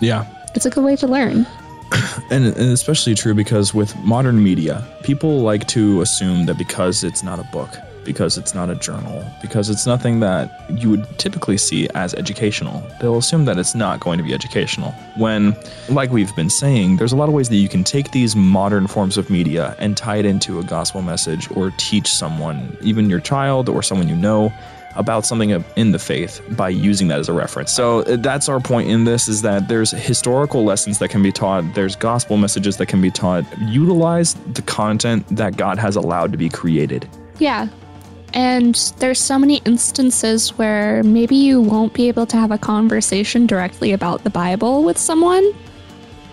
Yeah, 0.00 0.24
it's 0.56 0.66
a 0.66 0.70
good 0.70 0.84
way 0.84 0.96
to 0.96 1.06
learn. 1.06 1.46
And, 2.28 2.46
and, 2.46 2.72
especially 2.72 3.14
true 3.14 3.34
because 3.34 3.72
with 3.72 3.96
modern 3.98 4.42
media, 4.42 4.84
people 5.04 5.42
like 5.42 5.68
to 5.68 6.00
assume 6.00 6.46
that 6.46 6.58
because 6.58 7.04
it's 7.04 7.22
not 7.22 7.38
a 7.38 7.44
book, 7.44 7.70
because 8.04 8.36
it's 8.36 8.52
not 8.52 8.68
a 8.68 8.74
journal, 8.74 9.24
because 9.40 9.70
it's 9.70 9.86
nothing 9.86 10.18
that 10.20 10.68
you 10.68 10.90
would 10.90 11.06
typically 11.20 11.56
see 11.56 11.88
as 11.94 12.14
educational, 12.14 12.82
they'll 13.00 13.18
assume 13.18 13.44
that 13.44 13.58
it's 13.58 13.76
not 13.76 14.00
going 14.00 14.18
to 14.18 14.24
be 14.24 14.34
educational. 14.34 14.90
When, 15.16 15.54
like 15.88 16.10
we've 16.10 16.34
been 16.34 16.50
saying, 16.50 16.96
there's 16.96 17.12
a 17.12 17.16
lot 17.16 17.28
of 17.28 17.34
ways 17.34 17.48
that 17.50 17.56
you 17.56 17.68
can 17.68 17.84
take 17.84 18.10
these 18.10 18.34
modern 18.34 18.88
forms 18.88 19.16
of 19.16 19.30
media 19.30 19.76
and 19.78 19.96
tie 19.96 20.16
it 20.16 20.24
into 20.24 20.58
a 20.58 20.64
gospel 20.64 21.02
message 21.02 21.48
or 21.52 21.72
teach 21.76 22.08
someone, 22.08 22.76
even 22.80 23.08
your 23.08 23.20
child 23.20 23.68
or 23.68 23.84
someone 23.84 24.08
you 24.08 24.16
know, 24.16 24.52
about 24.96 25.26
something 25.26 25.50
in 25.76 25.92
the 25.92 25.98
faith 25.98 26.40
by 26.50 26.68
using 26.68 27.08
that 27.08 27.18
as 27.18 27.28
a 27.28 27.32
reference. 27.32 27.72
So 27.72 28.00
uh, 28.00 28.16
that's 28.16 28.48
our 28.48 28.60
point 28.60 28.88
in 28.88 29.04
this 29.04 29.28
is 29.28 29.42
that 29.42 29.68
there's 29.68 29.90
historical 29.90 30.64
lessons 30.64 30.98
that 30.98 31.08
can 31.08 31.22
be 31.22 31.32
taught, 31.32 31.74
there's 31.74 31.96
gospel 31.96 32.36
messages 32.36 32.76
that 32.78 32.86
can 32.86 33.00
be 33.00 33.10
taught. 33.10 33.44
Utilize 33.60 34.34
the 34.34 34.62
content 34.62 35.26
that 35.36 35.56
God 35.56 35.78
has 35.78 35.96
allowed 35.96 36.32
to 36.32 36.38
be 36.38 36.48
created. 36.48 37.08
Yeah. 37.38 37.68
And 38.34 38.74
there's 38.98 39.20
so 39.20 39.38
many 39.38 39.58
instances 39.64 40.50
where 40.58 41.02
maybe 41.02 41.36
you 41.36 41.60
won't 41.60 41.94
be 41.94 42.08
able 42.08 42.26
to 42.26 42.36
have 42.36 42.50
a 42.50 42.58
conversation 42.58 43.46
directly 43.46 43.92
about 43.92 44.24
the 44.24 44.30
Bible 44.30 44.84
with 44.84 44.98
someone, 44.98 45.52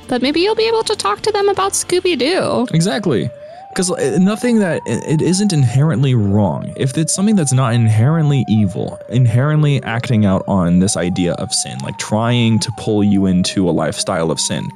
but 0.07 0.21
maybe 0.21 0.41
you'll 0.41 0.55
be 0.55 0.67
able 0.67 0.83
to 0.83 0.95
talk 0.95 1.21
to 1.21 1.31
them 1.31 1.47
about 1.47 1.73
Scooby 1.73 2.17
Doo. 2.17 2.67
Exactly 2.75 3.29
because 3.73 3.89
uh, 3.89 4.17
nothing 4.21 4.59
that 4.59 4.81
it 4.85 5.21
isn't 5.21 5.51
inherently 5.51 6.13
wrong. 6.13 6.71
If 6.77 6.95
it's 6.95 7.13
something 7.13 7.35
that's 7.35 7.53
not 7.53 7.73
inherently 7.73 8.45
evil 8.47 8.99
inherently 9.09 9.81
acting 9.83 10.25
out 10.25 10.43
on 10.47 10.79
this 10.79 10.95
idea 10.95 11.33
of 11.33 11.51
sin 11.51 11.77
like 11.79 11.97
trying 11.97 12.59
to 12.59 12.71
pull 12.77 13.03
you 13.03 13.25
into 13.25 13.67
a 13.67 13.71
lifestyle 13.71 14.29
of 14.29 14.39
sin 14.39 14.69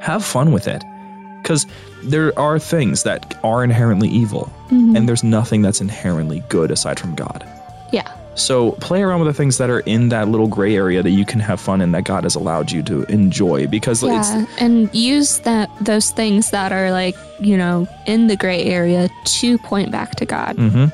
have 0.00 0.24
fun 0.24 0.52
with 0.52 0.68
it. 0.68 0.84
Because 1.42 1.66
there 2.04 2.38
are 2.38 2.58
things 2.58 3.02
that 3.02 3.38
are 3.42 3.64
inherently 3.64 4.08
evil, 4.08 4.50
and 4.96 5.08
there's 5.08 5.24
nothing 5.24 5.60
that's 5.62 5.80
inherently 5.80 6.42
good 6.48 6.70
aside 6.70 6.98
from 6.98 7.14
God. 7.14 7.46
So 8.34 8.72
play 8.72 9.02
around 9.02 9.20
with 9.20 9.28
the 9.28 9.34
things 9.34 9.58
that 9.58 9.70
are 9.70 9.80
in 9.80 10.08
that 10.08 10.28
little 10.28 10.48
gray 10.48 10.74
area 10.76 11.02
that 11.02 11.10
you 11.10 11.24
can 11.24 11.40
have 11.40 11.60
fun 11.60 11.80
in 11.80 11.92
that 11.92 12.04
God 12.04 12.24
has 12.24 12.34
allowed 12.34 12.72
you 12.72 12.82
to 12.84 13.04
enjoy 13.04 13.66
because 13.66 14.02
it's 14.02 14.30
Yeah. 14.30 14.46
And 14.58 14.92
use 14.94 15.38
that 15.40 15.70
those 15.80 16.10
things 16.10 16.50
that 16.50 16.72
are 16.72 16.90
like, 16.90 17.16
you 17.38 17.56
know, 17.56 17.86
in 18.06 18.26
the 18.26 18.36
gray 18.36 18.64
area 18.64 19.08
to 19.24 19.58
point 19.58 19.90
back 19.92 20.16
to 20.16 20.26
God. 20.26 20.56
Mm. 20.56 20.92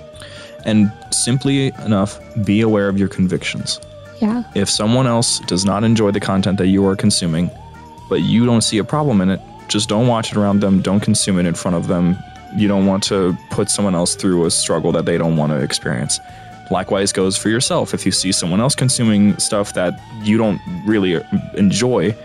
and 0.67 0.93
simply 1.11 1.73
enough 1.87 2.21
be 2.45 2.61
aware 2.61 2.89
of 2.89 2.99
your 2.99 3.09
convictions. 3.09 3.81
Yeah. 4.21 4.43
If 4.55 4.69
someone 4.69 5.07
else 5.07 5.39
does 5.41 5.65
not 5.65 5.85
enjoy 5.85 6.11
the 6.11 6.21
content 6.21 6.59
that 6.59 6.67
you 6.67 6.87
are 6.87 6.95
consuming, 6.97 7.51
but 8.11 8.21
you 8.21 8.45
don't 8.45 8.61
see 8.61 8.77
a 8.77 8.85
problem 8.85 9.23
in 9.23 9.31
it, 9.31 9.41
just 9.69 9.89
don't 9.89 10.07
watch 10.07 10.33
it 10.33 10.37
around 10.37 10.61
them, 10.61 10.83
don't 10.83 11.01
consume 11.01 11.39
it 11.39 11.47
in 11.47 11.55
front 11.55 11.77
of 11.77 11.87
them. 11.89 12.19
You 12.55 12.69
don't 12.69 12.85
want 12.85 13.03
to 13.05 13.35
put 13.51 13.71
someone 13.71 13.95
else 13.95 14.15
through 14.15 14.45
a 14.45 14.51
struggle 14.51 14.93
that 14.93 15.07
they 15.07 15.17
don't 15.17 15.37
want 15.39 15.53
to 15.53 15.59
experience. 15.59 16.21
Likewise 16.71 17.13
goes 17.13 17.37
for 17.37 17.49
yourself. 17.49 17.95
If 17.95 18.07
you 18.07 18.13
see 18.13 18.33
someone 18.33 18.61
else 18.61 18.75
consuming 18.75 19.39
stuff 19.39 19.75
that 19.75 20.01
you 20.23 20.39
don't 20.39 20.61
really 20.87 21.21
enjoy, 21.55 22.17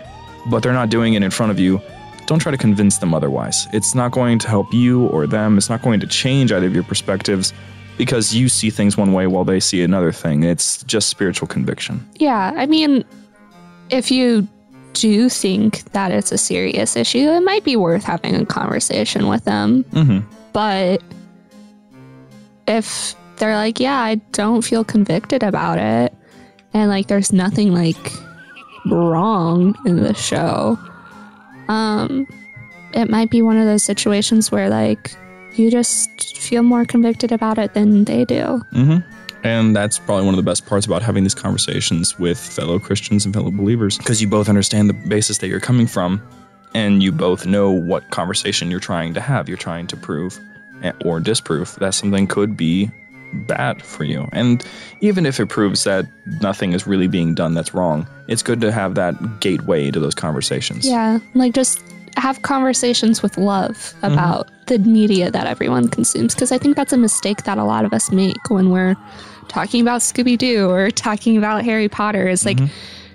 but 0.48 0.62
they're 0.62 0.72
not 0.72 0.88
doing 0.88 1.14
it 1.14 1.22
in 1.22 1.30
front 1.30 1.50
of 1.50 1.58
you, 1.58 1.80
don't 2.26 2.38
try 2.38 2.50
to 2.50 2.58
convince 2.58 2.98
them 2.98 3.14
otherwise. 3.14 3.68
It's 3.72 3.94
not 3.94 4.12
going 4.12 4.38
to 4.40 4.48
help 4.48 4.72
you 4.72 5.06
or 5.06 5.26
them. 5.26 5.58
It's 5.58 5.68
not 5.68 5.82
going 5.82 6.00
to 6.00 6.06
change 6.06 6.52
either 6.52 6.66
of 6.66 6.74
your 6.74 6.84
perspectives 6.84 7.52
because 7.98 8.34
you 8.34 8.48
see 8.48 8.70
things 8.70 8.96
one 8.96 9.12
way 9.12 9.26
while 9.26 9.44
they 9.44 9.60
see 9.60 9.82
another 9.82 10.12
thing. 10.12 10.42
It's 10.42 10.82
just 10.84 11.08
spiritual 11.08 11.48
conviction. 11.48 12.06
Yeah. 12.16 12.52
I 12.56 12.66
mean, 12.66 13.04
if 13.90 14.10
you 14.10 14.46
do 14.92 15.28
think 15.28 15.84
that 15.92 16.10
it's 16.10 16.32
a 16.32 16.38
serious 16.38 16.96
issue, 16.96 17.18
it 17.18 17.40
might 17.40 17.64
be 17.64 17.76
worth 17.76 18.04
having 18.04 18.34
a 18.34 18.46
conversation 18.46 19.28
with 19.28 19.44
them. 19.44 19.84
Mm-hmm. 19.84 20.26
But 20.52 21.02
if 22.66 23.14
they're 23.38 23.56
like, 23.56 23.80
yeah, 23.80 24.00
I 24.00 24.16
don't 24.32 24.62
feel 24.62 24.84
convicted 24.84 25.42
about 25.42 25.78
it, 25.78 26.14
and 26.72 26.90
like 26.90 27.06
there's 27.06 27.32
nothing 27.32 27.72
like 27.72 28.12
wrong 28.90 29.74
in 29.84 30.02
the 30.02 30.14
show, 30.14 30.78
um, 31.68 32.26
it 32.92 33.10
might 33.10 33.30
be 33.30 33.42
one 33.42 33.56
of 33.56 33.66
those 33.66 33.82
situations 33.82 34.50
where 34.50 34.70
like 34.70 35.16
you 35.54 35.70
just 35.70 36.36
feel 36.38 36.62
more 36.62 36.84
convicted 36.84 37.32
about 37.32 37.58
it 37.58 37.74
than 37.74 38.04
they 38.04 38.24
do. 38.24 38.62
Mm-hmm. 38.72 38.98
And 39.42 39.76
that's 39.76 39.98
probably 39.98 40.24
one 40.24 40.34
of 40.34 40.36
the 40.36 40.48
best 40.48 40.66
parts 40.66 40.86
about 40.86 41.02
having 41.02 41.22
these 41.22 41.34
conversations 41.34 42.18
with 42.18 42.38
fellow 42.38 42.78
Christians 42.78 43.24
and 43.24 43.32
fellow 43.32 43.50
believers 43.50 43.96
because 43.96 44.20
you 44.20 44.28
both 44.28 44.48
understand 44.48 44.88
the 44.90 44.94
basis 45.08 45.38
that 45.38 45.48
you're 45.48 45.60
coming 45.60 45.86
from 45.86 46.20
and 46.74 47.02
you 47.02 47.12
both 47.12 47.46
know 47.46 47.70
what 47.70 48.10
conversation 48.10 48.70
you're 48.70 48.80
trying 48.80 49.14
to 49.14 49.20
have. 49.20 49.48
You're 49.48 49.56
trying 49.56 49.86
to 49.88 49.96
prove 49.96 50.38
eh, 50.82 50.92
or 51.04 51.20
disprove 51.20 51.74
that 51.76 51.94
something 51.94 52.26
could 52.26 52.56
be 52.56 52.90
bad 53.32 53.82
for 53.82 54.04
you. 54.04 54.28
And 54.32 54.64
even 55.00 55.26
if 55.26 55.40
it 55.40 55.46
proves 55.46 55.84
that 55.84 56.06
nothing 56.40 56.72
is 56.72 56.86
really 56.86 57.08
being 57.08 57.34
done 57.34 57.54
that's 57.54 57.74
wrong, 57.74 58.06
it's 58.28 58.42
good 58.42 58.60
to 58.60 58.72
have 58.72 58.94
that 58.94 59.40
gateway 59.40 59.90
to 59.90 60.00
those 60.00 60.14
conversations. 60.14 60.86
Yeah, 60.86 61.18
like 61.34 61.54
just 61.54 61.82
have 62.16 62.42
conversations 62.42 63.22
with 63.22 63.36
love 63.36 63.76
mm-hmm. 63.76 64.12
about 64.12 64.50
the 64.66 64.78
media 64.78 65.30
that 65.30 65.46
everyone 65.46 65.88
consumes 65.88 66.34
because 66.34 66.50
I 66.50 66.58
think 66.58 66.76
that's 66.76 66.92
a 66.92 66.96
mistake 66.96 67.44
that 67.44 67.58
a 67.58 67.64
lot 67.64 67.84
of 67.84 67.92
us 67.92 68.10
make 68.10 68.50
when 68.50 68.70
we're 68.70 68.96
talking 69.48 69.80
about 69.80 70.00
Scooby 70.00 70.36
Doo 70.36 70.68
or 70.70 70.90
talking 70.90 71.36
about 71.36 71.64
Harry 71.64 71.88
Potter. 71.88 72.26
Is 72.28 72.44
like 72.44 72.56
mm-hmm. 72.56 72.72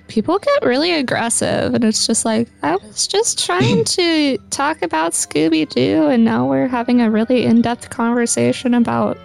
people 0.07 0.39
get 0.39 0.63
really 0.63 0.93
aggressive, 0.93 1.73
and 1.73 1.83
it's 1.83 2.05
just 2.05 2.25
like 2.25 2.47
I 2.63 2.75
was 2.75 3.07
just 3.07 3.43
trying 3.43 3.83
to 3.97 4.37
talk 4.49 4.81
about 4.81 5.13
Scooby 5.13 5.67
Doo, 5.67 6.07
and 6.07 6.23
now 6.23 6.45
we're 6.45 6.67
having 6.67 7.01
a 7.01 7.09
really 7.09 7.45
in 7.45 7.61
depth 7.61 7.89
conversation 7.89 8.73
about 8.73 9.17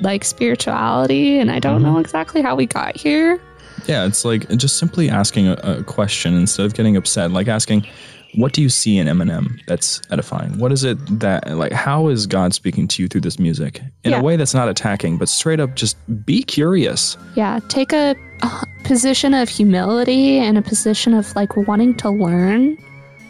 like 0.00 0.24
spirituality, 0.24 1.38
and 1.38 1.50
I 1.50 1.58
don't 1.58 1.82
know 1.82 1.92
mm-hmm. 1.92 2.00
exactly 2.00 2.42
how 2.42 2.54
we 2.54 2.66
got 2.66 2.96
here. 2.96 3.40
Yeah, 3.86 4.06
it's 4.06 4.24
like 4.24 4.48
just 4.56 4.78
simply 4.78 5.10
asking 5.10 5.48
a, 5.48 5.54
a 5.62 5.84
question 5.84 6.34
instead 6.34 6.66
of 6.66 6.74
getting 6.74 6.96
upset. 6.96 7.30
Like 7.30 7.48
asking, 7.48 7.86
"What 8.34 8.52
do 8.52 8.62
you 8.62 8.68
see 8.68 8.98
in 8.98 9.06
Eminem 9.06 9.60
that's 9.66 10.00
edifying? 10.10 10.58
What 10.58 10.72
is 10.72 10.84
it 10.84 10.98
that 11.20 11.48
like? 11.56 11.72
How 11.72 12.08
is 12.08 12.26
God 12.26 12.54
speaking 12.54 12.88
to 12.88 13.02
you 13.02 13.08
through 13.08 13.22
this 13.22 13.38
music 13.38 13.82
in 14.04 14.12
Yeah. 14.12 14.20
a 14.20 14.22
way 14.22 14.36
that's 14.36 14.54
not 14.54 14.68
attacking, 14.68 15.18
but 15.18 15.28
straight 15.28 15.60
up 15.60 15.74
just 15.74 15.96
be 16.24 16.42
curious." 16.42 17.16
Yeah, 17.34 17.60
take 17.68 17.92
a, 17.92 18.14
a 18.42 18.66
position 18.84 19.34
of 19.34 19.48
humility 19.48 20.38
and 20.38 20.56
a 20.56 20.62
position 20.62 21.14
of 21.14 21.34
like 21.36 21.56
wanting 21.56 21.94
to 21.96 22.10
learn 22.10 22.78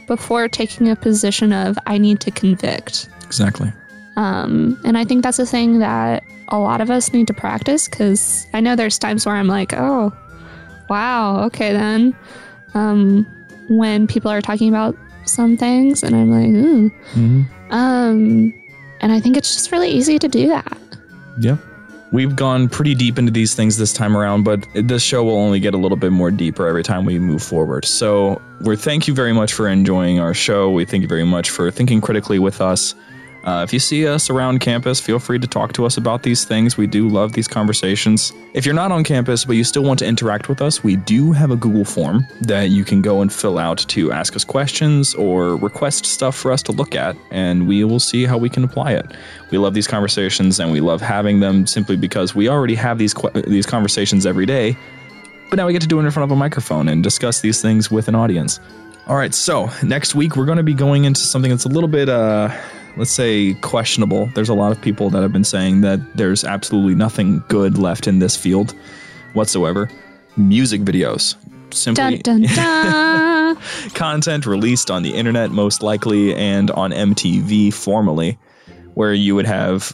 before 0.07 0.49
taking 0.49 0.89
a 0.89 0.97
position 0.97 1.53
of 1.53 1.79
I 1.87 1.99
need 1.99 2.21
to 2.21 2.31
convict. 2.31 3.09
Exactly. 3.25 3.73
Um, 4.17 4.81
and 4.85 4.97
I 4.97 5.05
think 5.05 5.23
that's 5.23 5.39
a 5.39 5.47
thing 5.47 5.81
that 5.81 6.25
a 6.49 6.59
lot 6.59 6.81
of 6.81 6.91
us 6.91 7.13
need 7.13 7.27
to 7.27 7.35
practice 7.35 7.89
because 7.89 8.47
I 8.53 8.61
know 8.61 8.77
there's 8.77 8.99
times 8.99 9.27
where 9.27 9.35
I'm 9.35 9.49
like, 9.49 9.73
oh, 9.73 10.13
wow, 10.89 11.45
okay 11.47 11.73
then. 11.73 12.17
Um, 12.75 13.27
when 13.69 14.07
people 14.07 14.31
are 14.31 14.43
talking 14.43 14.69
about 14.69 14.97
some 15.25 15.57
things, 15.57 16.03
and 16.03 16.15
I'm 16.15 16.31
like, 16.31 16.49
ooh. 16.49 16.91
Mm-hmm. 17.15 17.43
Um, 17.71 18.55
and 19.01 19.13
I 19.13 19.21
think 19.21 19.37
it's 19.37 19.55
just 19.55 19.73
really 19.73 19.91
easy 19.91 20.19
to 20.19 20.29
do 20.29 20.49
that. 20.49 20.79
Yeah. 21.39 21.57
We've 22.13 22.37
gone 22.37 22.69
pretty 22.69 22.95
deep 22.95 23.19
into 23.19 23.33
these 23.33 23.55
things 23.55 23.77
this 23.77 23.93
time 23.93 24.17
around, 24.17 24.45
but 24.45 24.65
this 24.75 25.03
show 25.03 25.25
will 25.25 25.37
only 25.37 25.59
get 25.59 25.75
a 25.75 25.77
little 25.77 25.97
bit 25.97 26.13
more 26.13 26.31
deeper 26.31 26.69
every 26.69 26.85
time 26.85 27.05
we 27.05 27.19
move 27.19 27.43
forward. 27.43 27.85
So, 27.85 28.41
we 28.61 28.77
thank 28.77 29.09
you 29.09 29.15
very 29.15 29.33
much 29.33 29.53
for 29.53 29.67
enjoying 29.67 30.21
our 30.21 30.33
show. 30.33 30.71
We 30.71 30.85
thank 30.85 31.03
you 31.03 31.09
very 31.09 31.25
much 31.25 31.51
for 31.51 31.71
thinking 31.73 32.01
critically 32.01 32.39
with 32.39 32.61
us. 32.61 32.95
Uh, 33.45 33.63
if 33.63 33.75
you 33.75 33.79
see 33.79 34.07
us 34.07 34.31
around 34.31 34.61
campus, 34.61 34.99
feel 34.99 35.19
free 35.19 35.39
to 35.39 35.47
talk 35.47 35.75
to 35.75 35.85
us 35.85 35.99
about 35.99 36.23
these 36.23 36.47
things. 36.47 36.79
We 36.79 36.87
do 36.87 37.07
love 37.09 37.35
these 37.35 37.47
conversations. 37.47 38.33
If 38.55 38.65
you're 38.65 38.75
not 38.75 38.91
on 38.91 39.05
campus, 39.05 39.45
but 39.45 39.57
you 39.57 39.65
still 39.65 39.83
want 39.83 39.99
to 39.99 40.07
interact 40.07 40.49
with 40.49 40.63
us, 40.63 40.83
we 40.83 40.97
do 40.97 41.31
have 41.33 41.51
a 41.51 41.57
Google 41.57 41.85
form 41.85 42.27
that 42.41 42.71
you 42.71 42.85
can 42.85 43.03
go 43.03 43.21
and 43.21 43.31
fill 43.31 43.59
out 43.59 43.79
to 43.79 44.13
ask 44.13 44.35
us 44.35 44.45
questions 44.45 45.15
or 45.15 45.57
request 45.57 46.07
stuff 46.07 46.35
for 46.35 46.53
us 46.53 46.63
to 46.63 46.73
look 46.73 46.95
at, 46.95 47.17
and 47.31 47.69
we 47.69 47.85
will 47.85 48.01
see 48.01 48.25
how 48.25 48.39
we 48.39 48.49
can 48.49 48.65
apply 48.65 48.93
it. 48.93 49.05
We 49.51 49.59
love 49.59 49.75
these 49.75 49.87
conversations 49.87 50.59
and 50.59 50.73
we 50.73 50.81
love 50.81 51.03
having 51.03 51.41
them 51.41 51.67
simply 51.67 51.97
because 51.97 52.35
we 52.35 52.49
already 52.49 52.75
have 52.77 52.97
these 52.97 53.13
que- 53.13 53.43
these 53.47 53.67
conversations 53.67 54.25
every 54.25 54.47
day, 54.47 54.75
but 55.51 55.57
now 55.57 55.67
we 55.67 55.75
get 55.75 55.83
to 55.83 55.89
do 55.89 56.01
it 56.01 56.05
in 56.05 56.11
front 56.11 56.31
of 56.31 56.35
a 56.35 56.39
microphone 56.39 56.89
and 56.89 57.03
discuss 57.03 57.43
these 57.43 57.61
things 57.61 57.91
with 57.91 58.09
an 58.09 58.15
audience. 58.15 58.59
All 59.07 59.17
right, 59.17 59.35
so 59.35 59.69
next 59.83 60.15
week 60.15 60.35
we're 60.35 60.47
going 60.47 60.57
to 60.57 60.63
be 60.63 60.73
going 60.73 61.05
into 61.05 61.21
something 61.21 61.51
that's 61.51 61.67
a 61.67 61.69
little 61.69 61.91
bit, 61.91 62.09
uh, 62.09 62.49
let's 62.97 63.11
say, 63.11 63.55
questionable. 63.55 64.27
There's 64.35 64.49
a 64.49 64.55
lot 64.55 64.73
of 64.73 64.81
people 64.81 65.11
that 65.11 65.23
have 65.23 65.33
been 65.33 65.45
saying 65.45 65.81
that 65.83 66.17
there's 66.17 66.45
absolutely 66.45 66.95
nothing 66.95 67.43
good 67.49 67.79
left 67.79 68.07
in 68.07 68.19
this 68.19 68.37
field 68.37 68.75
whatsoever. 69.33 69.91
Music 70.37 70.83
videos. 70.83 71.37
Simply 71.73 72.19
Dun 72.19 72.43
dun 72.43 72.55
dun. 72.55 73.57
content 73.95 74.47
released 74.47 74.91
on 74.91 75.03
the 75.03 75.15
internet, 75.15 75.51
most 75.51 75.83
likely, 75.83 76.35
and 76.35 76.71
on 76.73 76.93
MTV 76.93 77.73
formerly, 77.73 78.39
where 78.95 79.13
you 79.13 79.35
would 79.35 79.47
have 79.47 79.93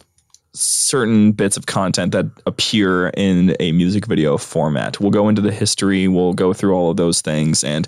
certain 0.53 1.33
bits 1.33 1.57
of 1.57 1.67
content 1.67 2.13
that 2.13 2.27
appear 2.45 3.09
in 3.11 3.57
a 3.61 3.73
music 3.73 4.07
video 4.07 4.37
format. 4.37 5.01
We'll 5.01 5.11
go 5.11 5.29
into 5.29 5.41
the 5.41 5.53
history, 5.53 6.09
we'll 6.09 6.33
go 6.33 6.53
through 6.53 6.75
all 6.75 6.91
of 6.91 6.97
those 6.97 7.21
things, 7.21 7.63
and 7.63 7.87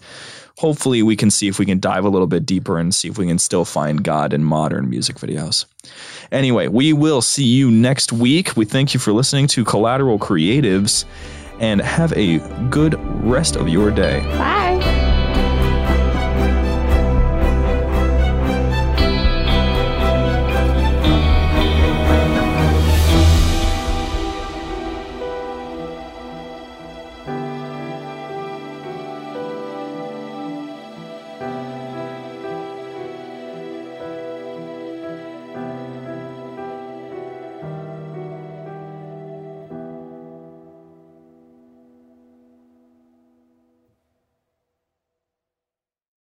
hopefully 0.58 1.02
we 1.02 1.16
can 1.16 1.30
see 1.30 1.48
if 1.48 1.58
we 1.58 1.66
can 1.66 1.80
dive 1.80 2.04
a 2.04 2.08
little 2.08 2.26
bit 2.26 2.46
deeper 2.46 2.78
and 2.78 2.94
see 2.94 3.08
if 3.08 3.18
we 3.18 3.26
can 3.26 3.38
still 3.38 3.64
find 3.64 4.04
God 4.04 4.32
in 4.32 4.44
modern 4.44 4.88
music 4.90 5.16
videos. 5.16 5.64
Anyway, 6.30 6.68
we 6.68 6.92
will 6.92 7.22
see 7.22 7.44
you 7.44 7.70
next 7.70 8.12
week. 8.12 8.56
We 8.56 8.64
thank 8.64 8.94
you 8.94 9.00
for 9.00 9.12
listening 9.12 9.46
to 9.48 9.64
Collateral 9.64 10.18
Creatives 10.18 11.04
and 11.60 11.80
have 11.80 12.12
a 12.14 12.38
good 12.68 12.94
rest 13.24 13.56
of 13.56 13.68
your 13.68 13.90
day. 13.90 14.20
Bye. 14.20 14.81